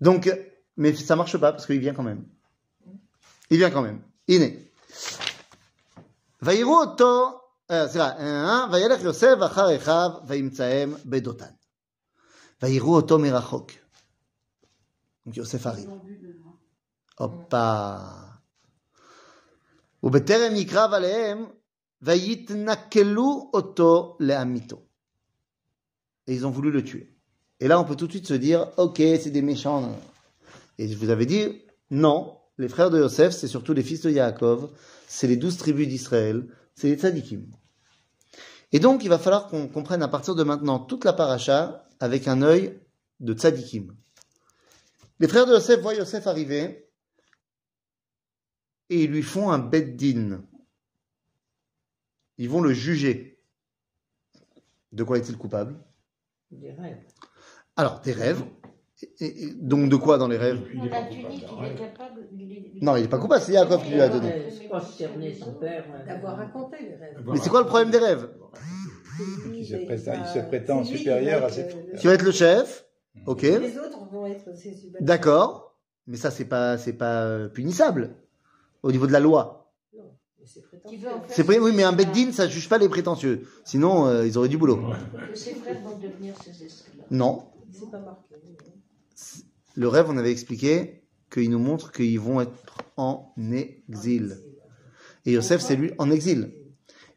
Donc, 0.00 0.26
euh, 0.26 0.36
mais 0.76 0.94
ça 0.94 1.14
marche 1.14 1.36
pas 1.36 1.52
parce 1.52 1.66
qu'il 1.66 1.78
vient 1.78 1.92
quand 1.94 2.02
même. 2.02 2.24
Il 3.50 3.58
vient 3.58 3.70
quand 3.70 3.82
même. 3.82 4.00
Il 4.28 4.42
est. 4.42 4.62
ויראו 6.42 6.80
אותו, 6.80 7.26
אה, 7.26 7.39
סליחה, 7.86 8.10
אה, 8.18 8.66
וילך 8.72 9.02
יוסף 9.02 9.36
אחר 9.46 9.76
אחיו 9.76 10.10
וימצאם 10.26 10.94
בדותן. 11.04 11.52
ויראו 12.62 12.96
אותו 12.96 13.18
מרחוק. 13.18 13.70
Donc 15.28 15.36
יוסף 15.36 15.66
arrive. 15.66 15.90
הופה. 17.18 17.96
ובטרם 20.02 20.56
יקרב 20.56 20.92
עליהם, 20.92 21.46
ויתנכלו 22.02 23.50
אותו 23.54 24.16
לעמיתו. 24.20 24.82
Et 26.28 26.34
ils 26.34 26.46
ont 26.46 26.50
voulu 26.50 26.70
le 26.70 26.82
tuer. 26.82 27.16
Et 27.60 27.68
là, 27.68 27.80
on 27.80 27.84
peut 27.84 27.96
tout 27.96 28.06
de 28.06 28.12
suite 28.12 28.26
se 28.26 28.34
dire, 28.34 28.66
ok, 28.76 28.96
c'est 28.98 29.30
des 29.30 29.42
méchants. 29.42 29.80
non, 29.80 29.88
non. 29.88 30.00
Et 30.78 30.88
je 30.88 30.96
vous 30.96 31.10
avais 31.10 31.26
dit, 31.26 31.62
non, 31.90 32.36
les 32.58 32.68
frères 32.68 32.90
de 32.90 32.98
Yosef, 32.98 33.32
c'est 33.32 33.48
surtout 33.48 33.72
les 33.72 33.82
fils 33.82 34.02
de 34.02 34.10
Yaakov, 34.10 34.70
c'est 35.06 35.26
les 35.26 35.36
douze 35.36 35.56
tribus 35.56 35.88
d'Israël, 35.88 36.46
c'est 36.74 36.88
les 36.88 36.96
tzadikim. 36.96 37.46
Et 38.71 38.79
donc, 38.79 39.03
il 39.03 39.09
va 39.09 39.19
falloir 39.19 39.47
qu'on 39.47 39.67
comprenne 39.67 40.01
à 40.01 40.07
partir 40.07 40.35
de 40.35 40.43
maintenant 40.43 40.79
toute 40.79 41.03
la 41.03 41.13
paracha 41.13 41.87
avec 41.99 42.27
un 42.27 42.41
œil 42.41 42.79
de 43.19 43.33
tzadikim. 43.33 43.95
Les 45.19 45.27
frères 45.27 45.45
de 45.45 45.51
Yosef 45.51 45.81
voient 45.81 45.93
Yosef 45.93 46.25
arriver 46.27 46.89
et 48.89 49.03
ils 49.03 49.11
lui 49.11 49.23
font 49.23 49.51
un 49.51 49.59
beddin. 49.59 50.43
Ils 52.37 52.49
vont 52.49 52.61
le 52.61 52.73
juger. 52.73 53.39
De 54.91 55.03
quoi 55.03 55.17
est-il 55.17 55.37
coupable? 55.37 55.79
Des 56.49 56.71
rêves. 56.71 57.05
Alors, 57.75 58.01
des 58.01 58.13
rêves. 58.13 58.43
Et- 59.19 59.43
et- 59.43 59.53
donc, 59.53 59.89
de 59.89 59.95
quoi 59.95 60.17
dans 60.17 60.27
les 60.27 60.37
rêves 60.37 60.61
tunique, 60.69 60.91
il 61.59 61.65
est 61.65 61.75
capable. 61.75 62.27
il 62.33 62.51
est- 62.51 62.73
Non, 62.81 62.95
il 62.95 63.03
n'est 63.03 63.07
pas 63.07 63.17
coupable, 63.19 63.41
c'est 63.41 63.53
Yaakov 63.53 63.83
qui 63.83 63.91
lui 63.91 64.01
a 64.01 64.09
donné. 64.09 64.29
Euh, 64.29 64.33
euh, 64.71 66.05
D'avoir 66.07 66.37
raconté. 66.37 66.77
Mais 67.27 67.39
c'est 67.39 67.49
quoi 67.49 67.61
le 67.61 67.67
problème 67.67 67.91
des 67.91 67.97
rêves 67.97 68.29
Il 69.59 69.65
se 69.65 69.75
prétend- 69.77 70.13
il 70.15 70.27
se 70.27 70.39
prétend 70.47 70.83
supérieur 70.83 71.43
à 71.45 71.49
ses 71.49 71.63
frères. 71.63 71.99
Tu 71.99 72.07
vas 72.07 72.13
être 72.13 72.23
le 72.23 72.31
chef, 72.31 72.85
ok, 73.25 73.41
Les 73.43 73.77
autres 73.77 73.99
vont 74.11 74.25
être 74.25 74.55
ses 74.55 74.73
subalternes. 74.73 75.05
d'accord, 75.05 75.75
mais 76.07 76.17
ça, 76.17 76.31
c'est 76.31 76.45
pas, 76.45 76.77
c'est 76.77 76.93
pas 76.93 77.23
euh, 77.25 77.47
punissable 77.47 78.15
au 78.83 78.91
niveau 78.91 79.07
de 79.07 79.11
la 79.11 79.19
loi. 79.19 79.71
Non, 79.95 80.03
mais 80.39 80.45
c'est 80.45 80.61
prétentieux. 80.61 80.99
C'est 81.27 81.47
oui, 81.47 81.71
mais 81.75 81.83
un 81.83 81.91
beddin, 81.93 82.31
ça 82.31 82.47
juge 82.47 82.67
pas 82.69 82.77
les 82.77 82.89
prétentieux. 82.89 83.47
Sinon, 83.65 84.07
euh, 84.07 84.25
ils 84.25 84.37
auraient 84.37 84.49
du 84.49 84.57
boulot. 84.57 84.79
Que 85.29 85.35
ses 85.35 85.53
frères 85.55 85.79
vont 85.81 85.97
devenir 85.97 86.33
ses 86.43 86.63
esclaves. 86.65 87.05
Non. 87.11 87.43
C'est 87.71 87.89
pas 87.91 87.99
marqué. 87.99 88.35
Le 89.75 89.87
rêve, 89.87 90.07
on 90.09 90.17
avait 90.17 90.31
expliqué 90.31 91.03
qu'il 91.31 91.49
nous 91.49 91.59
montre 91.59 91.91
qu'ils 91.91 92.19
vont 92.19 92.41
être 92.41 92.77
en 92.97 93.33
exil. 93.51 94.37
Et 95.25 95.33
Yosef, 95.33 95.61
c'est 95.61 95.75
lui 95.75 95.91
en 95.97 96.11
exil. 96.11 96.53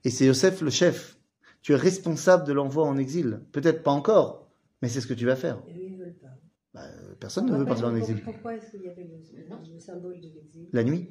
Et 0.04 0.10
c'est 0.10 0.26
Yosef 0.26 0.60
le 0.60 0.70
chef. 0.70 1.18
Tu 1.62 1.72
es 1.72 1.76
responsable 1.76 2.46
de 2.46 2.52
l'envoi 2.52 2.84
en 2.86 2.96
exil. 2.98 3.40
Peut-être 3.52 3.82
pas 3.82 3.90
encore, 3.90 4.50
mais 4.82 4.88
c'est 4.88 5.00
ce 5.00 5.06
que 5.06 5.14
tu 5.14 5.24
vas 5.26 5.36
faire. 5.36 5.62
Et 5.66 5.72
eux, 5.72 5.82
ils 5.90 5.96
veulent 5.98 6.14
pas. 6.20 6.28
Bah, 6.74 6.82
personne 7.18 7.46
ne 7.46 7.56
veut 7.56 7.64
partir 7.64 7.86
en 7.88 7.96
exil. 7.96 8.20
Pourquoi 8.22 8.54
est-ce 8.54 8.70
qu'il 8.72 8.82
y 8.82 8.88
avait 8.88 9.04
le, 9.04 9.72
le 9.74 9.80
symbole 9.80 10.20
de 10.20 10.28
l'exil? 10.28 10.68
La 10.72 10.84
nuit, 10.84 11.08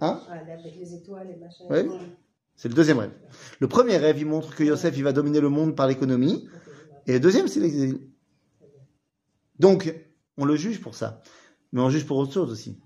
Ah, 0.00 0.10
Hein? 0.10 0.20
Ah, 0.28 0.32
avec 0.32 0.76
les 0.78 0.94
étoiles 0.94 1.30
et 1.30 1.36
machin. 1.36 1.64
Oui. 1.70 1.88
c'est 2.56 2.68
le 2.68 2.74
deuxième 2.74 2.98
rêve. 2.98 3.12
Le 3.60 3.68
premier 3.68 3.96
rêve, 3.96 4.18
il 4.18 4.26
montre 4.26 4.54
que 4.54 4.64
Yosef, 4.64 4.94
il 4.96 5.04
va 5.04 5.12
dominer 5.12 5.40
le 5.40 5.48
monde 5.48 5.74
par 5.76 5.86
l'économie. 5.86 6.48
Et 7.06 7.12
le 7.14 7.20
deuxième, 7.20 7.48
c'est 7.48 7.60
l'exil. 7.60 8.00
Donc, 9.58 9.94
on 10.36 10.44
le 10.44 10.56
juge 10.56 10.80
pour 10.80 10.94
ça. 10.94 11.22
Mais 11.72 11.80
on 11.80 11.90
juge 11.90 12.06
pour 12.06 12.18
autre 12.18 12.32
chose 12.32 12.50
aussi. 12.50 12.80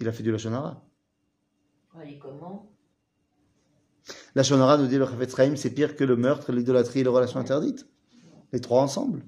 Il 0.00 0.08
a 0.08 0.12
fait 0.12 0.22
du 0.22 0.32
Lachonara. 0.32 0.84
Allez, 1.98 2.18
comment? 2.18 2.72
La 4.34 4.42
Shonara 4.42 4.76
nous 4.76 4.86
dit 4.86 4.98
le 4.98 5.06
Chafetz 5.06 5.34
Chaim, 5.34 5.56
c'est 5.56 5.70
pire 5.70 5.96
que 5.96 6.04
le 6.04 6.16
meurtre, 6.16 6.52
l'idolâtrie 6.52 7.00
et 7.00 7.02
les 7.02 7.08
relations 7.08 7.40
interdites. 7.40 7.88
Les 8.52 8.60
trois 8.60 8.82
ensemble. 8.82 9.26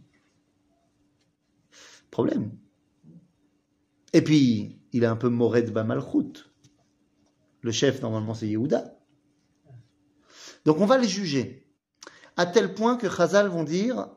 Problème. 2.10 2.52
Et 4.12 4.22
puis, 4.22 4.80
il 4.92 5.02
est 5.02 5.06
un 5.06 5.16
peu 5.16 5.28
Mored 5.28 5.72
Bamalchut. 5.72 6.44
Le 7.62 7.72
chef, 7.72 8.02
normalement, 8.02 8.34
c'est 8.34 8.48
Yehuda. 8.48 8.98
Donc, 10.64 10.78
on 10.78 10.86
va 10.86 10.98
les 10.98 11.08
juger. 11.08 11.66
À 12.36 12.46
tel 12.46 12.74
point 12.74 12.96
que 12.96 13.08
Chazal 13.08 13.48
vont 13.48 13.64
dire 13.64 14.08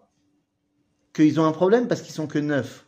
qu'ils 1.13 1.39
ont 1.39 1.45
un 1.45 1.51
problème 1.51 1.87
parce 1.87 2.01
qu'ils 2.01 2.13
sont 2.13 2.27
que 2.27 2.39
neuf. 2.39 2.85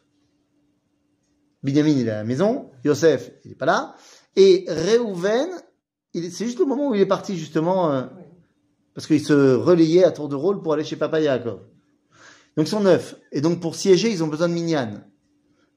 Binyamin, 1.63 1.89
il 1.89 2.07
est 2.07 2.11
à 2.11 2.17
la 2.17 2.23
maison. 2.23 2.71
Yosef, 2.83 3.31
il 3.45 3.49
n'est 3.49 3.55
pas 3.55 3.65
là. 3.65 3.95
Et 4.35 4.65
est- 4.65 6.29
c'est 6.29 6.45
juste 6.45 6.59
le 6.59 6.65
moment 6.65 6.89
où 6.89 6.95
il 6.95 7.01
est 7.01 7.05
parti, 7.05 7.37
justement, 7.37 7.91
euh, 7.91 8.03
parce 8.93 9.07
qu'il 9.07 9.23
se 9.23 9.55
relayait 9.55 10.03
à 10.03 10.11
tour 10.11 10.29
de 10.29 10.35
rôle 10.35 10.61
pour 10.61 10.73
aller 10.73 10.83
chez 10.83 10.95
Papa 10.95 11.19
Yaakov. 11.19 11.59
Donc 12.55 12.67
ils 12.67 12.69
sont 12.69 12.81
neuf. 12.81 13.15
Et 13.31 13.41
donc 13.41 13.59
pour 13.59 13.75
siéger, 13.75 14.11
ils 14.11 14.23
ont 14.23 14.27
besoin 14.27 14.47
de 14.47 14.53
Minyan. 14.53 15.01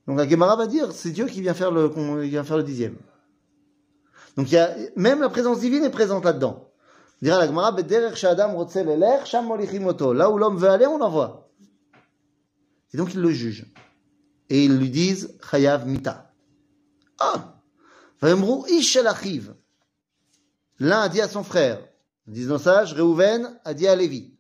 Donc 0.06 0.18
la 0.18 0.28
Gemara 0.28 0.56
va 0.56 0.66
dire, 0.66 0.92
c'est 0.92 1.10
Dieu 1.10 1.26
qui 1.26 1.40
vient 1.40 1.54
faire 1.54 1.70
le, 1.70 1.88
qui 1.88 2.28
vient 2.28 2.44
faire 2.44 2.58
le 2.58 2.62
dixième. 2.62 2.96
Donc 4.36 4.50
il 4.50 4.54
y 4.54 4.58
a, 4.58 4.76
même 4.94 5.20
la 5.20 5.30
présence 5.30 5.60
divine 5.60 5.84
est 5.84 5.90
présente 5.90 6.24
là-dedans. 6.24 6.70
Dira 7.22 7.38
la 7.38 7.46
Gemara. 7.46 7.74
Là 10.14 10.30
où 10.30 10.38
l'homme 10.38 10.58
veut 10.58 10.68
aller, 10.68 10.86
on 10.86 10.98
l'envoie. 10.98 11.45
Et 12.93 12.97
donc 12.97 13.13
ils 13.13 13.19
le 13.19 13.31
jugent. 13.31 13.65
Et 14.49 14.65
ils 14.65 14.77
lui 14.77 14.89
disent, 14.89 15.37
Chayav 15.49 15.87
mita. 15.87 16.33
Ah! 17.19 17.55
Vayomru 18.21 18.69
ish 18.69 18.95
el 18.95 19.07
achiv. 19.07 19.53
L'un 20.79 21.01
a 21.01 21.09
dit 21.09 21.21
à 21.21 21.27
son 21.27 21.43
frère, 21.43 21.79
disons 22.27 22.57
sage, 22.57 22.93
Reuven 22.93 23.59
a 23.63 23.73
dit 23.73 23.87
à 23.87 23.95
Lévi. 23.95 24.33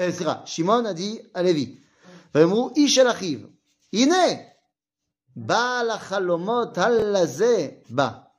Euh, 0.00 0.12
sera, 0.12 0.42
Shimon 0.46 0.84
a 0.84 0.94
dit 0.94 1.20
à 1.34 1.42
Lévi. 1.42 1.78
Vayomru 2.32 2.70
ish 2.76 2.98
el 2.98 3.06
achiv. 3.06 3.46
Ine! 3.92 4.46
Ba 5.34 5.84
la 5.84 5.98
chalomot 5.98 6.72
halaze 6.76 7.82
ba. 7.90 8.32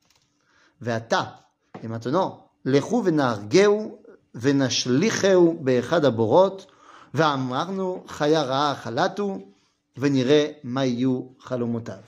Ve'ata. 0.81 1.43
Et 1.83 1.87
maintenant, 1.87 2.49
לכו 2.65 3.01
ונהרגהו 3.05 4.01
ונשליכהו 4.35 5.59
באחד 5.61 6.05
הבורות, 6.05 6.65
ואמרנו 7.13 8.03
חיה 8.07 8.41
רעה 8.41 8.75
חלתו, 8.75 9.39
ונראה 9.97 10.51
מה 10.63 10.85
יהיו 10.85 11.21
חלומותיו. 11.39 12.03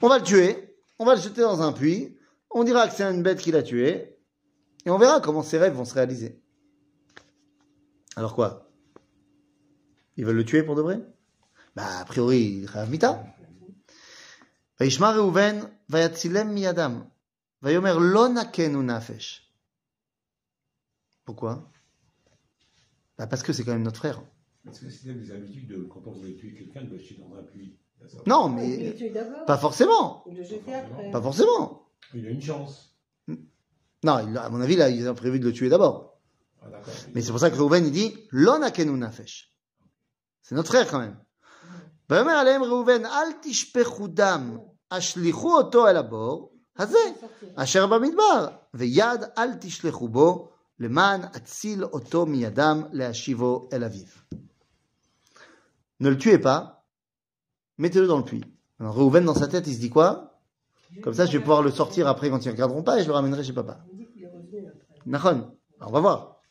On 0.00 0.08
va 0.08 0.18
le 0.18 0.24
tuer, 0.24 0.76
on 0.98 1.04
va 1.04 1.14
le 1.16 1.20
jeter 1.20 1.40
dans 1.40 1.60
un 1.60 1.72
puits, 1.72 2.16
on 2.50 2.62
dira 2.64 2.88
que 2.88 2.94
c'est 2.94 3.04
une 3.04 3.22
bête 3.22 3.40
qui 3.40 3.50
l'a 3.50 3.62
tué, 3.62 4.16
et 4.84 4.90
on 4.90 4.98
verra 4.98 5.20
comment 5.20 5.42
ses 5.42 5.58
rêves 5.58 5.74
vont 5.74 5.84
se 5.84 5.94
réaliser. 5.94 6.40
Alors 8.16 8.34
quoi 8.34 8.70
Ils 10.16 10.24
veulent 10.24 10.36
le 10.36 10.44
tuer 10.44 10.62
pour 10.62 10.76
de 10.76 10.82
vrai 10.82 11.00
Bah, 11.74 11.98
a 12.00 12.04
priori, 12.04 12.60
il 12.62 12.66
rêve 12.66 12.90
mita. 12.90 13.24
וישמע 14.80 15.10
ראובן 15.10 15.58
ויצילם 15.90 16.54
מידם, 16.54 17.02
ויאמר 17.62 17.98
לא 17.98 18.28
נכנו 18.28 18.82
נפש. 18.82 19.52
Pourquoi 21.26 21.54
bah 23.22 23.26
Parce 23.26 23.42
que 23.42 23.52
c'est 23.52 23.64
quand 23.64 23.72
même 23.72 23.82
notre 23.82 23.98
frère. 23.98 24.22
Est-ce 24.68 24.80
que 24.82 24.90
c'était 24.90 25.14
des 25.14 25.30
habitudes 25.30 25.68
de, 25.68 25.82
quand 25.84 26.02
on 26.06 26.12
voulait 26.12 26.34
tuer 26.34 26.52
quelqu'un, 26.54 26.84
de 26.84 26.90
le 26.90 26.98
jeter 26.98 27.16
dans 27.22 27.34
un 27.36 27.42
puits 27.42 27.76
Ça, 28.00 28.08
ça- 28.08 28.18
Non, 28.26 28.48
Il 28.50 28.54
mais 28.56 28.76
le 28.90 28.94
tue 28.96 29.10
d'abord. 29.10 29.44
pas 29.46 29.56
forcément. 29.58 30.24
Il 30.28 30.36
le 30.36 30.44
jetait 30.44 30.74
après. 30.74 31.10
Pas 31.10 31.22
forcément. 31.22 31.86
Il 32.14 32.26
a 32.26 32.30
une 32.30 32.42
chance. 32.42 32.94
Non, 33.28 34.18
il- 34.26 34.36
à 34.38 34.48
mon 34.50 34.60
avis, 34.60 34.76
là, 34.76 34.88
ils 34.90 35.08
ont 35.08 35.14
prévu 35.14 35.40
de 35.40 35.46
le 35.46 35.52
tuer 35.52 35.68
d'abord. 35.68 36.18
Ah, 36.62 36.68
d'accord. 36.70 36.92
Mais 37.14 37.22
c'est 37.22 37.30
pour 37.30 37.40
ça 37.40 37.50
que 37.50 37.56
Reuven, 37.56 37.84
il 37.86 37.92
dit, 37.92 38.14
Lonakenu 38.30 38.92
nafesh. 38.92 39.52
C'est 40.42 40.54
notre 40.54 40.68
frère 40.68 40.88
quand 40.90 40.98
même. 41.00 41.16
ויאמר 42.10 42.32
עליהם 42.32 42.62
ראובן, 42.62 43.04
אל 43.06 43.28
תשפכו 43.42 44.06
דם 44.08 44.58
השליכו 44.90 45.56
אותו 45.56 45.88
אל 45.88 45.96
הבור 45.96 46.52
הזה, 46.76 46.98
אשר 47.56 47.86
במדבר, 47.86 48.48
ויד 48.74 49.20
אל 49.38 49.54
תשלחו 49.60 50.08
בו, 50.08 50.48
le 50.77 50.89
man 50.89 51.29
atsil 51.33 51.83
oto 51.91 52.25
miyadam 52.25 52.89
leashivo 52.91 53.69
el 53.71 53.83
aviv. 53.83 54.25
Ne 55.99 56.09
le 56.09 56.17
tuez 56.17 56.39
pas, 56.39 56.85
mettez-le 57.77 58.07
dans 58.07 58.17
le 58.17 58.23
puits. 58.23 58.43
Alors 58.79 58.95
Reuven 58.95 59.23
dans 59.25 59.35
sa 59.35 59.47
tête, 59.47 59.67
il 59.67 59.75
se 59.75 59.79
dit 59.79 59.89
quoi? 59.89 60.41
Comme 61.01 61.13
ça, 61.13 61.25
je 61.25 61.31
vais 61.31 61.39
pouvoir 61.39 61.61
le 61.61 61.71
sortir 61.71 62.07
après 62.07 62.29
quand 62.29 62.43
ils 62.43 62.47
ne 62.47 62.53
regarderont 62.53 62.83
pas 62.83 62.99
et 62.99 63.03
je 63.03 63.07
le 63.07 63.13
ramènerai 63.13 63.43
chez 63.43 63.53
papa. 63.53 63.83
Nahon, 65.05 65.57
on 65.79 65.91
va 65.91 65.99
voir. 65.99 66.41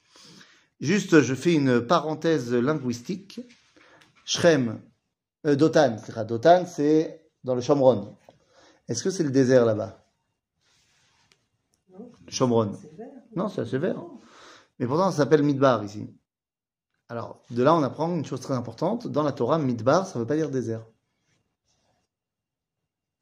Juste, 0.80 1.20
je 1.20 1.34
fais 1.34 1.54
une 1.54 1.80
parenthèse 1.80 2.52
linguistique. 2.52 3.40
Shrem, 4.24 4.80
euh, 5.46 5.54
Dotan, 5.54 5.96
c'est 5.98 6.26
Dotan, 6.26 6.66
c'est 6.66 7.24
dans 7.44 7.54
le 7.54 7.60
Chomron. 7.60 8.16
Est-ce 8.88 9.04
que 9.04 9.10
c'est 9.10 9.22
le 9.22 9.30
désert 9.30 9.64
là-bas? 9.64 10.04
Chomron. 12.28 12.72
Non, 13.34 13.48
c'est 13.48 13.62
assez 13.62 13.78
vert. 13.78 14.02
Mais 14.78 14.86
pourtant, 14.86 15.10
ça 15.10 15.18
s'appelle 15.18 15.42
Midbar 15.42 15.84
ici. 15.84 16.08
Alors, 17.08 17.42
de 17.50 17.62
là, 17.62 17.74
on 17.74 17.82
apprend 17.82 18.14
une 18.14 18.24
chose 18.24 18.40
très 18.40 18.54
importante. 18.54 19.06
Dans 19.06 19.22
la 19.22 19.32
Torah, 19.32 19.58
Midbar, 19.58 20.06
ça 20.06 20.18
ne 20.18 20.24
veut 20.24 20.26
pas 20.26 20.36
dire 20.36 20.50
désert. 20.50 20.84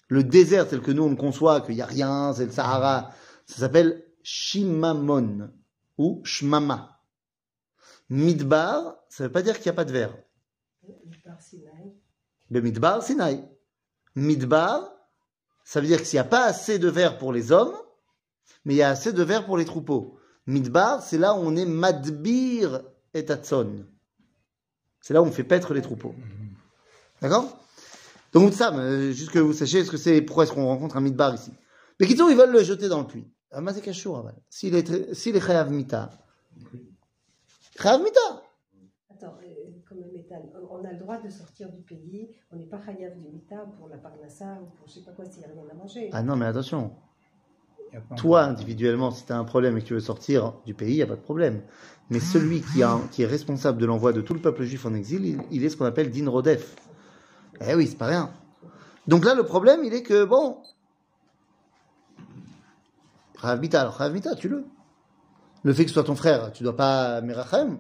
Le 0.09 0.25
désert 0.25 0.69
tel 0.69 0.81
que 0.81 0.91
nous, 0.91 1.05
on 1.05 1.11
le 1.11 1.17
conçoit, 1.17 1.61
qu'il 1.61 1.77
n'y 1.77 1.83
a 1.83 1.87
rien, 1.87 2.33
c'est 2.33 2.47
le 2.47 2.51
Sahara, 2.51 3.13
ça 3.47 3.59
s'appelle 3.59 4.05
Shimamon 4.23 5.51
ou 5.99 6.21
Shmama. 6.25 7.01
Midbar, 8.09 8.97
ça 9.09 9.25
ne 9.25 9.29
veut 9.29 9.33
pas 9.33 9.43
dire 9.43 9.55
qu'il 9.57 9.67
n'y 9.67 9.71
a 9.71 9.75
pas 9.75 9.85
de 9.85 9.93
verre. 9.93 10.17
Par 11.25 11.41
Sinaï. 11.41 11.95
Le 12.51 12.61
Midbar, 12.61 13.03
Sinaï. 13.03 13.45
Midbar, 14.17 14.91
ça 15.65 15.81
veut 15.81 15.87
dire 15.87 15.99
que 15.99 16.05
s'il 16.05 16.17
n'y 16.17 16.21
a 16.21 16.25
pas 16.25 16.45
assez 16.45 16.81
de 16.81 16.89
verre 16.89 17.19
pour 17.19 17.33
les 17.33 17.53
hommes, 17.53 17.77
mais 18.65 18.75
il 18.75 18.77
y 18.77 18.83
a 18.83 18.91
assez 18.91 19.13
de 19.13 19.23
verre 19.23 19.47
pour 19.47 19.57
les 19.57 19.65
troupeaux. 19.65 20.19
Midbar, 20.47 21.03
c'est 21.03 21.19
là 21.19 21.35
où 21.35 21.39
on 21.39 21.57
est 21.57 21.67
Madbir 21.67 22.83
et 23.15 23.25
Tatson. 23.25 23.85
C'est 25.01 25.15
là 25.15 25.23
où 25.23 25.27
on 25.27 25.31
fait 25.31 25.45
paître 25.45 25.75
les 25.75 25.83
troupeaux. 25.83 26.15
D'accord? 27.23 27.59
Donc, 28.33 28.53
ça, 28.53 28.75
euh, 28.75 29.13
juste 29.13 29.31
que 29.31 29.39
vous 29.39 29.53
sachiez 29.53 29.85
ce 29.85 29.91
que 29.91 29.97
c'est, 29.97 30.23
pourquoi 30.23 30.45
est-ce 30.45 30.53
qu'on 30.53 30.67
rencontre 30.67 30.97
un 30.97 31.01
Midbar 31.01 31.35
ici. 31.35 31.53
Mais 31.99 32.07
qui 32.07 32.15
ils 32.15 32.37
veulent 32.37 32.53
le 32.53 32.63
jeter 32.63 32.89
dans 32.89 33.01
le 33.01 33.07
puits. 33.07 33.29
Ah. 33.53 33.61
S'il 34.49 34.75
est, 34.75 35.15
s'il 35.15 35.37
est 35.37 35.41
Chayav 35.41 35.71
Mita. 35.71 36.11
Chayav 37.79 38.03
Mita? 38.03 38.43
Attends, 39.11 39.37
euh, 39.43 39.71
comme 39.89 39.99
métal, 40.13 40.43
on 40.55 40.81
on 40.81 40.85
a 40.85 40.93
le 40.93 40.99
droit 40.99 41.19
de 41.19 41.29
sortir 41.29 41.71
du 41.71 41.83
pays, 41.83 42.31
on 42.51 42.57
n'est 42.57 42.67
pas 42.67 42.81
chayav 42.85 43.19
du 43.19 43.29
mita 43.29 43.57
pour 43.79 43.89
la 43.89 43.99
parnassa 43.99 44.59
ou 44.63 44.67
pour 44.77 44.89
je 44.89 44.95
sais 44.95 45.03
pas 45.03 45.13
quoi 45.13 45.25
s'il 45.27 45.41
n'y 45.41 45.45
a 45.45 45.49
rien 45.49 45.63
à 45.71 45.75
manger. 45.75 46.09
Ah 46.13 46.23
non, 46.23 46.37
mais 46.37 46.47
attention. 46.47 46.93
Toi, 48.17 48.43
individuellement, 48.43 49.11
si 49.11 49.27
tu 49.27 49.33
as 49.33 49.39
un 49.39 49.45
problème 49.45 49.77
et 49.77 49.83
que 49.83 49.87
tu 49.87 49.95
veux 49.95 50.01
sortir 50.01 50.55
du 50.65 50.75
pays, 50.75 50.93
il 50.93 50.97
n'y 50.97 51.03
a 51.03 51.07
pas 51.07 51.17
de 51.17 51.21
problème. 51.21 51.63
Mais 52.09 52.21
celui 52.21 52.63
qui, 52.63 52.83
a, 52.83 52.99
qui 53.11 53.23
est 53.23 53.27
responsable 53.27 53.79
de 53.79 53.87
l'envoi 53.87 54.13
de 54.13 54.21
tout 54.21 54.35
le 54.35 54.41
peuple 54.41 54.65
juif 54.65 54.87
en 54.87 54.95
exil, 54.95 55.25
il, 55.25 55.43
il 55.51 55.65
est 55.65 55.69
ce 55.69 55.77
qu'on 55.77 55.85
appelle 55.85 56.11
din 56.11 56.29
rodef. 56.29 56.77
Eh 57.61 57.75
oui, 57.75 57.87
c'est 57.87 57.99
pas 57.99 58.07
rien. 58.07 58.31
Donc 59.07 59.25
là, 59.25 59.35
le 59.35 59.43
problème, 59.43 59.83
il 59.85 59.93
est 59.93 60.03
que, 60.03 60.25
bon, 60.25 60.59
Rav 63.37 63.61
Mita, 63.61 63.81
alors 63.81 63.95
Rav 63.95 64.13
Mita, 64.13 64.35
tue-le. 64.35 64.65
Le 65.63 65.73
fait 65.73 65.85
que 65.85 65.91
ce 65.91 65.95
soit 65.95 66.05
ton 66.05 66.15
frère, 66.15 66.53
tu 66.53 66.63
dois 66.63 66.77
pas 66.77 67.21
Merachem. 67.21 67.79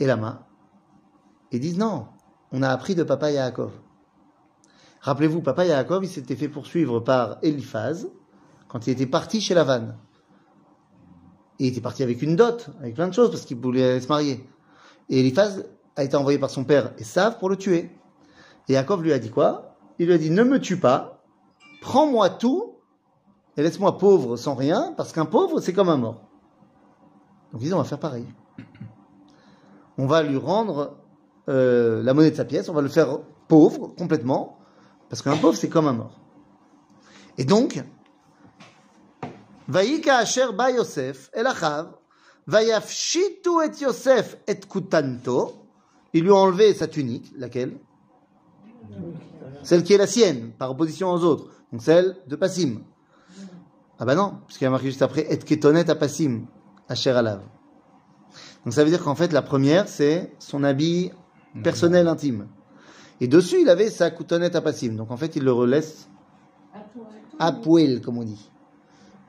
Et 0.00 0.06
la 0.06 0.16
main. 0.16 0.44
Ils 1.50 1.60
disent 1.60 1.78
non, 1.78 2.06
on 2.52 2.62
a 2.62 2.68
appris 2.68 2.94
de 2.94 3.02
papa 3.02 3.30
Yaakov. 3.30 3.72
Rappelez-vous, 5.00 5.40
papa 5.40 5.64
Yaakov, 5.64 6.04
il 6.04 6.08
s'était 6.08 6.36
fait 6.36 6.48
poursuivre 6.48 7.00
par 7.00 7.38
Eliphaz 7.42 8.06
quand 8.68 8.86
il 8.86 8.90
était 8.90 9.06
parti 9.06 9.40
chez 9.40 9.54
Lavan. 9.54 9.94
Et 11.58 11.66
il 11.66 11.68
était 11.68 11.80
parti 11.80 12.02
avec 12.02 12.22
une 12.22 12.36
dot, 12.36 12.70
avec 12.80 12.94
plein 12.94 13.08
de 13.08 13.14
choses, 13.14 13.30
parce 13.30 13.44
qu'il 13.44 13.58
voulait 13.58 14.00
se 14.00 14.08
marier. 14.08 14.48
Et 15.08 15.20
Eliphaz 15.20 15.64
a 15.96 16.04
été 16.04 16.16
envoyé 16.16 16.38
par 16.38 16.50
son 16.50 16.64
père 16.64 16.92
Esav 16.98 17.38
pour 17.38 17.48
le 17.48 17.56
tuer. 17.56 17.90
Et 18.68 18.74
Yaakov 18.74 19.02
lui 19.02 19.12
a 19.12 19.18
dit 19.18 19.30
quoi? 19.30 19.76
Il 19.98 20.06
lui 20.06 20.14
a 20.14 20.18
dit, 20.18 20.30
ne 20.30 20.44
me 20.44 20.60
tue 20.60 20.78
pas, 20.78 21.24
prends-moi 21.80 22.30
tout, 22.30 22.76
et 23.56 23.62
laisse-moi 23.62 23.98
pauvre 23.98 24.36
sans 24.36 24.54
rien, 24.54 24.94
parce 24.96 25.12
qu'un 25.12 25.24
pauvre, 25.24 25.60
c'est 25.60 25.72
comme 25.72 25.88
un 25.88 25.96
mort. 25.96 26.22
Donc 27.52 27.62
ils 27.62 27.64
disent, 27.64 27.74
on 27.74 27.78
va 27.78 27.84
faire 27.84 27.98
pareil. 27.98 28.26
On 29.96 30.06
va 30.06 30.22
lui 30.22 30.36
rendre 30.36 30.98
euh, 31.48 32.02
la 32.04 32.14
monnaie 32.14 32.30
de 32.30 32.36
sa 32.36 32.44
pièce, 32.44 32.68
on 32.68 32.74
va 32.74 32.82
le 32.82 32.88
faire 32.88 33.18
pauvre, 33.48 33.88
complètement, 33.98 34.58
parce 35.08 35.22
qu'un 35.22 35.36
pauvre, 35.36 35.56
c'est 35.56 35.68
comme 35.68 35.88
un 35.88 35.94
mort. 35.94 36.20
Et 37.38 37.44
donc, 37.44 37.82
Vaïka 39.68 40.16
asher 40.16 40.52
ba 40.56 40.70
Yosef 40.70 41.30
el 41.34 41.46
achav, 41.46 41.92
vayafshitu 42.46 43.50
et 43.62 43.82
Yosef 43.82 44.38
et 44.46 44.58
kutanto, 44.66 45.52
ils 46.14 46.22
lui 46.22 46.30
ont 46.30 46.38
enlevé 46.38 46.72
sa 46.72 46.88
tunique, 46.88 47.30
laquelle? 47.36 47.78
Celle 49.62 49.82
qui 49.82 49.92
est 49.92 49.98
la 49.98 50.06
sienne, 50.06 50.52
par 50.58 50.70
opposition 50.70 51.10
aux 51.12 51.22
autres, 51.22 51.50
donc 51.70 51.82
celle 51.82 52.16
de 52.26 52.36
Passim. 52.36 52.80
Ah 53.98 54.06
bah 54.06 54.14
non, 54.14 54.38
puisqu'il 54.46 54.64
y 54.64 54.68
a 54.68 54.70
marqué 54.70 54.86
juste 54.86 55.02
après 55.02 55.26
et 55.30 55.36
ketonet 55.38 55.90
à 55.90 55.94
Passim, 55.94 56.46
asher 56.88 57.10
alav. 57.10 57.42
Donc 58.64 58.72
ça 58.72 58.84
veut 58.84 58.90
dire 58.90 59.04
qu'en 59.04 59.14
fait 59.14 59.32
la 59.32 59.42
première 59.42 59.86
c'est 59.86 60.32
son 60.38 60.64
habit 60.64 61.10
personnel 61.62 62.08
intime. 62.08 62.48
Et 63.20 63.28
dessus 63.28 63.60
il 63.60 63.68
avait 63.68 63.90
sa 63.90 64.10
coutonnette 64.10 64.56
à 64.56 64.62
Passim, 64.62 64.94
donc 64.96 65.10
en 65.10 65.18
fait 65.18 65.36
il 65.36 65.44
le 65.44 65.52
relaisse 65.52 66.08
à 67.38 67.52
poil, 67.52 68.00
comme 68.00 68.16
on 68.16 68.24
dit 68.24 68.50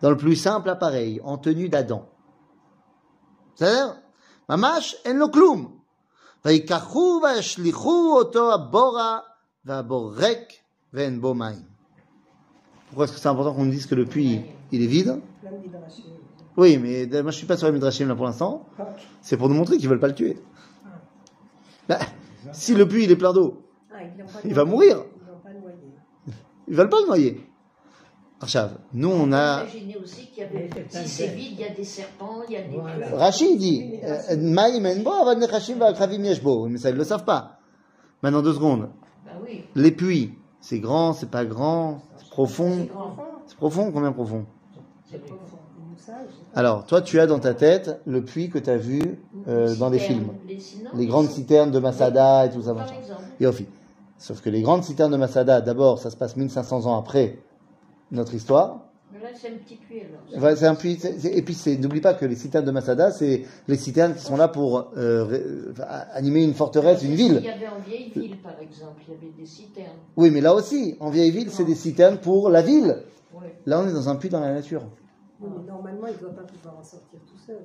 Dans 0.03 0.11
le 0.11 0.17
plus 0.17 0.37
simple 0.37 0.69
appareil, 0.69 1.21
en 1.25 1.39
tenue 1.39 1.69
d'Adam. 1.69 2.03
C'est-à-dire, 3.55 3.95
ממש 4.49 4.97
אין 5.05 5.19
לו 5.19 5.33
כלום. 5.33 5.79
ויקחו 6.45 7.21
וישליכו 7.23 8.17
אותו 8.19 8.55
הבורה, 8.55 9.19
והבור 9.65 10.13
ריק 10.15 10.49
ואין 10.93 11.21
בו 11.21 11.35
מים. 11.35 11.63
Pourquoi 12.91 13.05
est-ce 13.07 13.15
que 13.15 13.19
c'est 13.19 13.29
important 13.29 13.55
qu'on 13.55 13.65
me 13.65 13.71
dise 13.73 13.87
que 13.87 13.95
le 13.95 14.05
puits, 14.05 14.43
il 14.71 14.83
est 14.83 14.87
vide 14.87 15.21
Plein 15.41 15.51
de 15.51 15.57
midrashim. 15.57 16.05
Oui, 16.57 16.77
mais 16.79 17.13
euh, 17.13 17.23
moi 17.23 17.33
je 17.33 17.39
suis 17.39 17.47
pas 17.47 17.57
sur 17.57 17.67
les 17.67 17.73
Midrashim 17.73 18.07
là 18.07 18.15
pour 18.15 18.27
l'instant. 18.27 18.67
C'est 19.23 19.37
pour 19.37 19.49
nous 19.49 19.57
montrer 19.57 19.77
qu'ils 19.79 19.89
veulent 19.89 19.99
pas 19.99 20.07
le 20.07 20.15
tuer. 20.15 20.37
Bah, 21.89 21.99
si 22.53 22.75
le 22.75 22.87
puits 22.87 23.05
il 23.05 23.11
est 23.11 23.17
plein 23.17 23.33
d'eau, 23.33 23.65
Ah, 23.93 23.97
ils 24.05 24.17
l'ont 24.21 24.27
pas 24.27 24.39
Il 24.45 24.55
va 24.55 24.65
noyé. 24.65 24.71
mourir. 24.95 25.05
Ils 25.17 25.27
l'ont 25.27 25.39
pas 25.43 25.53
noyé. 25.53 25.95
ils 26.69 26.77
veulent 26.77 26.89
pas 26.89 27.01
le 27.01 27.07
noyer. 27.07 27.48
Nous 28.94 29.10
on 29.10 29.32
a... 29.34 29.64
Imaginez 29.64 29.98
aussi 29.98 30.28
qu'il 30.28 30.44
y 30.44 30.46
avait, 30.46 30.70
si 30.90 31.08
c'est 31.08 31.28
vide, 31.28 31.54
il 31.54 31.60
y 31.60 31.66
a 31.66 31.74
des 31.74 31.84
serpents, 31.84 32.42
il 32.48 32.54
y 32.54 32.58
a 32.58 32.62
des 32.62 32.78
Voilà. 32.78 33.18
Rachid 33.18 33.58
dit, 33.58 34.00
euh. 34.04 34.38
Mais 36.70 36.78
ça 36.78 36.90
ils 36.90 36.96
le 36.96 37.04
savent 37.04 37.26
pas. 37.26 37.60
Maintenant 38.24 38.42
deux 38.42 38.54
secondes. 38.54 38.90
Bah 39.26 39.32
oui. 39.44 39.66
Les 39.76 39.92
puits, 39.92 40.34
c'est 40.62 40.80
grand, 40.80 41.14
c'est 41.14 41.30
pas 41.30 41.46
grand, 41.46 42.02
c'est 42.18 42.30
profond. 42.30 42.78
C'est 42.80 42.88
grand. 42.88 43.16
C'est 43.46 43.58
profond, 43.58 43.92
combien 43.92 44.12
profond 44.12 44.46
C'est 45.10 45.20
profond. 45.20 45.58
Alors, 46.56 46.86
toi, 46.86 47.02
tu 47.02 47.20
as 47.20 47.28
dans 47.28 47.40
ta 47.40 47.54
tête 47.54 48.02
le 48.06 48.24
puits 48.24 48.50
que 48.50 48.58
tu 48.58 48.70
as 48.70 48.78
vu 48.78 49.20
euh, 49.48 49.76
dans 49.76 49.90
des 49.90 50.00
Citernes, 50.00 50.18
films. 50.18 50.34
Les, 50.48 50.60
sinon, 50.60 50.90
Les 50.96 51.06
grandes 51.06 51.30
citernes 51.30 51.72
de 51.72 51.80
Masada 51.80 52.46
et 52.46 52.50
tout 52.50 52.62
ça, 52.62 52.74
Par. 52.74 52.88
Sauf 54.18 54.42
que 54.42 54.50
les 54.50 54.62
grandes 54.62 54.84
citernes 54.84 55.12
de 55.12 55.18
Masada, 55.18 55.62
d'abord, 55.62 56.00
ça 56.00 56.10
se 56.10 56.18
passe 56.18 56.36
1500 56.36 56.88
ans 56.88 56.98
après 56.98 57.40
notre 58.12 58.34
histoire. 58.34 58.86
Mais 59.12 59.20
là, 59.20 59.30
c'est 59.34 59.48
un 59.50 59.58
petit 59.58 59.76
puits 59.76 60.02
alors. 60.02 60.56
C'est 60.58 60.66
un 60.68 60.76
puits, 60.76 61.00
et 61.24 61.42
puis 61.42 61.54
c'est- 61.56 61.78
n'oublie 61.78 62.02
pas 62.02 62.14
que 62.14 62.26
les 62.26 62.36
citernes 62.36 62.66
de 62.66 62.72
Masada, 62.72 63.12
c'est 63.12 63.44
les 63.68 63.76
citernes 63.76 64.14
qui 64.14 64.22
sont 64.24 64.38
là 64.38 64.48
pour 64.48 64.92
euh, 64.98 65.24
ré- 65.26 65.44
enfin, 65.72 65.86
animer 66.14 66.44
une 66.44 66.54
forteresse, 66.54 67.02
une 67.04 67.12
Il 67.14 67.18
ville. 67.18 67.42
y 67.44 67.50
avait 67.50 67.68
en 67.68 67.80
vieille 67.80 68.12
ville, 68.14 68.38
par 68.44 68.60
exemple, 68.60 69.02
il 69.08 69.14
y 69.14 69.18
avait 69.18 69.34
des 69.38 69.46
citernes. 69.46 69.98
Oui, 70.16 70.30
mais 70.30 70.42
là 70.42 70.54
aussi, 70.54 70.96
en 71.00 71.10
vieille 71.10 71.32
ville, 71.32 71.50
c'est 71.50 71.64
des 71.66 71.76
citernes 71.76 72.18
pour 72.20 72.50
la 72.50 72.62
ville. 72.62 73.04
Ouais. 73.34 73.56
Là, 73.66 73.80
on 73.80 73.88
est 73.88 73.94
dans 73.94 74.10
un 74.10 74.16
puits 74.16 74.30
dans 74.30 74.40
la 74.42 74.54
nature. 74.54 74.84
Oui, 75.42 75.50
mais 75.58 75.68
normalement, 75.68 76.08
il 76.08 76.14
ne 76.14 76.20
doit 76.20 76.36
pas 76.36 76.44
pouvoir 76.44 76.78
en 76.80 76.84
sortir 76.84 77.20
tout 77.28 77.38
seul. 77.46 77.62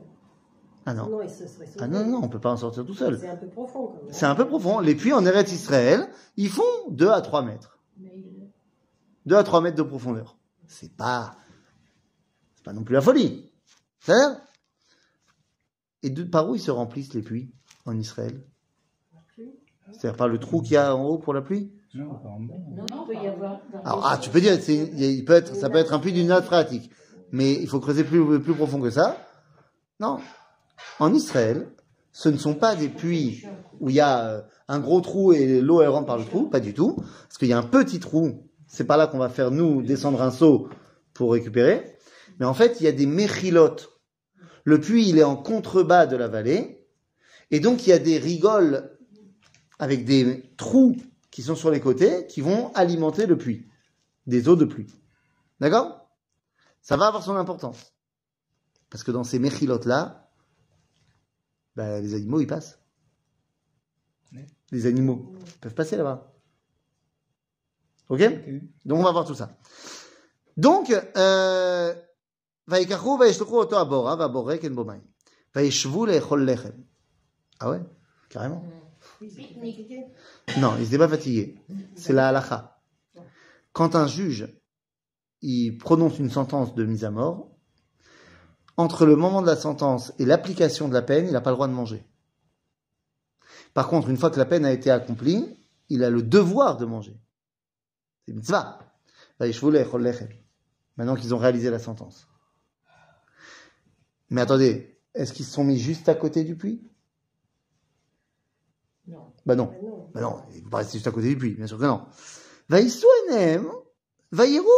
Ah 0.87 0.95
non. 0.95 1.09
Il 1.23 1.29
se 1.31 1.47
sauvé. 1.47 1.67
Ah 1.81 1.89
non, 1.89 2.05
non, 2.07 2.21
on 2.23 2.29
peut 2.29 2.39
pas 2.39 2.53
en 2.53 2.57
sortir 2.57 2.85
tout 2.87 2.95
seul. 2.95 3.19
C'est 3.19 3.27
un 3.29 3.37
peu 3.37 3.47
profond. 3.49 3.93
C'est 4.11 4.27
un 4.27 4.35
peu 4.35 4.47
profond. 4.47 4.81
Les 4.81 4.95
puits 4.95 5.13
en 5.13 5.25
Eretz 5.27 5.51
Israël, 5.53 6.07
ils 6.37 6.49
font 6.51 6.63
2 6.91 7.11
à 7.11 7.21
3 7.23 7.43
mètres. 7.43 7.74
Mais 9.25 9.31
il- 9.31 9.31
2 9.31 9.37
à 9.37 9.45
3 9.45 9.61
mètres 9.61 9.77
de 9.77 9.83
profondeur. 9.83 10.37
C'est 10.67 10.95
pas, 10.97 11.37
c'est 12.57 12.65
pas 12.65 12.73
non 12.73 12.85
plus 12.85 12.95
la 12.95 13.01
folie. 13.01 13.51
C'est 14.01 14.13
Et 16.03 16.11
de, 16.11 16.23
par 16.25 16.49
où 16.49 16.55
ils 16.55 16.61
se 16.61 16.71
remplissent 16.71 17.15
les 17.15 17.23
puits 17.23 17.53
en 17.87 17.97
Israël? 17.99 18.41
C'est-à-dire 19.93 20.17
par 20.17 20.29
le 20.29 20.39
trou 20.39 20.63
qu'il 20.63 20.73
y 20.73 20.77
a 20.77 20.95
en 20.97 21.03
haut 21.05 21.19
pour 21.19 21.35
la 21.35 21.43
pluie? 21.43 21.71
Non, 21.95 22.15
pas 22.15 22.29
en 22.29 22.41
bas. 22.41 22.55
Non, 22.71 22.85
il 22.91 23.07
peut 23.07 23.23
y 23.23 23.27
avoir. 23.29 23.61
Alors, 23.85 24.07
ah, 24.07 24.19
tu 24.19 24.31
peux 24.31 24.41
dire, 24.41 24.59
c'est, 24.61 24.75
il 24.75 24.99
y 25.01 25.05
a- 25.05 25.11
il 25.11 25.25
peut 25.25 25.35
être, 25.35 25.55
ça 25.55 25.69
peut 25.71 25.77
être 25.79 25.93
un 25.93 25.99
puits 26.01 26.13
d'une 26.13 26.27
nappe 26.29 26.45
phréatique. 26.47 26.91
Mais 27.31 27.53
il 27.53 27.69
faut 27.69 27.81
creuser 27.81 28.03
plus, 28.05 28.41
plus 28.41 28.55
profond 28.55 28.81
que 28.81 28.91
ça. 28.91 29.17
Non. 30.01 30.19
En 30.99 31.13
Israël, 31.15 31.69
ce 32.13 32.29
ne 32.29 32.37
sont 32.37 32.55
pas 32.55 32.75
des 32.77 32.89
puits 32.89 33.45
où 33.81 33.91
il 33.91 33.95
y 33.97 34.01
a 34.01 34.27
euh, 34.29 34.43
un 34.69 34.81
gros 34.81 35.01
trou 35.01 35.33
et 35.33 35.61
l'eau 35.61 35.83
elle 35.83 35.89
rentre 35.89 36.07
par 36.07 36.19
le 36.19 36.25
trou, 36.25 36.49
pas 36.49 36.61
du 36.61 36.75
tout. 36.75 36.97
Parce 36.97 37.39
qu'il 37.39 37.49
y 37.49 37.53
a 37.53 37.59
un 37.59 37.63
petit 37.63 38.01
trou 38.01 38.44
C'est 38.75 38.85
par 38.85 38.97
là 38.97 39.07
qu'on 39.07 39.19
va 39.19 39.29
faire, 39.29 39.53
nous, 39.53 39.83
descendre 39.83 40.21
un 40.21 40.33
seau 40.33 40.69
pour 41.13 41.31
récupérer. 41.33 41.97
Mais 42.41 42.45
en 42.45 42.55
fait, 42.55 42.81
il 42.81 42.85
y 42.85 42.89
a 42.89 42.93
des 42.93 43.07
méchilotes. 43.07 44.01
Le 44.65 44.81
puits, 44.81 45.09
il 45.09 45.17
est 45.17 45.23
en 45.23 45.37
contrebas 45.37 46.07
de 46.07 46.17
la 46.17 46.27
vallée. 46.27 46.85
Et 47.53 47.61
donc, 47.61 47.87
il 47.87 47.91
y 47.91 47.93
a 47.93 48.01
des 48.01 48.19
rigoles 48.19 48.99
avec 49.79 50.05
des 50.05 50.53
trous 50.57 50.97
qui 51.31 51.43
sont 51.43 51.55
sur 51.55 51.71
les 51.71 51.79
côtés 51.79 52.27
qui 52.27 52.41
vont 52.41 52.73
alimenter 52.73 53.27
le 53.27 53.39
puits. 53.39 53.69
Des 54.27 54.49
eaux 54.49 54.57
de 54.57 54.65
pluie. 54.65 54.93
D'accord? 55.61 56.11
Ça 56.83 56.97
va 56.97 57.07
avoir 57.07 57.23
son 57.23 57.37
importance. 57.37 57.93
Parce 58.91 59.05
que 59.05 59.13
dans 59.13 59.23
ces 59.23 59.39
méchilotes-là, 59.39 60.29
bah, 61.77 62.01
les 62.01 62.15
animaux, 62.15 62.41
ils 62.41 62.49
passent. 62.49 62.81
Les 64.73 64.87
animaux 64.87 65.33
peuvent 65.61 65.75
passer 65.75 65.97
là-bas. 65.97 66.34
Ok 68.10 68.22
Donc 68.86 69.00
on 69.00 69.04
va 69.04 69.12
voir 69.12 69.26
tout 69.26 69.36
ça. 69.36 69.50
Donc, 70.58 70.92
euh, 70.92 71.94
ויקחו 72.68 73.18
וישלחו 73.20 73.60
אותו 73.60 73.82
הבורה 73.82 74.16
והבורק 74.20 74.64
אין 74.64 74.76
בו 74.76 74.84
מים. 74.86 75.02
וישבו 75.56 76.06
לאכול 76.06 76.52
לחם. 76.52 76.70
Ah 77.62 77.70
ouais 77.70 77.82
Carrément. 78.30 78.64
Pique-nique. 79.20 80.06
Non, 80.58 80.76
ils 80.78 80.84
n'étaient 80.84 80.98
pas 80.98 81.08
fatigués. 81.08 81.56
C'est 81.96 82.14
la 82.14 82.30
halakha. 82.30 82.80
Quand 83.74 83.96
un 83.96 84.08
juge, 84.08 84.48
il 85.42 85.78
prononce 85.78 86.20
une 86.20 86.30
sentence 86.30 86.76
de 86.76 86.86
mise 86.86 87.06
à 87.06 87.12
mort, 87.12 87.50
entre 88.78 89.06
le 89.06 89.16
moment 89.16 89.42
de 89.42 89.48
la 89.48 89.56
sentence 89.56 90.14
et 90.20 90.26
l'application 90.26 90.88
de 90.88 90.94
la 90.94 91.02
peine, 91.02 91.26
il 91.26 91.34
n'a 91.34 91.42
pas 91.42 91.50
le 91.50 91.56
droit 91.56 91.68
de 91.68 91.74
manger. 91.74 92.06
Par 93.74 93.88
contre, 93.88 94.10
une 94.10 94.18
fois 94.18 94.30
que 94.30 94.40
la 94.40 94.46
peine 94.46 94.66
a 94.66 94.72
été 94.72 94.90
accomplie, 94.90 95.58
il 95.90 96.04
a 96.04 96.10
le 96.10 96.22
devoir 96.22 96.78
de 96.78 96.86
manger. 96.86 97.20
C'est 98.27 98.33
mitzvah. 98.33 98.79
Maintenant 100.97 101.17
qu'ils 101.17 101.35
ont 101.35 101.39
réalisé 101.39 101.71
la 101.71 101.79
sentence. 101.79 102.29
Mais 104.31 104.41
attendez, 104.41 104.99
est-ce 105.15 105.33
qu'ils 105.33 105.45
se 105.45 105.53
sont 105.53 105.65
mis 105.65 105.79
juste 105.79 106.09
à 106.09 106.15
côté 106.15 106.45
du 106.45 106.57
puits? 106.57 106.83
Bah 109.07 109.15
non. 109.15 109.33
Bah 109.47 109.57
non. 109.57 110.11
Bah 110.15 110.21
non, 110.21 110.43
ils 110.55 110.65
ne 110.65 110.69
pas 110.69 110.79
rester 110.79 110.95
juste 110.95 111.07
à 111.07 111.11
côté 111.11 111.29
du 111.29 111.37
puits, 111.37 111.55
bien 111.55 111.67
sûr 111.67 111.79
que 111.79 111.85
non. 111.85 112.07
Vaïsou 112.69 113.07
enem, 113.29 113.71
vaïrou, 114.33 114.69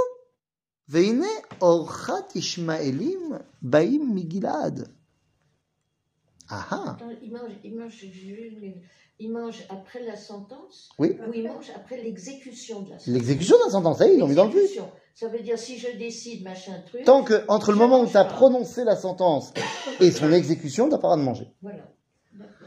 veine 0.89 1.25
orchat 1.61 2.27
ishmaelim, 2.35 3.39
baim 3.63 4.13
migilad. 4.13 4.93
Ah 6.49 6.67
ah. 6.71 6.97
Ils 7.23 7.33
mangent, 7.33 7.59
ils 7.63 7.77
mangent 7.77 8.05
je- 9.19 9.25
il 9.25 9.33
mange 9.33 9.65
après 9.69 10.03
la 10.05 10.17
sentence 10.17 10.91
Oui. 10.99 11.17
ou 11.29 11.33
il 11.35 11.45
mange 11.45 11.71
après 11.75 12.03
l'exécution 12.03 12.83
de 12.83 12.91
la 12.91 12.99
sentence? 12.99 13.15
L'exécution 13.15 13.57
de 13.59 13.65
la 13.65 13.71
sentence, 13.71 13.99
ça 13.99 14.07
y 14.07 14.11
est, 14.11 14.15
ils 14.15 14.21
l'ont 14.21 14.29
mis 14.29 14.35
dans 14.35 14.45
le. 14.47 14.51
L'exécution. 14.53 14.89
Ça 15.15 15.29
veut 15.29 15.41
dire 15.41 15.59
si 15.59 15.79
je 15.79 15.97
décide 15.97 16.45
machin 16.45 16.73
truc. 16.87 17.05
Tant 17.05 17.23
que, 17.25 17.43
entre 17.49 17.73
le 17.73 17.79
moment 17.79 18.03
où 18.03 18.07
tu 18.07 18.17
as 18.19 18.25
prononcé 18.25 18.85
la 18.85 18.97
sentence 18.97 19.53
et 20.01 20.11
son 20.11 20.31
exécution, 20.33 20.85
tu 20.87 20.91
n'as 20.91 20.99
pas 20.99 21.09
le 21.09 21.13
droit 21.15 21.17
de 21.17 21.23
manger. 21.23 21.49
Voilà. 21.63 21.91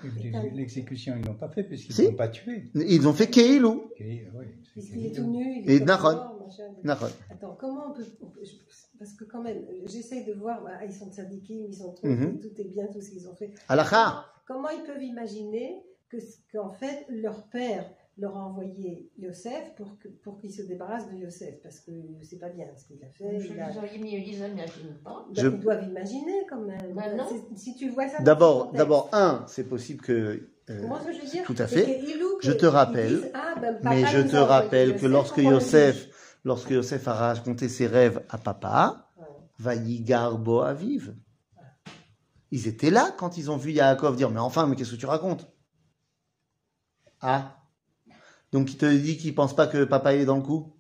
L'exé- 0.04 0.32
L'exécution, 0.56 1.14
ils 1.20 1.26
l'ont 1.28 1.36
pas 1.36 1.50
fait 1.50 1.64
puisqu'ils 1.64 1.94
Si. 1.94 2.02
ne 2.04 2.08
l'ont 2.08 2.16
pas 2.16 2.30
tué. 2.30 2.72
Ils 2.74 3.08
ont 3.08 3.14
fait 3.14 3.28
Keilou. 3.28 3.70
Ok, 3.92 4.00
ouais, 4.00 4.28
c'est- 4.74 4.82
Il 4.96 5.06
est 5.08 5.12
tout 5.12 5.24
nu. 5.26 5.62
il 5.64 5.70
Et 5.70 5.76
est 5.76 5.80
comme 5.80 5.88
Nahon. 5.88 7.10
Attends, 7.30 7.56
comment 7.60 7.90
on 7.90 7.94
peut. 7.94 8.06
on 8.22 8.28
peut- 8.28 8.40
je- 8.44 8.56
Parce 8.98 9.14
que 9.14 9.24
quand 9.26 9.42
même, 9.42 9.64
j'essaye 9.86 10.26
de 10.26 10.34
voir, 10.34 10.62
ils 10.86 10.92
sont 10.92 11.10
syndiqués, 11.12 11.68
ils 11.70 11.74
sont 11.74 11.94
trop, 11.94 12.08
Mhm. 12.08 12.40
tout 12.42 12.50
est 12.60 12.66
bien, 12.66 12.86
tout 12.88 13.00
ce 13.00 13.12
qu'ils 13.12 13.28
ont 13.30 13.36
fait. 13.36 13.52
Halakha. 13.70 14.26
Comment 14.48 14.70
ils 14.70 14.84
peuvent 14.84 15.02
imaginer 15.04 15.82
que, 16.10 16.18
qu'en 16.52 16.70
fait, 16.70 17.06
leur 17.10 17.44
père 17.50 17.90
leur 18.18 18.36
a 18.36 18.42
envoyé 18.42 19.10
Yosef 19.18 19.76
pour, 19.76 19.98
que, 20.00 20.10
pour 20.10 20.40
qu'il 20.40 20.52
se 20.52 20.62
débarrasse 20.64 21.10
de 21.10 21.16
Yosef 21.16 21.62
Parce 21.64 21.80
que 21.80 21.92
c'est 22.22 22.40
pas 22.40 22.50
bien 22.50 22.66
ce 22.76 22.86
qu'il 22.86 23.02
a 23.04 23.08
fait. 23.08 23.40
Je 23.40 23.54
il 23.54 23.60
a- 23.62 23.72
ils 23.94 24.02
n'imaginent 24.02 24.98
pas. 25.04 25.26
Je- 25.34 25.48
Ils 25.48 25.60
doivent 25.60 25.88
imaginer 25.88 26.46
quand 26.50 26.60
même. 26.60 26.94
Bah 26.94 27.04
non. 27.16 27.24
Si 27.56 27.76
tu 27.76 27.90
vois 27.90 28.10
ça. 28.10 28.22
D'abord, 28.22 29.10
un, 29.14 29.46
c'est 29.48 29.64
possible 29.64 30.02
que. 30.02 30.50
euh, 30.70 30.88
Moi, 30.88 31.00
ce 31.00 31.06
que 31.08 31.14
je 31.14 31.22
veux 31.22 31.28
dire, 31.28 31.44
tout 31.46 31.56
à 31.58 31.68
fait. 31.68 32.02
Je 32.42 32.52
te 32.52 32.66
rappelle, 32.66 33.22
disent, 33.22 33.32
ah, 33.34 33.54
ben, 33.62 33.80
mais 33.84 34.06
je 34.06 34.20
te 34.20 34.36
rappelle 34.36 34.98
que 34.98 35.06
Yosef 35.06 35.12
lorsque 35.12 35.38
Yosef, 35.38 36.38
lorsque 36.44 36.70
Yosef 36.72 37.08
a 37.08 37.14
raconté 37.14 37.70
ses 37.70 37.88
rêves 37.88 38.22
à 38.30 38.38
papa, 38.38 39.10
Ouais. 39.18 39.26
Vayigar 39.60 40.38
Bo 40.38 40.60
Aviv. 40.62 41.16
Ils 42.52 42.68
étaient 42.68 42.90
là 42.92 43.14
quand 43.18 43.38
ils 43.38 43.50
ont 43.52 43.58
vu 43.58 43.72
Yaakov 43.72 44.16
dire 44.16 44.30
Mais 44.32 44.40
enfin, 44.40 44.68
mais 44.68 44.76
qu'est-ce 44.76 44.92
que 44.92 44.96
tu 45.00 45.06
racontes? 45.06 45.48
Ah 47.22 47.58
Donc 48.52 48.72
il 48.72 48.78
te 48.78 48.86
dit 48.86 49.18
qu'il 49.18 49.36
pense 49.36 49.56
pas 49.56 49.68
que 49.68 49.84
papa 49.84 50.16
est 50.16 50.26
dans 50.26 50.38
le 50.38 50.44
coup? 50.44 50.74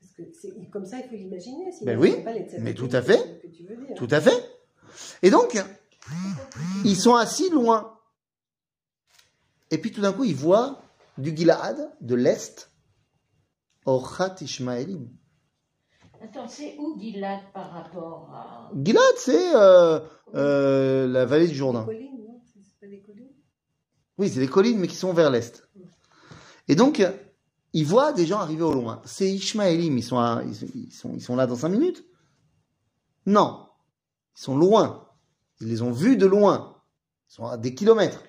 Parce 0.00 0.12
que 0.14 0.22
c'est- 0.34 0.70
comme 0.70 0.86
ça, 0.86 0.98
il 0.98 1.08
faut 1.08 1.14
l'imaginer. 1.16 1.70
Ben 1.82 1.98
oui, 1.98 2.12
c'est 2.16 2.24
pas 2.24 2.32
les 2.32 2.46
mais 2.58 2.74
tout 2.74 2.88
à 2.92 3.02
fait. 3.02 3.40
que 3.42 3.46
tu 3.48 3.64
veux 3.64 3.76
dire. 3.76 3.94
Tout 3.96 4.08
à 4.10 4.20
fait. 4.20 4.50
Et 5.22 5.30
donc, 5.30 5.56
ils 6.84 6.96
sont 6.96 7.14
assis 7.14 7.48
loin. 7.50 7.98
Et 9.70 9.78
puis 9.78 9.90
tout 9.92 10.00
d'un 10.02 10.12
coup, 10.12 10.24
ils 10.24 10.34
voient 10.34 10.82
du 11.18 11.34
Gilad, 11.36 11.92
de 12.00 12.14
l'Est, 12.14 12.70
Orchat 13.86 14.36
Ishmaelim. 14.40 15.08
Attends, 16.22 16.46
c'est 16.46 16.76
où 16.78 16.98
Gilad 17.00 17.40
par 17.52 17.70
rapport 17.72 18.30
à. 18.34 18.70
Gilad, 18.84 19.02
c'est 19.16 19.54
euh, 19.56 20.00
euh, 20.34 21.06
la 21.08 21.24
vallée 21.24 21.48
du 21.48 21.54
Jourdain. 21.54 21.84
collines, 21.84 22.18
non 22.24 22.40
C'est 22.52 22.80
pas 22.80 22.86
des 22.86 23.00
collines 23.00 23.28
Oui, 24.17 24.29
c'est 24.29 24.39
des 24.39 24.47
collines, 24.47 24.79
mais 24.79 24.87
qui 24.87 24.95
sont 24.95 25.13
vers 25.13 25.29
l'Est. 25.29 25.67
Et 26.67 26.75
donc, 26.75 27.03
ils 27.73 27.85
voient 27.85 28.13
des 28.13 28.25
gens 28.25 28.39
arriver 28.39 28.63
au 28.63 28.73
loin. 28.73 29.01
C'est 29.05 29.29
Ishmaelim, 29.29 29.97
ils 29.97 30.03
sont, 30.03 30.17
à- 30.19 30.41
ils, 30.45 30.55
sont- 30.55 30.67
ils 30.75 30.91
sont, 30.91 31.13
ils 31.13 31.21
sont 31.21 31.35
là 31.35 31.45
dans 31.47 31.55
cinq 31.55 31.69
minutes 31.69 32.03
Non. 33.25 33.67
Ils 34.35 34.41
sont 34.41 34.57
loin. 34.57 35.07
Ils 35.61 35.67
les 35.67 35.81
ont 35.81 35.91
vus 35.91 36.17
de 36.17 36.25
loin. 36.25 36.75
Ils 37.29 37.33
sont 37.35 37.45
à 37.45 37.57
des 37.57 37.73
kilomètres. 37.75 38.21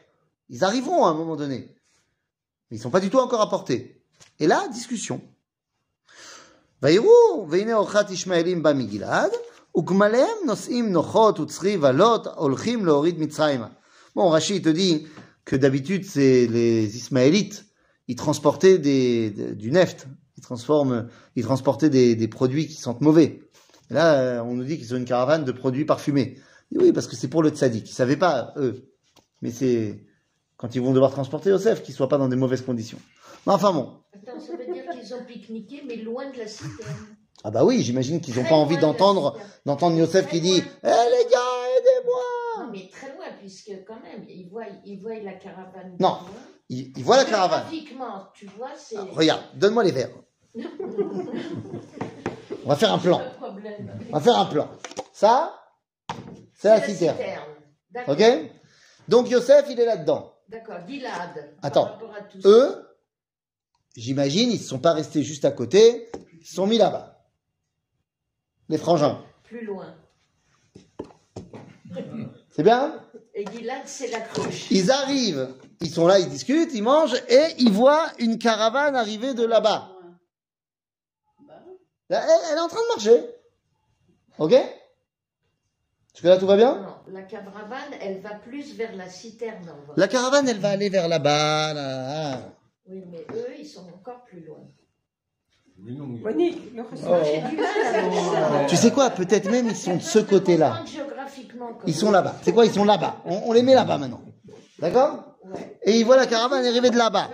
Ils 0.51 0.65
arriveront 0.65 1.05
à 1.07 1.11
un 1.11 1.15
moment 1.15 1.37
donné. 1.37 1.75
Mais 2.71 2.77
ils 2.77 2.81
sont 2.81 2.91
pas 2.91 3.01
du 3.01 3.11
tout 3.11 3.19
encore 3.19 3.41
à 3.41 3.49
portée. 3.49 4.03
Et 4.39 4.47
là, 4.47 4.69
discussion. 4.69 5.21
ויראו, 6.83 7.47
והנה 7.51 7.75
אורחת 7.75 8.11
ישמעאלים 8.11 8.63
בא 8.63 8.73
מגלעד, 8.73 9.31
וגמליהם 9.77 10.37
נושאים 10.47 10.93
נוחות 10.93 11.41
וצרי 11.41 11.77
ועלות, 11.77 12.27
הולכים 12.27 12.87
להוריד 12.87 13.19
מצרימה. 13.19 13.69
Bon, 14.17 14.31
Rachid 14.31 14.63
te 14.65 14.69
dit 14.71 15.07
que 15.46 15.56
d'habitude, 15.56 16.06
c'est 16.06 16.48
les 16.48 16.96
Ismaélites, 16.98 17.66
ils 18.08 18.16
transportaient 18.16 18.78
des, 18.78 19.30
de- 19.32 19.54
du 19.54 19.72
neft, 19.72 20.08
ils, 20.38 20.42
transforment, 20.44 21.08
ils 21.36 21.44
transportaient 21.44 21.90
des, 21.90 22.16
des 22.16 22.28
produits 22.28 22.68
qui 22.68 22.76
sentent 22.76 23.02
mauvais. 23.02 23.42
Et 23.92 23.94
là, 23.94 24.14
euh, 24.20 24.42
on 24.44 24.54
nous 24.56 24.64
dit 24.64 24.78
qu'ils 24.78 24.94
ont 24.94 24.98
une 24.98 25.06
caravane 25.06 25.44
de 25.46 25.52
produits 25.52 25.86
parfumés. 25.86 26.38
Et 26.74 26.78
oui, 26.80 26.92
parce 26.94 27.08
que 27.08 27.16
c'est 27.16 27.28
pour 27.28 27.44
le 27.44 27.50
tzaddik. 27.50 27.90
Ils 27.90 27.94
savaient 27.94 28.18
pas, 28.18 28.54
eux. 28.58 28.90
Mais 29.42 29.52
c'est 29.52 30.04
quand 30.58 30.74
ils 30.76 30.82
vont 30.82 30.94
devoir 30.94 31.12
transporter 31.12 31.50
Yosef, 31.50 31.84
qu'ils 31.84 31.94
soient 31.94 32.08
pas 32.10 32.18
dans 32.18 32.30
des 32.30 32.36
mauvaises 32.38 32.62
conditions. 32.62 33.00
Mais 33.46 33.54
enfin 33.54 33.74
bon. 33.74 33.92
Attends, 34.14 34.40
ça 34.40 34.54
veut 34.54 34.74
dire 34.74 34.84
qu'ils 34.90 35.14
ont 35.14 35.24
pique-niqué, 35.28 35.84
mais 35.88 35.98
loin 35.98 36.32
de 36.32 36.38
la 36.38 36.48
citerne. 36.48 36.72
Ah 37.44 37.52
bah 37.52 37.66
oui, 37.66 37.82
j'imagine 37.84 38.22
qu'ils 38.22 38.40
ont 38.40 38.44
Très 38.44 38.50
pas 38.52 38.56
envie 38.56 38.78
d'entendre, 38.78 39.38
d'entendre 39.66 39.98
Yosef 39.98 40.30
qui 40.30 40.40
dit, 40.40 40.64
eh 40.84 40.88
les 40.88 41.30
gars, 41.30 41.68
aidez-moi! 41.78 42.22
Non, 42.66 42.72
mais 42.72 42.90
très 42.90 43.08
loin, 43.10 43.13
puisque 43.44 43.84
quand 43.86 44.00
même, 44.00 44.24
ils 44.30 44.48
voient, 44.50 44.68
ils 44.86 45.02
voient 45.02 45.20
la 45.20 45.34
caravane. 45.34 45.98
Non. 46.00 46.20
Ils, 46.70 46.98
ils 46.98 47.04
voient 47.04 47.18
la 47.18 47.26
caravane. 47.26 47.64
Graphiquement, 47.64 48.30
tu 48.34 48.46
vois, 48.58 48.72
c'est. 48.78 48.96
Ah, 48.98 49.06
regarde, 49.12 49.44
donne-moi 49.56 49.84
les 49.84 49.92
verres. 49.92 50.16
On 52.66 52.70
va 52.70 52.78
faire 52.78 52.94
un 52.94 53.00
plan. 53.00 53.22
On 53.42 54.14
va 54.14 54.22
faire 54.22 54.38
un 54.38 54.46
plan. 54.46 54.72
Ça, 55.12 55.60
c'est 56.54 56.70
la 56.70 56.82
citerne. 56.82 57.18
D'accord. 57.92 58.14
Ok? 58.14 58.24
Donc 59.10 59.30
Yosef, 59.30 59.66
il 59.70 59.78
est 59.78 59.86
là-dedans. 59.86 60.34
D'accord, 60.48 60.78
Gilad. 60.88 61.54
Attends. 61.62 61.84
Par 61.84 61.94
rapport 61.96 62.16
à 62.16 62.22
tout 62.22 62.40
ça. 62.40 62.48
Eux, 62.48 62.88
j'imagine, 63.98 64.50
ils 64.52 64.62
ne 64.62 64.64
sont 64.64 64.80
pas 64.80 64.94
restés 64.94 65.22
juste 65.24 65.44
à 65.44 65.52
côté, 65.52 66.10
ils 66.40 66.48
sont 66.48 66.66
mis 66.66 66.78
là-bas. 66.78 67.28
Les 68.70 68.78
frangins. 68.78 69.22
Plus 69.44 69.66
loin. 69.66 69.94
C'est 72.52 72.64
bien? 72.64 73.03
Et 73.36 73.46
Gilad, 73.52 73.82
c'est 73.86 74.10
la 74.10 74.22
cruche. 74.22 74.70
Ils 74.70 74.92
arrivent, 74.92 75.56
ils 75.82 75.90
sont 75.90 76.06
là, 76.06 76.20
ils 76.20 76.30
discutent, 76.30 76.70
ils 76.74 76.84
mangent, 76.84 77.20
et 77.28 77.44
ils 77.58 77.72
voient 77.72 78.08
une 78.20 78.38
caravane 78.38 78.96
arriver 78.96 79.34
de 79.34 79.44
là-bas. 79.46 79.90
Là, 82.10 82.24
Elle, 82.24 82.52
elle 82.52 82.58
est 82.58 82.62
en 82.62 82.68
train 82.68 82.82
de 82.82 82.88
marcher. 82.90 83.26
Ok? 84.38 84.54
Jusque 86.14 86.26
là, 86.26 86.38
tout 86.38 86.46
va 86.46 86.56
bien? 86.56 86.80
Non, 86.82 86.96
la 87.14 87.24
caravane, 87.24 87.94
elle 88.02 88.20
va 88.22 88.36
plus 88.36 88.76
vers 88.76 88.96
la 88.96 89.10
citerne. 89.10 89.68
en. 89.68 89.94
La 89.98 90.08
caravane, 90.08 90.48
elle 90.48 90.60
va 90.60 90.70
aller 90.70 90.90
vers 90.90 91.08
là-bas. 91.08 91.74
là. 91.74 92.54
Oui, 92.88 93.04
mais 93.10 93.26
eux, 93.36 93.56
ils 93.58 93.66
sont 93.66 93.88
encore 93.88 94.24
plus 94.26 94.42
loin. 94.46 94.60
Monique, 95.80 96.60
Oh. 96.78 96.96
Ça. 96.96 98.66
Tu 98.68 98.76
sais 98.76 98.92
quoi 98.92 99.10
Peut-être 99.10 99.50
même 99.52 99.68
ils 99.68 99.76
sont 99.76 99.96
de 99.96 100.02
ce 100.02 100.20
côté-là. 100.20 100.84
Ils 101.86 101.94
sont 101.96 102.12
là-bas. 102.12 102.36
C'est 102.42 102.54
quoi 102.54 102.66
Ils 102.66 102.72
sont 102.74 102.86
là-bas. 102.86 103.18
On, 103.26 103.42
on 103.48 103.54
les 103.54 103.64
met 103.64 103.74
là-bas 103.76 103.98
maintenant. 103.98 104.22
D'accord. 104.80 105.36
Et 105.84 106.00
ils 106.00 106.06
voient 106.06 106.16
la 106.16 106.26
caravane 106.26 106.66
arriver 106.66 106.90
de 106.90 106.98
là-bas. 106.98 107.30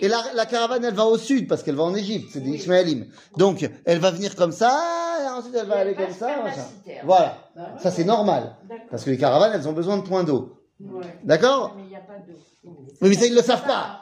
Et 0.00 0.08
la, 0.08 0.22
la 0.34 0.46
caravane, 0.46 0.84
elle 0.84 0.94
va 0.94 1.04
au 1.06 1.18
sud 1.18 1.46
parce 1.48 1.62
qu'elle 1.62 1.74
va 1.76 1.82
en 1.84 1.94
Égypte, 1.94 2.30
c'est 2.32 2.40
des 2.40 2.50
Ishmaélim. 2.52 3.06
Donc, 3.36 3.68
elle 3.84 3.98
va 3.98 4.10
venir 4.10 4.34
comme 4.36 4.50
ça, 4.52 4.72
et 5.22 5.28
ensuite 5.28 5.54
elle 5.54 5.66
va 5.66 5.76
aller 5.76 5.94
comme 5.94 6.10
ça. 6.12 6.28
Voilà, 7.04 7.38
Bah, 7.54 7.62
ça 7.78 7.90
c'est 7.90 8.04
normal. 8.04 8.56
Parce 8.90 9.04
que 9.04 9.10
les 9.10 9.18
caravanes, 9.18 9.52
elles 9.54 9.68
ont 9.68 9.72
besoin 9.72 9.98
de 9.98 10.02
points 10.02 10.24
d'eau. 10.24 10.56
D'accord 11.24 11.74
Mais 11.76 11.82
il 11.84 11.88
n'y 11.90 11.96
a 11.96 12.00
pas 12.00 12.14
d'eau. 12.26 12.38
Oui, 13.02 13.10
mais 13.10 13.14
ça, 13.14 13.26
ils 13.26 13.34
le 13.34 13.42
savent 13.42 13.64
pas. 13.66 14.00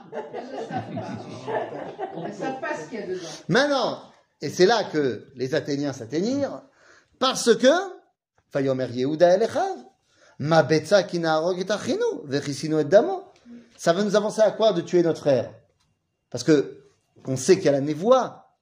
Ils 2.17 2.23
ne 2.25 2.33
savent 2.33 2.61
pas 2.61 2.77
ce 2.77 2.89
qu'il 2.89 3.01
y 3.01 3.03
a 3.03 3.07
dedans. 3.07 3.21
Maintenant, 3.49 4.03
et 4.41 4.49
c'est 4.49 4.67
là 4.67 4.85
que 4.85 5.27
les 5.37 5.55
Athéniens 5.55 5.93
s'atteignirent, 5.93 6.63
parce 7.19 7.55
que, 7.57 7.69
Fayomer 8.51 8.89
Yehuda 8.91 9.35
el 9.35 9.43
Echav, 9.43 9.77
Ma 10.41 10.63
betza 10.63 11.03
ki 11.03 11.19
na'arog 11.19 11.61
et 11.61 11.71
achinu, 11.71 12.25
vechisinu 12.25 12.81
et 12.81 12.85
damo. 12.85 13.25
Ça 13.77 13.93
va 13.93 14.03
nous 14.03 14.17
avancer 14.17 14.41
à 14.41 14.51
quoi 14.51 14.73
de 14.73 14.81
tuer 14.81 15.03
notre 15.03 15.21
frère 15.21 15.53
Parce 16.31 16.45
que, 16.45 16.83
on 17.27 17.37
sait 17.37 17.57
qu'il 17.57 17.67
y 17.67 17.69
a 17.69 17.73
la 17.73 17.83
névoie. 17.83 18.57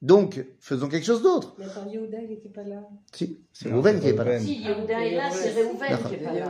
Donc, 0.00 0.40
faisons 0.60 0.88
quelque 0.88 1.04
chose 1.04 1.22
d'autre. 1.22 1.56
Mais 1.58 1.64
attends, 1.64 1.86
Yehuda, 1.90 2.18
il 2.22 2.28
n'était 2.30 2.48
pas 2.48 2.62
là. 2.62 2.88
Si, 3.12 3.40
c'est 3.52 3.68
Non, 3.68 3.76
Rouven 3.76 3.96
c'est 3.96 4.02
qui 4.02 4.08
est 4.08 4.14
pas 4.14 4.24
là. 4.24 4.38
Si, 4.38 4.54
Yehuda 4.62 5.04
est 5.04 5.16
là, 5.16 5.30
c'est 5.32 5.50
Réhouven 5.50 5.98
qui 6.08 6.14
est 6.14 6.18
pas 6.18 6.32
là. 6.32 6.46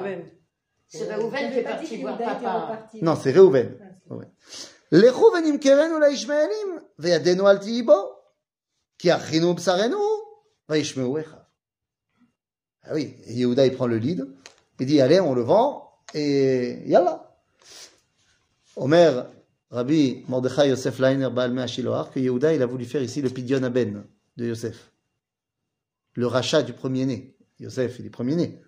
C'est 0.86 1.12
Réhouven 1.12 1.52
qui 1.52 1.58
est 1.58 1.62
parti 1.62 1.96
voir 1.96 2.18
papa. 2.18 2.88
Non, 3.00 3.16
c'est 3.16 3.30
Réhouven. 3.30 3.78
Ah, 4.09 4.09
c'est- 4.09 4.13
Ouais. 4.13 4.25
לכו 4.91 5.31
ונמכרנו 5.37 5.99
לישמעאלים, 5.99 6.77
וידנו 6.99 7.49
אל 7.49 7.57
תהי 7.57 7.81
בו, 7.81 8.11
כי 8.99 9.15
אחינו 9.15 9.53
בשרנו, 9.55 9.99
וישמעו 10.69 11.19
אחיו. 11.19 11.39
Ah 12.87 12.93
oui, 12.93 13.15
et 13.25 13.33
Yehuda 13.33 13.65
il 13.65 13.73
prend 13.73 13.87
le 13.87 13.97
lead, 13.97 14.27
il 14.79 14.85
dit 14.85 15.01
allez, 15.01 15.19
on 15.19 15.33
le 15.33 15.41
vend, 15.41 15.89
et 16.13 16.83
yallah. 16.85 17.35
Omer, 18.75 19.25
Rabbi 19.71 20.23
Mordechai 20.27 20.69
Yosef 20.69 20.99
Leiner 20.99 21.29
Baal 21.31 21.51
Mea 21.51 21.65
Shiloach, 21.65 22.11
que 22.11 22.19
Yehuda 22.19 22.53
il 22.53 22.61
a 22.61 22.67
voulu 22.67 22.85
faire 22.85 23.01
ici 23.01 23.21
le 23.23 23.29
Pidyon 23.29 23.63
Aben 23.63 24.03
de 24.37 24.45
Yosef. 24.45 24.91
Le 26.13 26.27
rachat 26.27 26.61
du 26.61 26.73
premier-né. 26.73 27.35
Yosef, 27.59 27.97
il 27.99 28.05
est 28.05 28.09
premier-né. 28.11 28.61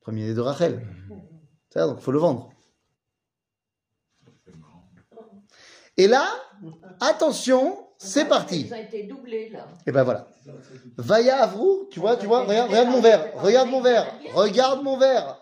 Premier-né 0.00 0.34
de 0.34 0.40
Rachel. 0.40 0.86
C'est-à-dire, 1.70 1.88
donc 1.92 2.00
il 2.00 2.04
faut 2.04 2.12
le 2.12 2.18
vendre. 2.18 2.52
Et 6.01 6.07
là, 6.07 6.27
attention, 6.99 7.77
c'est 7.99 8.25
parti. 8.25 8.61
Ils 8.61 8.73
ont 8.73 8.77
été 8.77 9.03
doublés 9.03 9.49
là. 9.49 9.67
Et 9.85 9.91
ben 9.91 10.01
voilà. 10.01 10.27
Vaya 10.97 11.43
Avrou, 11.43 11.87
tu 11.91 11.99
vois, 11.99 12.15
tu 12.17 12.25
vois, 12.25 12.43
regarde, 12.43 12.71
regarde 12.71 12.89
mon 12.89 13.01
verre, 13.01 13.31
regarde 13.35 13.69
mon 13.69 13.81
verre, 13.81 14.15
regarde 14.33 14.83
mon 14.83 14.97
verre, 14.97 15.37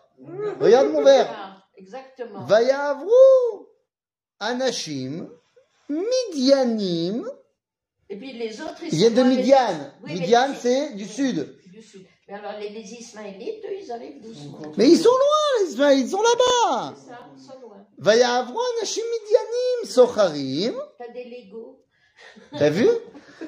regarde 0.60 0.90
mon 0.90 1.02
verre. 1.02 1.64
Exactement. 1.78 2.44
Vaya 2.44 2.90
Avrou, 2.90 3.68
Anashim, 4.42 5.30
Midianim, 5.88 7.26
Et 8.10 8.18
puis 8.18 8.34
les 8.34 8.60
autres, 8.60 8.84
ils 8.84 8.90
viennent 8.90 9.14
de 9.14 9.24
Midian. 9.24 9.94
Midian, 10.04 10.50
c'est 10.60 10.94
du 10.94 11.06
sud. 11.06 11.56
Du 11.72 11.82
sud. 11.82 12.06
Mais 12.28 12.34
alors 12.34 12.60
les, 12.60 12.68
les 12.68 12.94
Ismaélites, 12.96 13.64
eux, 13.64 13.78
ils 13.82 13.92
arrivent 13.94 14.22
doucement. 14.22 14.60
Mais 14.76 14.90
ils 14.90 14.98
sont 14.98 15.08
loin, 15.10 15.64
les 15.64 15.70
Ismaélites, 15.72 16.06
ils 16.08 16.12
sont 16.12 16.22
là-bas. 16.22 16.94
C'est 16.98 17.08
ça, 17.12 17.20
ils 17.34 17.42
sont 17.42 17.60
loin. 17.62 17.79
Vaya 18.00 18.36
Avrou, 18.36 18.58
Anashim, 18.78 19.02
Midianim, 19.12 19.86
Socharim. 19.86 20.76
T'as 22.58 22.70
vu? 22.70 22.88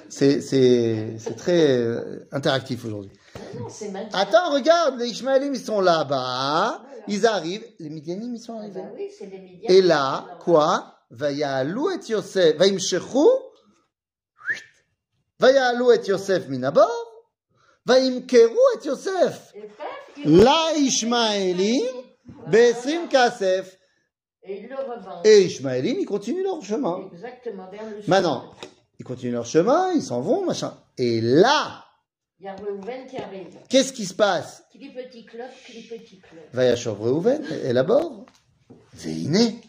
C'est 0.09 1.35
très 1.37 1.77
euh, 1.77 2.27
interactif 2.31 2.83
aujourd'hui. 2.85 3.11
Maintenant. 3.91 4.09
Attends, 4.13 4.53
regarde, 4.53 4.99
les 4.99 5.07
Ishmaélim, 5.09 5.53
ils 5.53 5.59
sont 5.61 5.79
là-bas, 5.81 6.83
ils 7.07 7.25
arrivent, 7.25 7.65
les 7.79 7.89
Midianim, 7.89 8.35
ils 8.35 8.39
sont 8.41 8.55
Ah 8.57 8.59
arrivés. 8.63 8.81
bah 8.81 8.89
oui, 8.95 9.09
c'est 9.17 9.25
les 9.27 9.39
médias. 9.39 9.69
Et 9.69 9.81
là, 9.81 10.37
quoi? 10.41 10.97
Vaya'alou 11.11 11.89
et 11.91 11.99
Yosef, 12.09 12.57
vayimshechu, 12.57 13.27
vaya'alou 15.39 15.91
et 15.91 16.01
Yosef 16.07 16.47
minabor, 16.47 16.89
vayimkeru 17.85 18.55
et 18.81 18.85
Yosef, 18.87 19.51
Et 19.55 19.61
paf, 19.61 19.87
ils 20.23 20.37
la 20.43 20.73
Ishmaélim, 20.77 21.85
be'esrim 22.47 23.07
kasef. 23.09 23.77
Et 24.43 24.61
ils 24.61 24.67
le 24.69 24.75
revendent. 24.75 25.25
Et 25.25 25.43
Ishmaélim, 25.45 25.97
ils 25.99 26.05
continuent 26.05 26.43
leur 26.43 26.63
chemin. 26.63 27.07
Exactement, 27.13 27.69
vers 27.69 27.87
le 27.89 28.01
sud. 28.01 28.09
Maintenant, 28.09 28.51
ils 28.99 29.05
continuent 29.05 29.33
leur 29.33 29.45
chemin, 29.45 29.91
ils 29.93 30.01
s'en 30.01 30.21
vont, 30.21 30.45
machin. 30.45 30.75
Et 30.97 31.21
là, 31.21 31.85
Il 32.39 32.45
y 32.45 32.49
a 32.49 32.55
Reuven 32.55 33.05
qui 33.07 33.17
arrive. 33.17 33.55
qu'est-ce 33.69 33.93
qui 33.93 34.05
se 34.05 34.15
passe? 34.15 34.63
Qui 34.71 34.79
dit 34.79 34.89
petit 34.89 35.25
club. 35.25 35.49
Vayashov 36.53 36.99
Reuven, 37.01 37.43
et 37.63 37.71
là-bord, 37.71 38.25
Veine, 38.93 39.59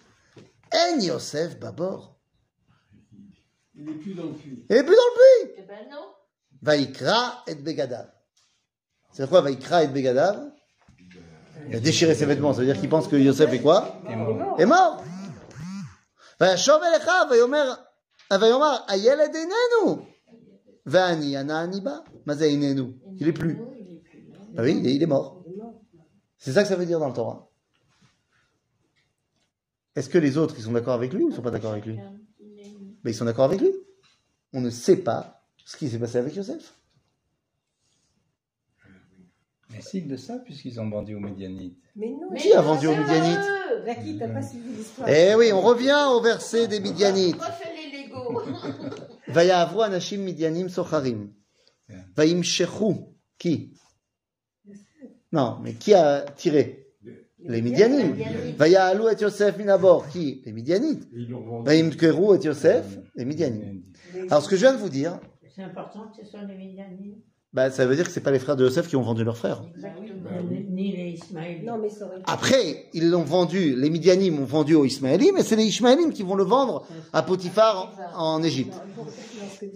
En 0.72 0.98
Yosef 1.00 1.58
Babor. 1.58 2.18
Il 3.74 3.84
n'est 3.84 3.92
plus 3.94 4.14
dans 4.14 4.24
le 4.24 4.32
cul. 4.34 4.64
Il 4.70 4.76
est 4.76 4.82
plus 4.82 4.94
dans 4.96 5.02
le 5.02 5.46
puits 5.46 5.54
Eh 5.58 5.62
ben 5.62 5.88
non. 5.90 6.06
Vaikra 6.62 7.42
et 7.46 7.54
Begadav. 7.56 8.10
C'est 9.12 9.28
quoi 9.28 9.40
Vaikra 9.42 9.84
et 9.84 9.88
Begadav? 9.88 10.50
Il 11.68 11.76
a 11.76 11.80
déchiré 11.80 12.14
ses 12.14 12.26
vêtements, 12.26 12.52
ça 12.52 12.60
veut 12.60 12.66
dire 12.66 12.78
qu'il 12.78 12.88
pense 12.88 13.08
que 13.08 13.16
Yosef 13.16 13.52
est 13.52 13.60
quoi 13.60 14.00
Est 14.58 14.66
mort. 14.66 15.02
Il 23.18 23.28
est 23.28 23.32
plus. 23.32 23.60
Ah 24.56 24.62
oui, 24.62 24.80
il 24.84 25.02
est 25.02 25.06
mort. 25.06 25.44
C'est 26.38 26.52
ça 26.52 26.62
que 26.62 26.68
ça 26.68 26.76
veut 26.76 26.86
dire 26.86 26.98
dans 26.98 27.08
le 27.08 27.14
Torah. 27.14 27.48
Est-ce 29.94 30.08
que 30.08 30.18
les 30.18 30.36
autres, 30.38 30.54
ils 30.58 30.64
sont 30.64 30.72
d'accord 30.72 30.94
avec 30.94 31.12
lui 31.12 31.22
ou 31.22 31.30
ils 31.30 31.34
sont 31.34 31.42
pas 31.42 31.50
d'accord 31.50 31.72
avec 31.72 31.86
lui? 31.86 31.98
Ben, 33.04 33.10
ils 33.10 33.14
sont 33.14 33.24
d'accord 33.24 33.44
avec 33.44 33.60
lui. 33.60 33.72
On 34.52 34.60
ne 34.60 34.70
sait 34.70 34.96
pas 34.96 35.44
ce 35.64 35.76
qui 35.76 35.88
s'est 35.88 35.98
passé 35.98 36.18
avec 36.18 36.34
Yosef. 36.34 36.74
Mais 39.72 39.80
signe 39.80 40.08
de 40.08 40.16
ça, 40.16 40.38
puisqu'ils 40.38 40.80
ont 40.80 40.88
vendu 40.88 41.14
aux 41.14 41.20
Médianites. 41.20 41.78
Mais 41.96 42.10
non, 42.10 42.34
qui 42.36 42.52
a 42.52 42.60
vendu 42.60 42.86
aux 42.86 42.96
Médianites 42.96 43.38
euh, 43.38 43.84
t'as 44.18 44.26
euh, 44.26 44.32
pas 44.32 44.42
suivi 44.42 44.72
l'histoire. 44.76 45.08
Eh 45.08 45.34
oui, 45.34 45.52
on 45.52 45.60
revient 45.60 46.06
au 46.10 46.20
verset 46.20 46.68
des 46.68 46.80
Midianites. 46.80 47.36
Refais 47.36 47.70
les 47.74 48.04
Lego. 48.04 49.80
Anashim 49.82 50.18
Midianim 50.18 50.68
socharim. 50.68 51.32
Vaim 52.16 52.42
shechu. 52.42 52.94
Qui? 53.38 53.74
Non, 55.32 55.58
mais 55.62 55.74
qui 55.74 55.94
a 55.94 56.22
tiré? 56.36 56.86
Les 57.44 57.60
Midianim. 57.60 58.14
Vayaalou 58.56 59.08
et 59.08 59.20
Yosef 59.20 59.56
minabor. 59.58 60.08
Qui? 60.08 60.42
Les 60.44 60.52
Midianites. 60.52 61.08
Vaim 61.64 61.90
keru 61.90 62.36
et 62.36 62.44
Yosef. 62.44 62.98
Les 63.16 63.24
Midianites. 63.24 63.84
Alors, 64.30 64.42
ce 64.42 64.48
que 64.48 64.56
je 64.56 64.60
viens 64.60 64.74
de 64.74 64.78
vous 64.78 64.90
dire. 64.90 65.18
C'est 65.54 65.62
important 65.62 66.08
que 66.08 66.24
ce 66.24 66.30
soit 66.30 66.42
les 66.44 66.54
Midianites 66.54 67.24
bah, 67.52 67.70
ça 67.70 67.84
veut 67.84 67.94
dire 67.94 68.06
que 68.06 68.10
c'est 68.10 68.22
pas 68.22 68.30
les 68.30 68.38
frères 68.38 68.56
de 68.56 68.64
Yosef 68.64 68.88
qui 68.88 68.96
ont 68.96 69.02
vendu 69.02 69.24
leur 69.24 69.36
frère. 69.36 69.62
Exactement. 69.74 70.08
ni 70.50 70.64
ni 70.70 70.96
les 70.96 71.10
Ismaélites. 71.10 71.66
Non, 71.66 71.76
mais 71.76 71.90
ça 71.90 72.06
aurait 72.06 72.16
pu. 72.16 72.22
Après, 72.26 72.86
ils 72.94 73.10
l'ont 73.10 73.24
vendu, 73.24 73.76
les 73.76 73.90
Midianim 73.90 74.40
ont 74.40 74.46
vendu 74.46 74.74
aux 74.74 74.86
Ismaélim, 74.86 75.36
et 75.36 75.42
c'est 75.42 75.56
les 75.56 75.64
Ishmaélim 75.64 76.14
qui 76.14 76.22
vont 76.22 76.34
le 76.34 76.44
vendre 76.44 76.86
à 77.12 77.22
Potiphar 77.22 77.92
en, 78.16 78.42
Égypte. 78.42 78.74
Ce 79.54 79.60
que, 79.60 79.66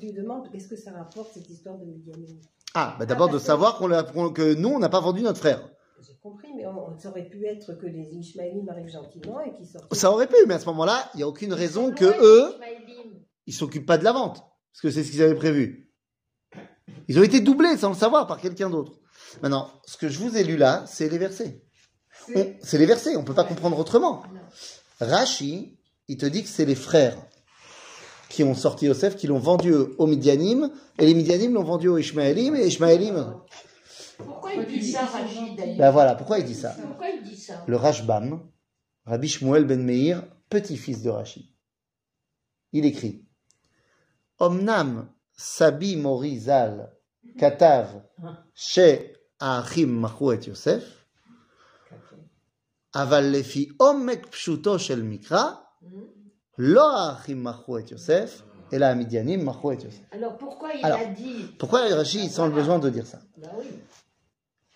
tu 0.00 0.12
demandes, 0.12 0.48
qu'est-ce 0.50 0.68
que 0.68 0.76
ça 0.76 0.92
rapporte 0.92 1.34
cette 1.34 1.50
histoire 1.50 1.76
de 1.76 1.84
Midianim 1.84 2.38
Ah, 2.72 2.96
bah 2.98 3.04
d'abord 3.04 3.28
de 3.28 3.38
savoir 3.38 3.76
qu'on 3.76 4.30
que 4.30 4.54
nous, 4.54 4.70
on 4.70 4.78
n'a 4.78 4.88
pas 4.88 5.00
vendu 5.00 5.20
notre 5.20 5.38
frère. 5.38 5.68
J'ai 6.00 6.16
compris, 6.22 6.48
mais 6.56 6.66
on, 6.66 6.98
ça 6.98 7.10
aurait 7.10 7.28
pu 7.28 7.44
être 7.44 7.74
que 7.74 7.86
les 7.86 8.16
Ishmaélim 8.16 8.66
arrivent 8.70 8.88
gentiment 8.88 9.40
et 9.40 9.52
qu'ils 9.52 9.66
sortent. 9.66 9.94
Ça 9.94 10.10
aurait 10.10 10.26
pu, 10.26 10.36
mais 10.48 10.54
à 10.54 10.58
ce 10.58 10.66
moment-là, 10.66 11.10
il 11.12 11.18
n'y 11.18 11.22
a 11.22 11.28
aucune 11.28 11.52
raison 11.52 11.92
que 11.92 12.06
eux, 12.06 12.54
Ismaélim. 12.54 13.20
ils 13.46 13.52
s'occupent 13.52 13.86
pas 13.86 13.98
de 13.98 14.04
la 14.04 14.12
vente, 14.12 14.42
parce 14.72 14.80
que 14.80 14.90
c'est 14.90 15.04
ce 15.04 15.10
qu'ils 15.10 15.22
avaient 15.22 15.34
prévu. 15.34 15.83
Ils 17.08 17.18
ont 17.18 17.22
été 17.22 17.40
doublés 17.40 17.76
sans 17.76 17.90
le 17.90 17.94
savoir 17.94 18.26
par 18.26 18.40
quelqu'un 18.40 18.70
d'autre. 18.70 18.92
Maintenant, 19.42 19.70
ce 19.86 19.96
que 19.96 20.08
je 20.08 20.18
vous 20.18 20.36
ai 20.36 20.44
lu 20.44 20.56
là, 20.56 20.84
c'est 20.86 21.08
les 21.08 21.18
versets. 21.18 21.62
C'est 22.62 22.78
les 22.78 22.86
versets, 22.86 23.16
on 23.16 23.24
peut 23.24 23.34
pas 23.34 23.44
comprendre 23.44 23.78
autrement. 23.78 24.22
Rashi, 25.00 25.76
il 26.08 26.16
te 26.16 26.26
dit 26.26 26.42
que 26.42 26.48
c'est 26.48 26.64
les 26.64 26.74
frères 26.74 27.16
qui 28.28 28.42
ont 28.42 28.54
sorti 28.54 28.86
Yosef, 28.86 29.16
qui 29.16 29.26
l'ont 29.26 29.38
vendu 29.38 29.72
aux 29.72 30.06
Midianim, 30.06 30.70
et 30.98 31.06
les 31.06 31.14
Midianim 31.14 31.54
l'ont 31.54 31.62
vendu 31.62 31.88
aux 31.88 31.98
Ishmaélim, 31.98 32.56
et 32.56 32.66
Ishmaélim. 32.66 33.36
Pourquoi 34.18 34.54
il 34.54 34.66
dit 34.66 34.92
ça, 34.92 35.08
d'ailleurs 35.56 35.76
Ben 35.76 35.90
voilà, 35.90 36.14
pourquoi 36.14 36.38
il 36.38 36.44
dit 36.44 36.54
ça 36.54 36.74
Pourquoi 36.80 37.10
il 37.10 37.22
dit 37.22 37.36
ça 37.36 37.64
Le 37.66 37.76
Rashbam, 37.76 38.42
Rabbi 39.06 39.28
Shmuel 39.28 39.64
ben 39.64 39.82
Meir, 39.82 40.24
petit-fils 40.48 41.02
de 41.02 41.10
Rashi. 41.10 41.54
Il 42.72 42.84
écrit 42.86 43.24
Omnam 44.38 45.08
Sabi 45.37 45.95
Mori 45.95 46.37
Zal 46.39 46.91
Katav 47.37 48.03
She 48.53 49.13
Achim 49.39 49.87
Machu 49.87 50.33
et 50.33 50.47
Yosef 50.47 50.83
Aval 52.93 53.31
lefi 53.31 53.71
omek 53.79 54.29
pshuto 54.31 54.77
shel 54.77 55.03
mikra 55.03 55.69
lo 56.59 56.91
האחים 56.91 57.43
מכרו 57.43 57.77
את 57.77 57.91
יוסף, 57.91 58.41
אלא 58.73 58.85
המדיינים 58.85 59.45
מכרו 59.45 59.71
את 59.71 59.83
יוסף. 59.83 60.01
Alors 60.11 60.37
pourquoi 60.37 60.73
il 60.73 60.85
Alors, 60.85 60.99
a 60.99 61.05
dit 61.05 61.55
Pourquoi 61.57 61.87
Rashi 61.95 62.29
sent 62.29 62.47
le 62.47 62.53
besoin 62.53 62.79
de 62.79 62.89
dire 62.89 63.07
ça 63.07 63.19
Bah 63.37 63.49
oui. 63.57 63.67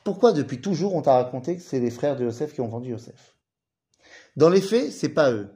Pourquoi 0.03 0.31
depuis 0.31 0.61
toujours 0.61 0.95
on 0.95 1.01
t'a 1.01 1.13
raconté 1.13 1.57
que 1.57 1.61
c'est 1.61 1.79
les 1.79 1.91
frères 1.91 2.15
de 2.15 2.23
Yosef 2.23 2.53
qui 2.53 2.61
ont 2.61 2.67
vendu 2.67 2.91
Yosef 2.91 3.35
Dans 4.37 4.49
les 4.49 4.61
faits, 4.61 4.91
c'est 4.91 5.09
pas 5.09 5.31
eux. 5.31 5.49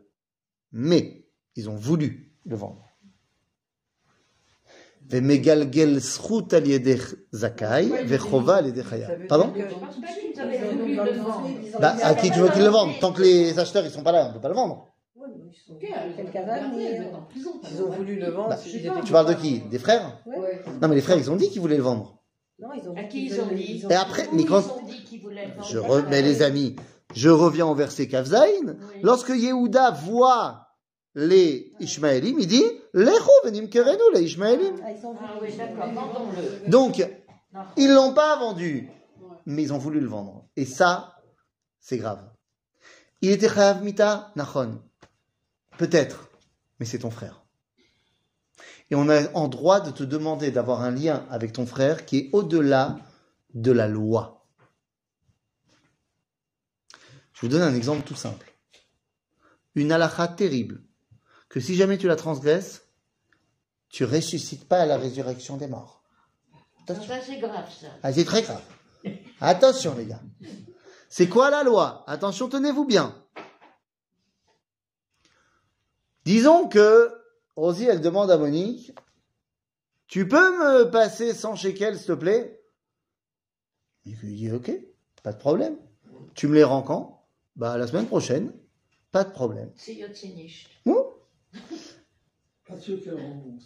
Mais 0.71 1.25
ils 1.55 1.69
ont 1.69 1.75
voulu 1.75 2.33
le 2.45 2.55
vendre. 2.55 2.85
Ils 10.64 10.74
ont 10.74 10.78
voulu 10.78 10.96
dans 10.96 11.04
le 11.04 11.10
le 11.12 11.18
vendre. 11.18 11.42
conflit, 11.42 11.56
ils 11.64 11.76
ont 11.76 11.80
bah, 11.80 11.94
dit, 11.96 12.02
À 12.02 12.14
qui 12.14 12.30
tu 12.30 12.38
veux 12.38 12.48
qu'ils 12.48 12.62
le 12.62 12.68
vendent 12.68 12.92
Tant 13.00 13.12
que 13.12 13.22
les 13.22 13.58
acheteurs 13.58 13.84
ils 13.84 13.90
sont 13.90 14.02
pas 14.02 14.12
là, 14.12 14.28
on 14.30 14.32
peut 14.34 14.40
pas 14.40 14.48
le 14.48 14.54
vendre. 14.54 14.88
Ils 17.70 17.82
ont 17.82 17.90
voulu 17.90 18.16
le 18.16 18.30
vendre. 18.30 18.48
Bah. 18.50 18.58
Tu 19.04 19.12
parles 19.12 19.28
de 19.28 19.34
qui 19.34 19.60
Des 19.70 19.78
frères 19.78 20.18
Ouais. 20.26 20.62
Non 20.80 20.88
mais 20.88 20.94
les 20.94 21.00
frères 21.00 21.18
ils 21.18 21.30
ont 21.30 21.36
dit 21.36 21.50
qu'ils 21.50 21.60
voulaient 21.60 21.76
le 21.76 21.82
vendre. 21.82 22.18
Non, 22.58 22.68
ils 22.74 22.88
ont 22.88 22.94
À 22.96 23.04
qui 23.04 23.26
ils 23.26 23.40
ont 23.40 23.46
dit 23.54 23.84
Et 23.90 23.94
après, 23.94 24.28
mais 24.32 24.44
quand- 24.44 24.60
Ils 24.60 24.82
ont 24.82 24.86
dit 24.86 25.02
qu'ils 25.04 25.20
voulaient 25.20 25.46
le 25.46 25.54
vendre. 25.54 25.66
Je 25.68 25.78
remets 25.78 26.22
les 26.22 26.42
amis. 26.42 26.76
Je 27.14 27.28
reviens 27.28 27.66
au 27.66 27.74
verset 27.74 28.08
Kavzaïn. 28.08 28.76
Oui. 28.78 29.00
Lorsque 29.02 29.30
Yehuda 29.30 29.90
voit 29.90 30.61
les 31.14 31.72
Ishmaélim, 31.80 32.38
il 32.38 32.46
dit 32.46 32.64
Lecho 32.94 33.30
venim 33.44 33.68
kerenu 33.68 34.02
les 34.14 34.22
Ishmaélim. 34.22 34.76
Ah, 34.82 34.90
Ah. 36.64 36.68
Donc, 36.68 37.06
ils 37.76 37.92
l'ont 37.92 38.14
pas 38.14 38.38
vendu, 38.38 38.88
mais 39.46 39.62
ils 39.62 39.72
ont 39.72 39.78
voulu 39.78 40.00
le 40.00 40.08
vendre. 40.08 40.48
Et 40.56 40.64
ça, 40.64 41.16
c'est 41.80 41.98
grave. 41.98 42.24
Il 43.20 43.30
était 43.30 43.48
chayav 43.48 43.82
mita 43.82 44.32
nachon. 44.36 44.82
Peut-être, 45.78 46.30
mais 46.80 46.86
c'est 46.86 47.00
ton 47.00 47.10
frère. 47.10 47.44
Et 48.90 48.94
on 48.94 49.08
a 49.08 49.30
en 49.34 49.48
droit 49.48 49.80
de 49.80 49.90
te 49.90 50.02
demander 50.02 50.50
d'avoir 50.50 50.82
un 50.82 50.90
lien 50.90 51.26
avec 51.30 51.52
ton 51.52 51.66
frère 51.66 52.04
qui 52.04 52.18
est 52.18 52.30
au-delà 52.32 52.98
de 53.54 53.72
la 53.72 53.88
loi. 53.88 54.46
Je 57.32 57.40
vous 57.42 57.48
donne 57.48 57.62
un 57.62 57.74
exemple 57.74 58.02
tout 58.02 58.14
simple. 58.14 58.52
Une 59.74 59.92
halakha 59.92 60.28
terrible, 60.28 60.82
que 61.52 61.60
si 61.60 61.74
jamais 61.74 61.98
tu 61.98 62.08
la 62.08 62.16
transgresses, 62.16 62.88
tu 63.90 64.06
ressuscites 64.06 64.66
pas 64.66 64.80
à 64.80 64.86
la 64.86 64.96
résurrection 64.96 65.58
des 65.58 65.66
morts. 65.66 66.02
Attention. 66.84 67.06
Ça, 67.06 67.20
c'est 67.20 67.38
grave, 67.38 67.70
ça. 67.70 67.88
Ah, 68.02 68.10
c'est 68.10 68.24
très 68.24 68.40
grave. 68.40 68.64
Attention, 69.38 69.94
les 69.94 70.06
gars. 70.06 70.22
C'est 71.10 71.28
quoi 71.28 71.50
la 71.50 71.62
loi? 71.62 72.04
Attention, 72.06 72.48
tenez-vous 72.48 72.86
bien. 72.86 73.14
Disons 76.24 76.68
que 76.68 77.12
Rosie, 77.54 77.84
elle 77.84 78.00
demande 78.00 78.30
à 78.30 78.38
Monique 78.38 78.92
Tu 80.06 80.26
peux 80.26 80.58
me 80.58 80.90
passer 80.90 81.34
100 81.34 81.56
shekels, 81.56 81.98
s'il 81.98 82.06
te 82.06 82.12
plaît? 82.12 82.62
Monique 84.06 84.22
lui 84.22 84.36
dit 84.36 84.50
Ok, 84.52 84.72
pas 85.22 85.34
de 85.34 85.38
problème. 85.38 85.76
Tu 86.34 86.48
me 86.48 86.54
les 86.54 86.64
rends 86.64 86.82
quand? 86.82 87.26
Bah, 87.56 87.76
la 87.76 87.86
semaine 87.86 88.06
prochaine. 88.06 88.54
Pas 89.10 89.24
de 89.24 89.30
problème. 89.32 89.70
C'est. 89.76 91.11
Pas 92.68 92.78
sûr 92.78 93.02
qu'elle 93.02 93.14
rembourse. 93.16 93.64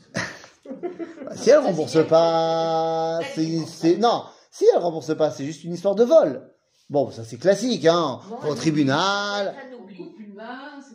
Bah, 1.24 1.36
si 1.36 1.50
elle 1.50 1.58
rembourse 1.58 2.06
pas, 2.08 3.20
c'est, 3.34 3.64
c'est- 3.66 3.96
non, 3.96 4.24
si 4.50 4.64
elle 4.72 4.80
rembourse 4.80 5.16
pas, 5.16 5.30
c'est 5.30 5.44
juste 5.44 5.64
une 5.64 5.74
histoire 5.74 5.94
de 5.94 6.04
vol. 6.04 6.50
Bon, 6.88 7.10
ça 7.10 7.24
c'est 7.24 7.36
classique, 7.38 7.84
hein. 7.86 8.20
Bon, 8.42 8.50
Au 8.50 8.54
tribunal. 8.54 9.46
main, 9.46 9.54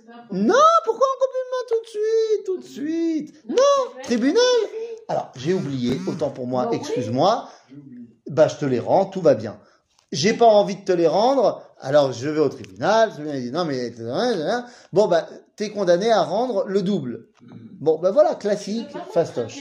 pas. 0.08 0.28
Non, 0.32 0.54
pourquoi 0.86 1.08
on 1.08 1.20
coupe 1.20 1.36
une 1.36 1.52
main 1.52 1.66
tout 1.68 1.82
de 1.82 1.88
suite, 1.88 2.46
tout 2.46 2.58
de 2.60 2.64
suite? 2.64 3.50
Non, 3.50 3.92
tribunal. 4.04 4.40
Alors, 5.10 5.32
j'ai 5.36 5.54
oublié, 5.54 6.00
autant 6.08 6.30
pour 6.30 6.48
moi, 6.48 6.68
Bah 6.68 6.78
excuse-moi. 6.78 7.50
Bah, 8.30 8.48
je 8.48 8.56
te 8.56 8.66
les 8.66 8.80
rends, 8.80 9.06
tout 9.06 9.22
va 9.22 9.36
bien. 9.36 9.60
J'ai 10.12 10.34
pas 10.34 10.46
envie 10.46 10.76
de 10.76 10.84
te 10.84 10.92
les 10.92 11.08
rendre, 11.08 11.64
alors 11.80 12.12
je 12.12 12.28
vais 12.28 12.40
au 12.40 12.50
tribunal. 12.50 13.10
Le 13.10 13.14
tribunal 13.14 13.42
dit 13.42 13.52
non, 13.52 13.64
mais 13.64 13.94
bon, 14.92 15.08
bah, 15.08 15.28
t'es 15.56 15.70
condamné 15.70 16.12
à 16.12 16.24
rendre 16.24 16.66
le 16.68 16.82
double. 16.82 17.30
Bon, 17.42 17.98
bah 17.98 18.12
voilà, 18.12 18.36
classique, 18.36 18.90
fastoche. 19.14 19.56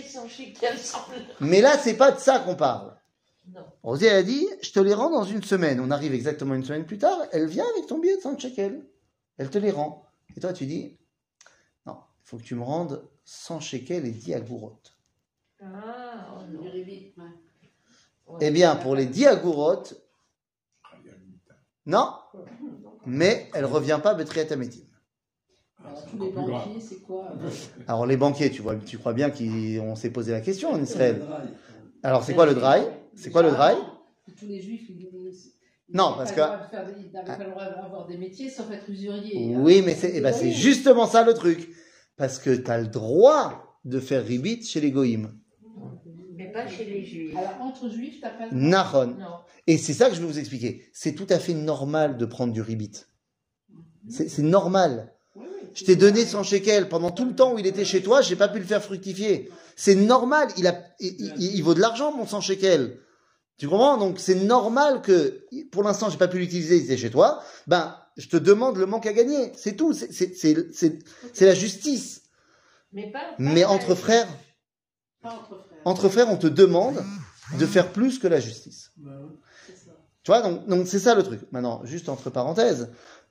Mais 1.40 1.60
là, 1.60 1.78
c'est 1.78 1.96
pas 1.96 2.10
de 2.10 2.18
ça 2.18 2.40
qu'on 2.40 2.56
parle. 2.56 2.96
Elle 3.84 4.08
a 4.08 4.22
dit, 4.22 4.46
je 4.60 4.72
te 4.72 4.80
les 4.80 4.92
rends 4.92 5.10
dans 5.10 5.24
une 5.24 5.42
semaine. 5.42 5.80
On 5.80 5.90
arrive 5.90 6.14
exactement 6.14 6.54
une 6.54 6.64
semaine 6.64 6.84
plus 6.84 6.98
tard, 6.98 7.18
elle 7.32 7.46
vient 7.46 7.64
avec 7.76 7.86
ton 7.86 7.98
billet 7.98 8.16
de 8.16 8.22
100 8.22 8.38
shekels. 8.38 8.84
Elle 9.38 9.50
te 9.50 9.58
les 9.58 9.70
rend. 9.70 10.04
Et 10.36 10.40
toi, 10.40 10.52
tu 10.52 10.66
dis, 10.66 10.98
non, 11.86 11.96
il 12.24 12.28
faut 12.28 12.36
que 12.38 12.42
tu 12.42 12.54
me 12.54 12.62
rendes 12.62 13.08
100 13.24 13.60
shekels 13.60 14.04
et 14.04 14.10
10 14.10 14.34
agourotes. 14.34 14.96
Ah, 15.62 16.36
oh 16.36 16.62
rébit, 16.72 17.14
ouais. 17.16 17.24
Ouais. 18.26 18.38
Eh 18.42 18.50
bien, 18.50 18.76
pour 18.76 18.94
les 18.94 19.06
10 19.06 19.26
agourotes, 19.26 19.99
non, 21.86 22.12
mais 23.06 23.48
elle 23.54 23.64
revient 23.64 24.00
pas 24.02 24.14
Betriat 24.14 24.46
Ametim. 24.52 24.80
Alors, 25.82 26.04
tous 26.04 26.18
les 26.22 26.30
banquiers, 26.30 26.80
c'est 26.80 27.00
quoi 27.00 27.32
euh, 27.42 27.50
Alors, 27.88 28.06
les 28.06 28.16
banquiers, 28.16 28.50
tu, 28.50 28.60
vois, 28.62 28.76
tu 28.76 28.98
crois 28.98 29.12
bien 29.14 29.30
qu'on 29.30 29.96
s'est 29.96 30.10
posé 30.10 30.32
la 30.32 30.40
question 30.40 30.70
en 30.70 30.82
Israël. 30.82 31.22
Alors, 32.02 32.22
c'est 32.24 32.34
quoi 32.34 32.46
le 32.46 32.54
dry 32.54 32.80
C'est 33.14 33.30
quoi 33.30 33.42
le 33.42 33.50
dry 33.50 33.74
Tous 34.38 34.46
les 34.46 34.60
juifs, 34.60 34.88
ils 34.90 35.00
ils- 35.00 35.08
ils 35.92 35.96
Non, 35.96 36.10
n'avaient 36.10 36.16
parce 36.18 36.32
pas 36.32 36.36
que- 36.36 36.40
le 36.40 36.46
droit 36.46 36.66
de 36.66 36.70
faire 36.70 36.86
des- 36.86 37.02
Ils 37.06 37.12
n'avaient 37.12 37.26
pas 37.38 37.44
le 37.44 37.50
droit 37.50 37.64
d'avoir 37.64 38.06
des 38.06 38.16
métiers 38.18 38.48
sauf 38.50 38.70
être 38.70 38.88
usurier. 38.90 39.32
Oui, 39.56 39.82
mais 39.84 39.94
c'est 39.94 40.12
eh 40.14 40.20
ben, 40.20 40.32
c'est 40.32 40.52
justement 40.52 41.06
ça 41.06 41.24
le 41.24 41.34
truc. 41.34 41.68
Parce 42.16 42.38
que 42.38 42.54
tu 42.54 42.70
as 42.70 42.78
le 42.80 42.86
droit 42.88 43.78
de 43.84 43.98
faire 43.98 44.24
ribit 44.24 44.62
chez 44.62 44.80
les 44.80 44.90
goïms. 44.92 45.32
Mais 46.36 46.52
pas 46.52 46.68
chez 46.68 46.84
les 46.84 47.02
juifs. 47.02 47.34
Alors, 47.36 47.62
entre 47.62 47.88
juifs, 47.88 48.20
t'as 48.20 48.30
pas 48.30 48.48
le 48.50 48.50
droit. 48.50 49.16
Et 49.66 49.78
c'est 49.78 49.94
ça 49.94 50.08
que 50.08 50.14
je 50.16 50.20
vais 50.20 50.26
vous 50.26 50.38
expliquer. 50.38 50.88
C'est 50.92 51.12
tout 51.14 51.26
à 51.30 51.38
fait 51.38 51.54
normal 51.54 52.16
de 52.16 52.24
prendre 52.26 52.52
du 52.52 52.60
ribit. 52.62 52.92
C'est 54.08 54.38
normal. 54.38 55.12
Je 55.74 55.84
t'ai 55.84 55.94
donné 55.94 56.24
100 56.24 56.42
shekels. 56.42 56.88
Pendant 56.88 57.10
tout 57.10 57.24
le 57.24 57.34
temps 57.34 57.54
où 57.54 57.58
il 57.58 57.66
était 57.66 57.84
chez 57.84 58.02
toi, 58.02 58.22
j'ai 58.22 58.34
pas 58.36 58.48
pu 58.48 58.58
le 58.58 58.64
faire 58.64 58.82
fructifier. 58.82 59.50
C'est 59.76 59.94
normal. 59.94 60.48
Il, 60.56 60.66
a, 60.66 60.82
il, 60.98 61.14
il- 61.38 61.54
il 61.56 61.62
vaut 61.62 61.74
de 61.74 61.80
l'argent, 61.80 62.12
mon 62.16 62.26
100 62.26 62.40
shekels. 62.40 62.98
Tu 63.58 63.68
comprends? 63.68 63.98
Donc 63.98 64.18
c'est 64.18 64.34
normal 64.34 65.02
que, 65.02 65.44
pour 65.70 65.82
l'instant, 65.82 66.08
j'ai 66.10 66.16
pas 66.16 66.28
pu 66.28 66.38
l'utiliser, 66.38 66.78
il 66.78 66.84
était 66.84 66.96
chez 66.96 67.10
toi. 67.10 67.42
Ben, 67.66 67.94
je 68.16 68.26
te 68.26 68.36
demande 68.38 68.78
le 68.78 68.86
manque 68.86 69.06
à 69.06 69.12
gagner. 69.12 69.52
C'est 69.54 69.76
tout. 69.76 69.92
C'est- 69.92 70.98
la 71.40 71.54
justice. 71.54 72.22
Mais 72.92 73.12
pas. 73.12 73.20
pas 73.20 73.34
Mais 73.38 73.64
entre 73.64 73.94
frères. 73.94 74.26
Pas 75.22 75.30
entre 75.34 75.58
frères. 75.68 75.78
entre 75.84 76.08
frères, 76.08 76.28
on 76.30 76.36
te 76.38 76.46
demande 76.48 77.04
de 77.58 77.66
faire 77.66 77.92
plus 77.92 78.18
que 78.18 78.26
la 78.26 78.40
justice. 78.40 78.90
Ça. 79.04 79.10
Tu 80.22 80.30
vois, 80.30 80.42
donc 80.42 80.66
donc 80.66 80.86
c'est 80.86 80.98
ça 80.98 81.14
le 81.14 81.22
truc. 81.22 81.40
Maintenant, 81.50 81.80
juste 81.84 82.08
entre 82.08 82.30
parenthèses, 82.30 82.90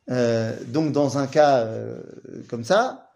euh, 0.09 0.55
donc 0.67 0.91
dans 0.91 1.17
un 1.17 1.27
cas 1.27 1.59
euh, 1.59 2.01
comme 2.49 2.63
ça, 2.63 3.11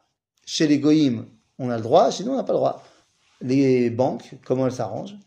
chez 0.45 0.67
les 0.67 0.79
goïms, 0.79 1.25
on 1.59 1.69
a 1.69 1.77
le 1.77 1.83
droit, 1.83 2.11
chez 2.11 2.23
nous, 2.23 2.31
on 2.31 2.35
n'a 2.35 2.43
pas 2.43 2.53
le 2.53 2.59
droit. 2.59 2.83
Les 3.41 3.89
banques, 3.89 4.35
comment 4.45 4.67
elles 4.67 4.73
s'arrangent? 4.73 5.17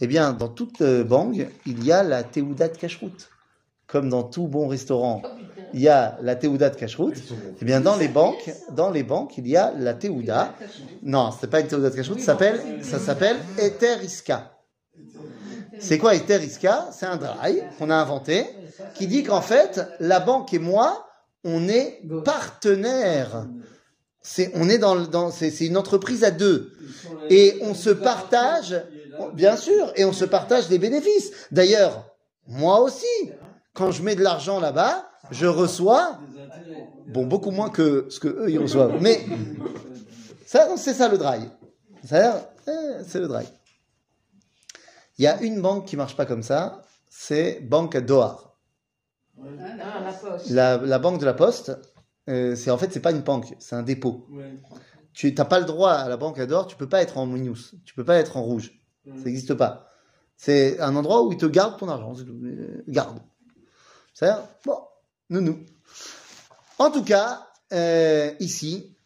Eh 0.00 0.06
bien, 0.06 0.32
dans 0.32 0.48
toute 0.48 0.80
euh, 0.80 1.04
banque, 1.04 1.36
il 1.66 1.84
y 1.84 1.92
a 1.92 2.02
la 2.02 2.22
théouda 2.22 2.68
de 2.68 2.76
cacheroute. 2.76 3.28
Comme 3.86 4.10
dans 4.10 4.22
tout 4.22 4.48
bon 4.48 4.68
restaurant, 4.68 5.22
Oh, 5.24 5.28
il 5.72 5.80
y 5.80 5.88
a 5.88 6.18
la 6.22 6.36
théouda 6.36 6.70
de 6.70 6.76
cacheroute. 6.76 7.16
Eh 7.60 7.64
bien, 7.64 7.80
dans 7.80 7.96
les 7.96 8.08
banques, 8.08 8.50
dans 8.72 8.90
les 8.90 9.02
banques, 9.02 9.38
il 9.38 9.48
y 9.48 9.56
a 9.56 9.72
la 9.72 9.94
théouda. 9.94 10.54
Non, 11.02 11.30
c'est 11.38 11.48
pas 11.48 11.60
une 11.60 11.68
théouda 11.68 11.90
de 11.90 11.94
cacheroute, 11.94 12.20
ça 12.20 12.26
s'appelle, 12.26 12.60
ça 12.82 12.98
s'appelle 12.98 13.36
Eteriska. 13.58 14.57
C'est 15.80 15.98
quoi 15.98 16.14
Eteriska 16.14 16.88
C'est 16.92 17.06
un 17.06 17.16
dry 17.16 17.62
qu'on 17.78 17.90
a 17.90 17.96
inventé 17.96 18.46
qui 18.94 19.06
dit 19.06 19.22
qu'en 19.22 19.40
fait, 19.40 19.80
la 20.00 20.20
banque 20.20 20.52
et 20.54 20.58
moi, 20.58 21.06
on 21.44 21.68
est 21.68 22.02
partenaires. 22.24 23.46
C'est, 24.20 24.50
on 24.54 24.66
dans, 24.78 24.96
dans 24.96 25.30
une 25.30 25.76
entreprise 25.76 26.24
à 26.24 26.30
deux. 26.30 26.72
Et 27.30 27.58
on 27.62 27.74
se 27.74 27.90
partage, 27.90 28.82
bien 29.34 29.56
sûr, 29.56 29.92
et 29.96 30.04
on 30.04 30.12
se 30.12 30.24
partage 30.24 30.68
les 30.68 30.78
bénéfices. 30.78 31.30
D'ailleurs, 31.50 32.04
moi 32.46 32.80
aussi, 32.80 33.06
quand 33.72 33.90
je 33.90 34.02
mets 34.02 34.16
de 34.16 34.22
l'argent 34.22 34.60
là-bas, 34.60 35.08
je 35.30 35.46
reçois, 35.46 36.18
bon, 37.06 37.26
beaucoup 37.26 37.50
moins 37.50 37.70
que 37.70 38.06
ce 38.10 38.20
que 38.20 38.28
eux 38.28 38.50
ils 38.50 38.58
reçoivent. 38.58 38.98
Mais 39.00 39.24
ça, 40.46 40.68
c'est 40.76 40.94
ça 40.94 41.08
le 41.08 41.18
dry. 41.18 41.40
C'est 42.04 43.20
le 43.20 43.28
dry. 43.28 43.44
Il 45.18 45.24
y 45.24 45.26
a 45.26 45.40
une 45.42 45.60
banque 45.60 45.86
qui 45.86 45.96
marche 45.96 46.16
pas 46.16 46.26
comme 46.26 46.42
ça, 46.42 46.82
c'est 47.10 47.60
Banque 47.60 47.96
Doha. 47.96 48.54
Ah, 49.40 50.00
la 50.00 50.12
poste. 50.12 50.50
La, 50.50 50.76
la 50.78 50.98
banque 50.98 51.20
de 51.20 51.24
la 51.24 51.34
Poste, 51.34 51.76
euh, 52.28 52.56
c'est 52.56 52.70
en 52.70 52.78
fait 52.78 52.92
c'est 52.92 53.00
pas 53.00 53.12
une 53.12 53.20
banque, 53.20 53.54
c'est 53.58 53.76
un 53.76 53.82
dépôt. 53.82 54.26
Tu 55.12 55.32
n'as 55.32 55.44
pas 55.44 55.58
le 55.60 55.64
droit 55.66 55.92
à 55.92 56.08
la 56.08 56.16
banque 56.16 56.38
Adore, 56.38 56.66
tu 56.66 56.76
peux 56.76 56.88
pas 56.88 57.02
être 57.02 57.18
en 57.18 57.26
minus, 57.26 57.74
tu 57.84 57.94
peux 57.94 58.04
pas 58.04 58.16
être 58.16 58.36
en 58.36 58.42
rouge, 58.42 58.72
ça 59.06 59.24
n'existe 59.24 59.54
pas. 59.54 59.88
C'est 60.36 60.78
un 60.80 60.94
endroit 60.94 61.24
où 61.24 61.32
ils 61.32 61.38
te 61.38 61.46
gardent 61.46 61.76
ton 61.78 61.88
argent. 61.88 62.14
Euh, 62.20 62.84
garde. 62.86 63.18
C'est 64.14 64.30
bon, 64.64 64.78
nounou. 65.30 65.58
En 66.78 66.90
tout 66.92 67.02
cas, 67.02 67.48
euh, 67.72 68.32
ici, 68.38 68.96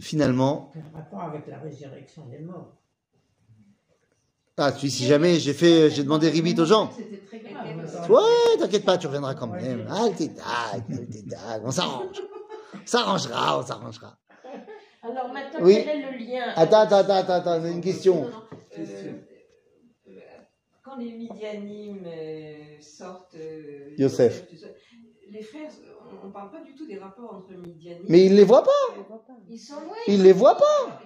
finalement, 0.00 0.70
Quel 0.72 0.84
rapport 0.94 1.22
avec 1.22 1.46
la 1.48 1.58
résurrection 1.58 2.26
des 2.26 2.38
morts 2.38 2.75
ah 4.58 4.72
tu 4.72 4.88
si 4.88 5.04
jamais 5.04 5.38
j'ai 5.38 5.52
fait, 5.52 5.90
j'ai 5.90 6.02
demandé 6.02 6.28
ribit 6.30 6.58
aux 6.58 6.64
gens. 6.64 6.90
C'était 6.96 7.18
très 7.18 7.40
grave. 7.40 8.10
Ouais, 8.10 8.58
t'inquiète 8.58 8.84
pas, 8.86 8.96
tu 8.96 9.06
reviendras 9.06 9.34
quand 9.34 9.48
même. 9.48 9.86
Ah, 9.90 10.06
t'es 10.16 10.28
dague, 10.28 11.06
t'es 11.10 11.22
dague, 11.22 11.62
on 11.64 11.70
s'arrange. 11.70 12.22
On 12.74 12.86
s'arrangera, 12.86 13.58
on 13.58 13.62
s'arrangera. 13.62 14.16
Alors 15.02 15.28
maintenant, 15.28 15.60
Oui. 15.60 15.82
quel 15.84 16.00
est 16.00 16.10
le 16.10 16.18
lien 16.18 16.52
Attends, 16.56 16.80
attends, 16.80 17.14
attends, 17.14 17.32
attends, 17.34 17.64
une 17.66 17.82
question. 17.82 18.30
Euh, 18.78 18.84
euh, 20.08 20.12
quand 20.82 20.96
les 20.96 21.12
Midianim 21.12 22.04
euh, 22.06 22.80
sortent 22.80 23.34
euh, 23.36 23.94
Yosef. 23.98 24.44
les 25.30 25.42
frères, 25.42 25.70
on 26.22 26.28
ne 26.28 26.32
parle 26.32 26.50
pas 26.50 26.60
du 26.62 26.74
tout 26.74 26.86
des 26.86 26.98
rapports 26.98 27.34
entre 27.34 27.52
Midianim. 27.60 28.06
Mais 28.08 28.24
il 28.24 28.34
les 28.34 28.44
voit 28.44 28.64
pas. 28.64 28.70
Ils 29.48 29.58
sont 29.58 29.80
loin. 29.80 29.94
il 30.08 30.22
les 30.22 30.32
voit 30.32 30.56
pas. 30.56 31.00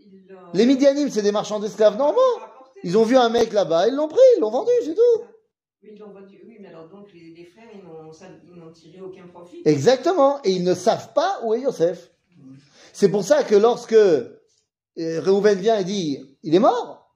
Ils 0.00 0.24
Les 0.54 0.64
Midianim, 0.66 1.10
c'est 1.10 1.22
des 1.22 1.32
marchands 1.32 1.60
d'esclaves 1.60 1.98
normaux. 1.98 2.20
Ils 2.82 2.96
ont 2.98 3.04
vu 3.04 3.16
un 3.16 3.28
mec 3.28 3.52
là-bas, 3.52 3.88
ils 3.88 3.94
l'ont 3.94 4.08
pris, 4.08 4.18
ils 4.36 4.40
l'ont 4.40 4.50
vendu, 4.50 4.70
c'est 4.84 4.94
tout. 4.94 5.22
Oui, 5.82 5.90
ils 5.94 5.98
l'ont 5.98 6.12
vendu. 6.12 6.38
Oui, 6.46 6.56
mais 6.60 6.68
alors 6.68 6.88
donc 6.88 7.12
les, 7.14 7.34
les 7.34 7.44
frères, 7.44 7.68
ils 7.74 7.82
n'ont 7.82 8.12
ça- 8.12 8.26
ils 8.44 8.58
n'ont 8.58 8.72
tiré 8.72 9.00
aucun 9.00 9.26
profit. 9.28 9.62
Exactement. 9.64 10.40
Et 10.44 10.50
ils 10.52 10.64
ne 10.64 10.74
savent 10.74 11.12
pas 11.12 11.40
où 11.44 11.54
est 11.54 11.60
Yosef. 11.60 12.10
C'est 12.92 13.10
pour 13.10 13.24
ça 13.24 13.44
que 13.44 13.54
lorsque 13.54 13.92
euh, 13.92 14.38
Réhouven 14.96 15.58
vient 15.58 15.78
et 15.78 15.84
dit, 15.84 16.18
il 16.42 16.54
est 16.54 16.58
mort? 16.58 17.14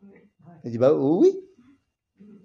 Il 0.64 0.70
dit, 0.70 0.78
bah 0.78 0.94
oui. 0.94 1.38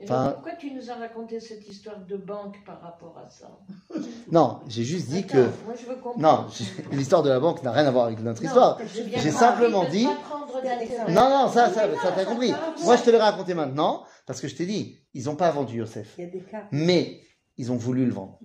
Enfin- 0.04 0.32
pourquoi 0.36 0.54
tu 0.54 0.72
nous 0.74 0.89
as 0.89 0.95
raconté 0.95 1.39
cette 1.39 1.68
histoire 1.68 2.00
de 2.00 2.16
banque 2.18 2.56
par 2.66 2.80
rapport 2.82 3.18
à 3.18 3.30
ça? 3.30 3.50
Non, 4.32 4.60
j'ai 4.68 4.84
juste 4.84 5.10
dit 5.10 5.20
Attends, 5.20 5.28
que... 5.30 5.38
Moi, 5.66 5.74
je 5.80 5.86
veux 5.88 5.95
comprendre. 5.95 6.20
Non, 6.20 6.47
l'histoire 6.95 7.24
de 7.24 7.30
la 7.30 7.39
banque 7.39 7.64
n'a 7.64 7.72
rien 7.72 7.86
à 7.86 7.91
voir 7.91 8.06
avec 8.06 8.20
notre 8.22 8.41
Non, 8.41 8.47
histoire. 8.47 8.80
j'ai 9.18 9.32
simplement 9.32 9.84
dit-. 9.86 10.08
Non, 11.10 11.30
non, 11.30 11.50
ça, 11.50 11.70
ça, 11.70 11.88
ça 12.02 12.12
t'as 12.16 12.26
compris. 12.26 12.54
Moi, 12.84 12.95
je 12.95 13.04
te 13.04 13.10
l'ai 13.10 13.18
raconté 13.18 13.54
maintenant, 13.54 14.04
parce 14.26 14.39
que 14.41 14.47
je 14.47 14.56
t'ai 14.56 14.66
dit, 14.66 14.97
ils 15.14 15.26
n'ont 15.26 15.36
pas 15.36 15.50
vendu 15.52 15.78
Yosef. 15.78 16.14
Il 16.18 16.26
y 16.26 16.28
a 16.28 16.30
des 16.30 16.41
cas. 16.41 16.64
Mais 16.72 17.22
ils 17.58 17.72
ont 17.72 17.76
voulu 17.78 18.06
le 18.06 18.12
vendre. 18.14 18.39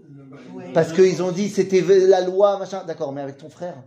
Ouais. 0.55 0.73
Parce 0.73 0.93
qu'ils 0.93 1.23
ont 1.23 1.33
dit, 1.33 1.49
c'était 1.49 1.81
la 1.83 2.21
loi, 2.23 2.59
machin. 2.59 2.83
D'accord, 2.85 3.13
mais 3.13 3.21
avec 3.21 3.37
ton 3.39 3.49
frère. 3.51 3.83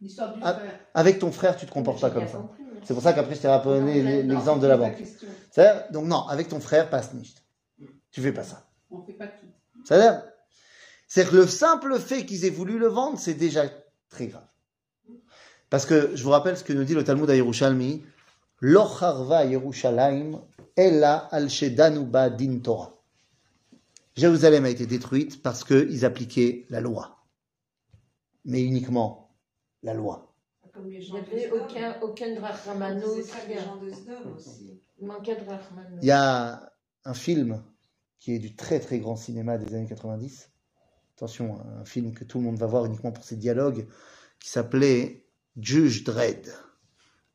L'histoire 0.00 0.34
du 0.34 0.40
Ah, 0.42 0.54
frère. 0.54 0.78
Avec 0.94 1.18
ton 1.18 1.32
frère, 1.32 1.56
tu 1.56 1.66
te 1.66 1.72
comportes 1.72 2.00
pas 2.00 2.10
comme 2.10 2.28
ça. 2.28 2.38
compris. 2.38 2.62
C'est 2.84 2.94
pour 2.94 3.02
ça 3.02 3.12
qu'après, 3.12 3.34
je 3.34 3.40
t'ai 3.40 3.48
rappelé 3.48 4.22
l'exemple 4.22 4.60
de 4.60 4.66
la 4.66 4.76
banque. 4.76 5.02
C'est-à-dire, 5.50 5.90
donc 5.90 6.06
non, 6.06 6.26
avec 6.28 6.48
ton 6.48 6.60
frère, 6.60 6.90
passe 6.90 7.14
nicht. 7.14 7.42
Tu 8.10 8.20
fais 8.20 8.32
pas 8.32 8.44
ça. 8.44 8.68
On 8.90 8.98
ne 8.98 9.04
fait 9.04 9.12
pas 9.12 9.26
tout. 9.26 9.46
C'est-à-dire, 9.84 10.22
c'est 11.08 11.28
que 11.28 11.36
le 11.36 11.46
simple 11.46 11.98
fait 11.98 12.24
qu'ils 12.24 12.44
aient 12.44 12.50
voulu 12.50 12.78
le 12.78 12.88
vendre, 12.88 13.18
c'est 13.18 13.34
déjà 13.34 13.64
très 14.08 14.28
grave. 14.28 14.46
Parce 15.70 15.86
que 15.86 16.14
je 16.14 16.22
vous 16.22 16.30
rappelle 16.30 16.56
ce 16.56 16.64
que 16.64 16.72
nous 16.72 16.84
dit 16.84 16.94
le 16.94 17.04
Talmud 17.04 17.28
à 17.28 17.34
Yerushalmi, 17.34 18.04
Locharva 18.60 19.44
Yerushalayim, 19.44 20.40
Ella 20.76 21.28
al 21.30 21.48
Shedanuba 21.48 22.30
din 22.30 22.58
Torah. 22.58 22.94
Jérusalem 24.16 24.64
a 24.64 24.70
été 24.70 24.86
détruite 24.86 25.42
parce 25.42 25.64
qu'ils 25.64 26.04
appliquaient 26.04 26.66
la 26.70 26.80
loi. 26.80 27.16
Mais 28.44 28.62
uniquement 28.62 29.36
la 29.82 29.94
loi. 29.94 30.33
Comme 30.74 30.90
les 30.90 31.04
Il 31.06 31.12
n'y 31.12 31.20
avait 31.20 31.50
aucun, 31.50 32.00
aucun 32.02 32.34
drachmano. 32.34 33.14
C'est 33.14 33.22
ça, 33.22 33.36
les 33.48 33.58
gens 33.58 33.76
de 33.76 33.90
Sdom 33.90 34.34
aussi. 34.36 34.80
Il 34.98 35.06
manquait 35.06 35.36
de 35.36 35.44
drachmano. 35.44 35.96
Il 36.02 36.06
y 36.06 36.10
a 36.10 36.72
un 37.04 37.14
film 37.14 37.62
qui 38.18 38.34
est 38.34 38.38
du 38.38 38.56
très 38.56 38.80
très 38.80 38.98
grand 38.98 39.16
cinéma 39.16 39.56
des 39.56 39.74
années 39.74 39.86
90. 39.86 40.50
Attention, 41.16 41.60
un 41.80 41.84
film 41.84 42.12
que 42.12 42.24
tout 42.24 42.38
le 42.38 42.44
monde 42.44 42.58
va 42.58 42.66
voir 42.66 42.86
uniquement 42.86 43.12
pour 43.12 43.22
ses 43.22 43.36
dialogues, 43.36 43.86
qui 44.40 44.50
s'appelait 44.50 45.24
Judge 45.56 46.02
Dredd, 46.02 46.52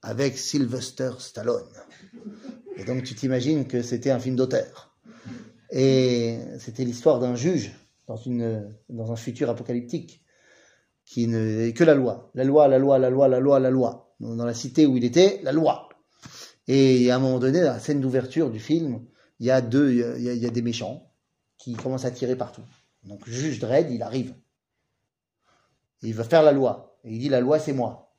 avec 0.02 0.38
Sylvester 0.38 1.12
Stallone. 1.20 1.72
Et 2.76 2.84
donc 2.84 3.04
tu 3.04 3.16
t'imagines 3.16 3.68
que 3.68 3.82
c'était 3.82 4.12
un 4.12 4.20
film 4.20 4.36
d'auteur. 4.36 4.98
Et 5.72 6.40
c'était 6.58 6.84
l'histoire 6.84 7.20
d'un 7.20 7.36
juge 7.36 7.72
dans, 8.08 8.18
une, 8.18 8.76
dans 8.90 9.12
un 9.12 9.16
futur 9.16 9.50
apocalyptique 9.50 10.26
qui 11.10 11.28
ne 11.28 11.72
que 11.72 11.84
la 11.84 11.95
loi. 11.95 12.30
La 12.36 12.43
loi, 12.43 12.68
la 12.68 12.78
loi, 12.78 12.99
la 12.99 13.10
loi, 13.10 13.28
la 13.28 13.39
loi, 13.39 13.60
la 13.60 13.72
loi. 13.72 14.14
Dans 14.20 14.45
la 14.45 14.53
cité 14.53 14.86
où 14.86 14.95
il 14.95 15.03
était, 15.03 15.39
la 15.43 15.51
loi. 15.51 15.89
Et 16.68 17.10
à 17.10 17.16
un 17.16 17.20
moment 17.20 17.39
donné, 17.39 17.62
dans 17.62 17.74
la 17.74 17.80
scène 17.80 17.99
d'ouverture 17.99 18.51
du 18.51 18.60
film, 18.60 19.03
il 19.39 19.47
y 19.47 19.51
a 19.51 19.60
deux, 19.60 19.91
il 19.91 20.22
y 20.22 20.45
a 20.45 20.49
des 20.49 20.62
méchants 20.62 21.12
qui 21.57 21.74
commencent 21.74 22.05
à 22.05 22.12
tirer 22.12 22.36
partout. 22.36 22.62
Donc 23.03 23.26
le 23.26 23.34
juge 23.34 23.57
Dredd, 23.60 23.89
il 23.89 24.03
arrive. 24.03 24.36
Il 26.03 26.14
veut 26.14 26.24
faire 26.24 26.43
la 26.43 26.51
loi. 26.51 26.95
Et 27.03 27.14
il 27.14 27.20
dit 27.20 27.30
la 27.30 27.39
loi, 27.39 27.57
c'est 27.57 27.74
moi. 27.74 28.14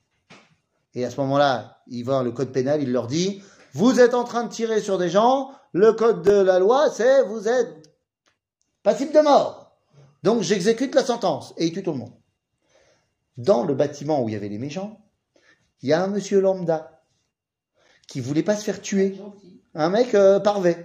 Et 0.95 1.05
à 1.05 1.11
ce 1.11 1.21
moment-là, 1.21 1.83
il 1.87 2.03
voit 2.03 2.25
le 2.25 2.33
code 2.33 2.51
pénal, 2.51 2.83
il 2.83 2.91
leur 2.91 3.07
dit, 3.07 3.41
vous 3.73 4.01
êtes 4.01 4.15
en 4.15 4.25
train 4.25 4.43
de 4.43 4.51
tirer 4.51 4.81
sur 4.81 4.99
des 4.99 5.11
gens, 5.11 5.53
le 5.73 5.93
code 5.93 6.23
de 6.23 6.33
la 6.33 6.59
loi, 6.59 6.91
c'est 6.91 7.23
vous 7.23 7.47
êtes 7.47 7.95
passible 8.83 9.13
de 9.13 9.21
mort. 9.21 9.77
Donc 10.25 10.43
j'exécute 10.43 10.97
la 10.97 11.05
sentence. 11.05 11.55
Et 11.57 11.67
il 11.67 11.73
tue 11.73 11.85
tout 11.85 11.93
le 11.93 11.99
monde. 11.99 12.20
Dans 13.37 13.65
le 13.65 13.75
bâtiment 13.75 14.23
où 14.23 14.29
il 14.29 14.33
y 14.33 14.37
avait 14.37 14.49
les 14.49 14.59
méchants, 14.59 15.01
il 15.83 15.89
y 15.89 15.93
a 15.93 16.03
un 16.03 16.09
monsieur 16.09 16.41
lambda 16.41 17.03
qui 18.07 18.21
voulait 18.21 18.43
pas 18.43 18.57
se 18.57 18.65
faire 18.65 18.81
tuer. 18.83 19.17
Un 19.75 19.89
mec 19.89 20.15
euh, 20.15 20.41
parvé. 20.41 20.77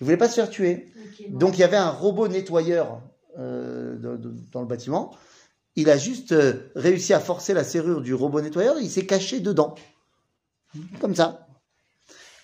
Il 0.00 0.04
voulait 0.04 0.16
pas 0.16 0.28
se 0.28 0.34
faire 0.36 0.50
tuer. 0.50 0.92
Bon. 1.28 1.38
Donc 1.38 1.56
il 1.56 1.60
y 1.60 1.64
avait 1.64 1.76
un 1.76 1.90
robot 1.90 2.28
nettoyeur 2.28 3.02
euh, 3.38 3.96
de- 3.96 4.16
de- 4.16 4.34
dans 4.52 4.60
le 4.60 4.66
bâtiment. 4.66 5.14
Il 5.76 5.90
a 5.90 5.96
juste 5.96 6.32
euh, 6.32 6.70
réussi 6.76 7.14
à 7.14 7.20
forcer 7.20 7.54
la 7.54 7.64
serrure 7.64 8.00
du 8.00 8.14
robot 8.14 8.40
nettoyeur 8.40 8.78
et 8.78 8.82
il 8.82 8.90
s'est 8.90 9.06
caché 9.06 9.40
dedans. 9.40 9.74
Comme 11.00 11.14
ça. 11.14 11.46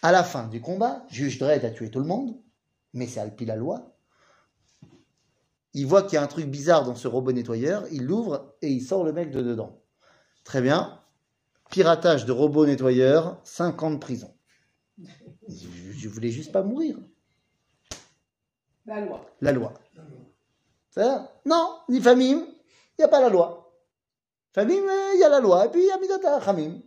À 0.03 0.12
la 0.12 0.22
fin 0.22 0.47
du 0.47 0.61
combat, 0.61 1.05
Juge 1.11 1.39
Dredd 1.39 1.64
a 1.64 1.70
tué 1.70 1.91
tout 1.91 1.99
le 1.99 2.05
monde, 2.07 2.36
mais 2.95 3.07
c'est 3.07 3.20
Alpi 3.20 3.45
la 3.47 3.57
loi. 3.57 3.97
Il 5.75 5.87
voit 5.87 6.03
qu'il 6.03 6.14
y 6.14 6.16
a 6.16 6.23
un 6.23 6.27
truc 6.29 6.47
bizarre 6.47 6.85
dans 6.85 6.95
ce 6.95 7.09
robot 7.09 7.33
nettoyeur, 7.33 7.85
il 7.91 8.05
l'ouvre 8.05 8.55
et 8.62 8.69
il 8.69 8.81
sort 8.81 9.05
le 9.05 9.12
mec 9.12 9.31
de 9.31 9.43
dedans. 9.43 9.83
Très 10.45 10.62
bien. 10.62 11.01
Piratage 11.71 12.25
de 12.25 12.33
robot 12.33 12.66
nettoyeur, 12.66 13.39
5 13.45 13.83
ans 13.83 13.91
de 13.91 13.99
prison. 13.99 14.35
Je, 15.49 16.09
voulais 16.09 16.31
juste 16.31 16.53
pas 16.53 16.62
mourir 16.62 16.99
La 18.87 19.01
loi. 19.01 19.27
la 19.41 19.53
loi. 19.53 19.75
C'est-à-dire, 20.91 21.29
non, 21.45 21.79
ni 21.89 22.01
famille, 22.01 22.37
il 22.37 23.01
n'y 23.01 23.05
a 23.05 23.09
pas 23.09 23.21
la 23.21 23.29
loi. 23.29 23.73
Famille, 24.53 24.81
il 25.14 25.21
y 25.21 25.25
a 25.25 25.29
la 25.29 25.41
loi, 25.41 25.66
et 25.66 25.69
puis 25.69 25.83
il 25.83 25.87
y 25.87 25.91
a 25.91 25.99
Midata 25.99 26.37
Hamim. 26.39 26.81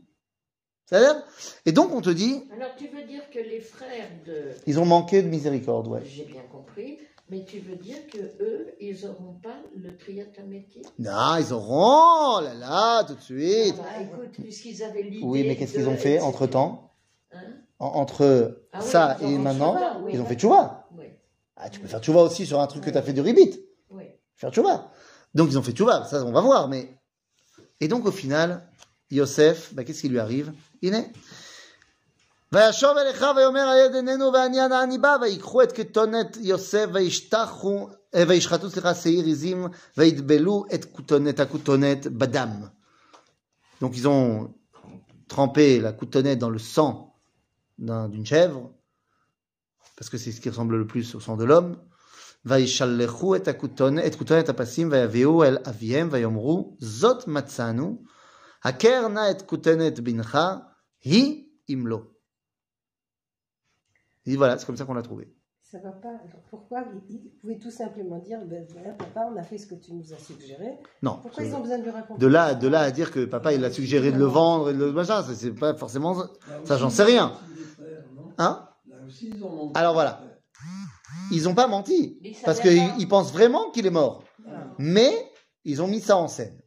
C'est-à-dire, 0.86 1.24
et 1.66 1.72
donc 1.72 1.94
on 1.94 2.02
te 2.02 2.10
dit, 2.10 2.44
Alors, 2.54 2.76
tu 2.76 2.88
veux 2.88 3.04
dire 3.04 3.30
que 3.30 3.40
les 3.40 3.62
frères 3.62 4.10
de. 4.26 4.52
ils 4.66 4.80
ont 4.80 4.86
manqué 4.86 5.22
de 5.22 5.30
miséricorde, 5.30 5.88
ouais. 5.88 6.02
J'ai 6.04 6.26
bien 6.26 6.42
compris, 6.52 7.00
mais 7.32 7.44
tu 7.46 7.60
veux 7.60 7.76
dire 7.78 8.06
que 8.12 8.20
eux, 8.44 8.68
ils 8.80 9.04
n'auront 9.06 9.34
pas 9.42 9.56
le 9.76 9.98
triataméti 9.98 10.82
Non, 11.00 11.38
ils 11.40 11.52
auront, 11.54 12.38
oh 12.38 12.42
là 12.44 12.54
là, 12.54 13.04
tout 13.06 13.16
de 13.16 13.22
suite. 13.22 13.76
bah, 13.78 13.84
Écoute, 14.02 14.32
puisqu'ils 14.44 14.84
avaient 14.84 15.02
l'idée. 15.04 15.26
Oui, 15.26 15.44
mais 15.48 15.56
qu'est-ce 15.56 15.74
qu'ils 15.74 15.88
ont 15.90 15.98
fait 15.98 16.20
entre 16.20 16.46
temps 16.46 16.92
Hein? 17.34 17.40
Entre 17.80 18.60
Ah 18.74 18.80
oui, 18.82 18.86
ça 18.88 19.18
et 19.22 19.38
maintenant, 19.38 19.74
tchouva, 19.74 20.00
oui. 20.04 20.12
ils 20.14 20.22
ont 20.22 20.26
fait 20.26 20.36
tchouva. 20.36 20.88
Oui, 20.98 21.06
Ah, 21.56 21.70
tu 21.70 21.80
peux 21.80 21.88
faire 21.88 22.02
tchouva 22.02 22.22
aussi 22.22 22.46
sur 22.46 22.60
un 22.60 22.68
truc 22.68 22.84
que 22.84 22.90
tu 22.92 22.98
as 22.98 23.02
fait 23.02 23.14
du 23.14 23.22
ribit. 23.22 23.60
oui. 23.90 24.04
faire 24.36 24.52
tchouva. 24.52 24.92
Donc 25.34 25.48
ils 25.50 25.58
ont 25.58 25.64
fait 25.64 25.72
tchouva, 25.72 26.04
ça 26.06 26.24
on 26.26 26.32
va 26.32 26.42
voir. 26.42 26.68
Mais 26.68 26.90
et 27.80 27.88
donc 27.88 28.06
au 28.06 28.12
final, 28.12 28.68
Yosef, 29.10 29.74
bah, 29.74 29.84
qu'est-ce 29.86 30.02
qui 30.02 30.10
lui 30.10 30.20
arrive? 30.20 30.52
Il 30.82 30.94
est. 30.94 31.10
וישוב 32.53 32.97
אליך 32.97 33.25
ויאמר 33.37 33.69
היד 33.69 33.95
איננו 33.95 34.33
והעניין 34.33 34.73
העני 34.73 34.99
בא 34.99 35.17
ויקחו 35.21 35.63
את 35.63 35.73
כתונת 35.73 36.37
יוסף 36.41 36.87
וישתחו 36.93 37.89
אה, 38.15 38.25
וישחטו 38.29 38.71
סליחה 38.71 38.95
שעיר 38.95 39.27
עזים 39.27 39.67
ויטבלו 39.97 40.65
את 40.75 40.85
כותונת 40.85 41.41
הכותונת 41.41 42.07
בדם. 42.07 42.51
Donc 43.83 43.97
ils 43.97 44.07
ont 44.09 44.55
trempé 45.29 45.81
la 45.81 45.93
coutonnette 45.93 46.39
dans 46.39 46.51
le 46.51 46.59
sang 46.59 47.15
d'un- 47.79 48.09
d'une 48.09 48.25
chèvre 48.25 48.71
parce 49.97 50.09
que 50.11 50.19
c'est 50.19 50.33
ce 50.33 50.41
qui 50.41 50.51
ressemble 50.51 50.77
le 50.77 50.87
plus 50.87 51.15
au 51.15 51.21
sang 51.21 51.37
de 51.37 51.45
l'homme. 51.45 51.77
וישלחו 52.47 53.37
את 53.37 53.49
הכותונת, 53.49 54.05
את 54.07 54.15
כותונת 54.15 54.49
הפסים 54.49 54.89
ויביאו 54.93 55.45
אל 55.45 55.59
אביהם 55.69 56.09
ויאמרו 56.11 56.77
זאת 56.81 57.29
מצאנו, 57.29 58.03
הכר 58.65 59.09
נא 59.09 59.31
את 59.31 59.43
כותונת 59.43 60.01
בנך, 60.01 60.39
היא 61.05 61.45
אם 61.69 61.87
לא. 61.87 62.01
Il 64.26 64.32
dit 64.32 64.38
voilà, 64.38 64.58
c'est 64.58 64.66
comme 64.66 64.78
ça 64.78 64.86
qu'on 64.86 64.94
l'a 64.94 65.02
trouvé. 65.02 65.34
Ça 65.64 65.80
va 65.80 65.92
pas. 65.92 66.10
Alors 66.10 66.44
pourquoi 66.50 66.84
ils, 67.10 67.32
pouvaient 67.40 67.58
tout 67.58 67.72
simplement 67.72 68.20
dire 68.20 68.40
ben 68.46 68.66
voilà, 68.74 68.90
papa, 68.90 69.30
on 69.32 69.38
a 69.38 69.44
fait 69.44 69.58
ce 69.58 69.68
que 69.68 69.76
tu 69.76 69.94
nous 69.94 70.14
as 70.14 70.18
suggéré. 70.18 70.78
Non. 71.02 71.20
Pourquoi 71.22 71.46
ils 71.46 71.56
ont 71.56 71.62
besoin 71.62 71.78
de 71.78 71.84
lui 71.84 71.92
raconter 71.92 72.20
De 72.20 72.28
là, 72.28 72.54
de 72.54 72.68
là 72.68 72.82
à 72.82 72.92
dire 72.92 73.10
que 73.10 73.24
papa 73.24 73.54
il 73.54 73.64
a 73.64 73.72
suggéré 73.72 74.12
de 74.12 74.18
le 74.18 74.26
vendre 74.26 74.70
et 74.70 74.74
de 74.74 74.80
le 74.80 74.92
machin, 74.92 75.24
c'est 75.24 75.54
pas 75.54 75.74
forcément 75.74 76.26
ça, 76.66 76.78
j'en 76.78 76.90
sais 76.90 77.04
rien. 77.04 77.34
Hein? 78.38 78.68
Alors 79.76 79.94
voilà, 79.94 80.22
ils 81.32 81.48
ont 81.48 81.56
pas 81.56 81.68
menti 81.68 82.20
Ils 82.22 82.36
parce 82.44 82.60
qu'ils 82.60 83.08
pensent 83.08 83.32
vraiment 83.32 83.72
qu'il 83.72 83.86
est 83.86 83.92
mort, 83.92 84.26
mais 84.78 85.14
ils 85.64 85.82
ont 85.82 85.88
mis 85.88 86.02
ça 86.02 86.18
en 86.18 86.28
scène. 86.28 86.62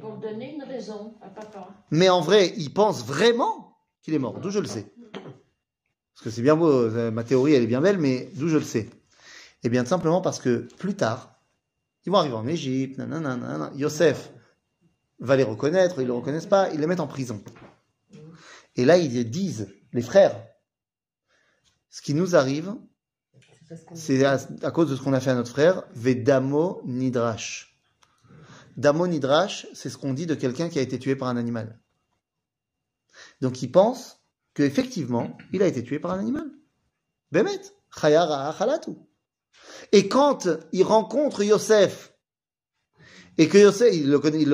Pour 0.00 0.18
donner 0.18 0.54
une 0.54 0.62
raison 0.62 1.14
à 1.20 1.28
papa. 1.28 1.68
Mais 1.90 2.08
en 2.08 2.20
vrai, 2.20 2.52
ils 2.56 2.72
pensent 2.72 3.04
vraiment 3.04 3.76
qu'il 4.02 4.14
est 4.14 4.18
mort. 4.18 4.38
D'où 4.40 4.50
je 4.50 4.58
le 4.58 4.66
sais. 4.66 4.91
Parce 6.22 6.36
que 6.36 6.36
c'est 6.36 6.42
bien 6.42 6.54
beau, 6.54 6.70
euh, 6.70 7.10
ma 7.10 7.24
théorie 7.24 7.54
elle 7.54 7.64
est 7.64 7.66
bien 7.66 7.80
belle, 7.80 7.98
mais 7.98 8.30
d'où 8.34 8.46
je 8.46 8.56
le 8.56 8.62
sais? 8.62 8.88
Eh 9.64 9.68
bien, 9.68 9.84
simplement 9.84 10.20
parce 10.20 10.38
que 10.38 10.68
plus 10.78 10.94
tard, 10.94 11.34
ils 12.06 12.12
vont 12.12 12.18
arriver 12.18 12.36
en 12.36 12.46
Égypte, 12.46 12.96
nanana, 12.96 13.34
nanana. 13.34 13.72
Yosef 13.74 14.32
va 15.18 15.34
les 15.34 15.42
reconnaître, 15.42 15.96
ils 15.98 16.02
ne 16.02 16.06
le 16.06 16.12
reconnaissent 16.12 16.46
pas, 16.46 16.70
ils 16.72 16.78
les 16.78 16.86
mettent 16.86 17.00
en 17.00 17.08
prison. 17.08 17.42
Et 18.76 18.84
là, 18.84 18.98
ils 18.98 19.28
disent, 19.30 19.74
les 19.92 20.00
frères, 20.00 20.40
ce 21.90 22.02
qui 22.02 22.14
nous 22.14 22.36
arrive, 22.36 22.72
c'est 23.94 24.24
à, 24.24 24.38
cause 24.70 24.90
de 24.90 24.94
ce 24.94 25.02
qu'on 25.02 25.14
a 25.14 25.20
fait 25.20 25.30
à 25.30 25.34
notre 25.34 25.50
frère, 25.50 25.82
Vedamo 25.92 26.82
Nidrash. 26.84 27.80
Damo 28.76 29.08
Nidrash, 29.08 29.66
c'est 29.74 29.90
ce 29.90 29.98
qu'on 29.98 30.12
dit 30.12 30.26
de 30.26 30.36
quelqu'un 30.36 30.68
qui 30.68 30.78
a 30.78 30.82
été 30.82 31.00
tué 31.00 31.16
par 31.16 31.26
un 31.26 31.36
animal. 31.36 31.80
Donc 33.40 33.60
il 33.60 33.72
pense 33.72 34.21
qu'effectivement, 34.54 35.36
il 35.52 35.62
a 35.62 35.66
été 35.66 35.82
tué 35.82 35.98
par 35.98 36.12
un 36.12 36.18
animal. 36.18 36.50
Bemet. 37.30 37.60
Et 39.92 40.08
quand 40.08 40.48
il 40.72 40.82
rencontre 40.82 41.42
Yosef, 41.42 42.14
et 43.38 43.48
que 43.48 43.58
Yosef, 43.58 43.94
il 43.94 44.10
le 44.10 44.18
connaît, 44.18 44.40
il 44.40 44.50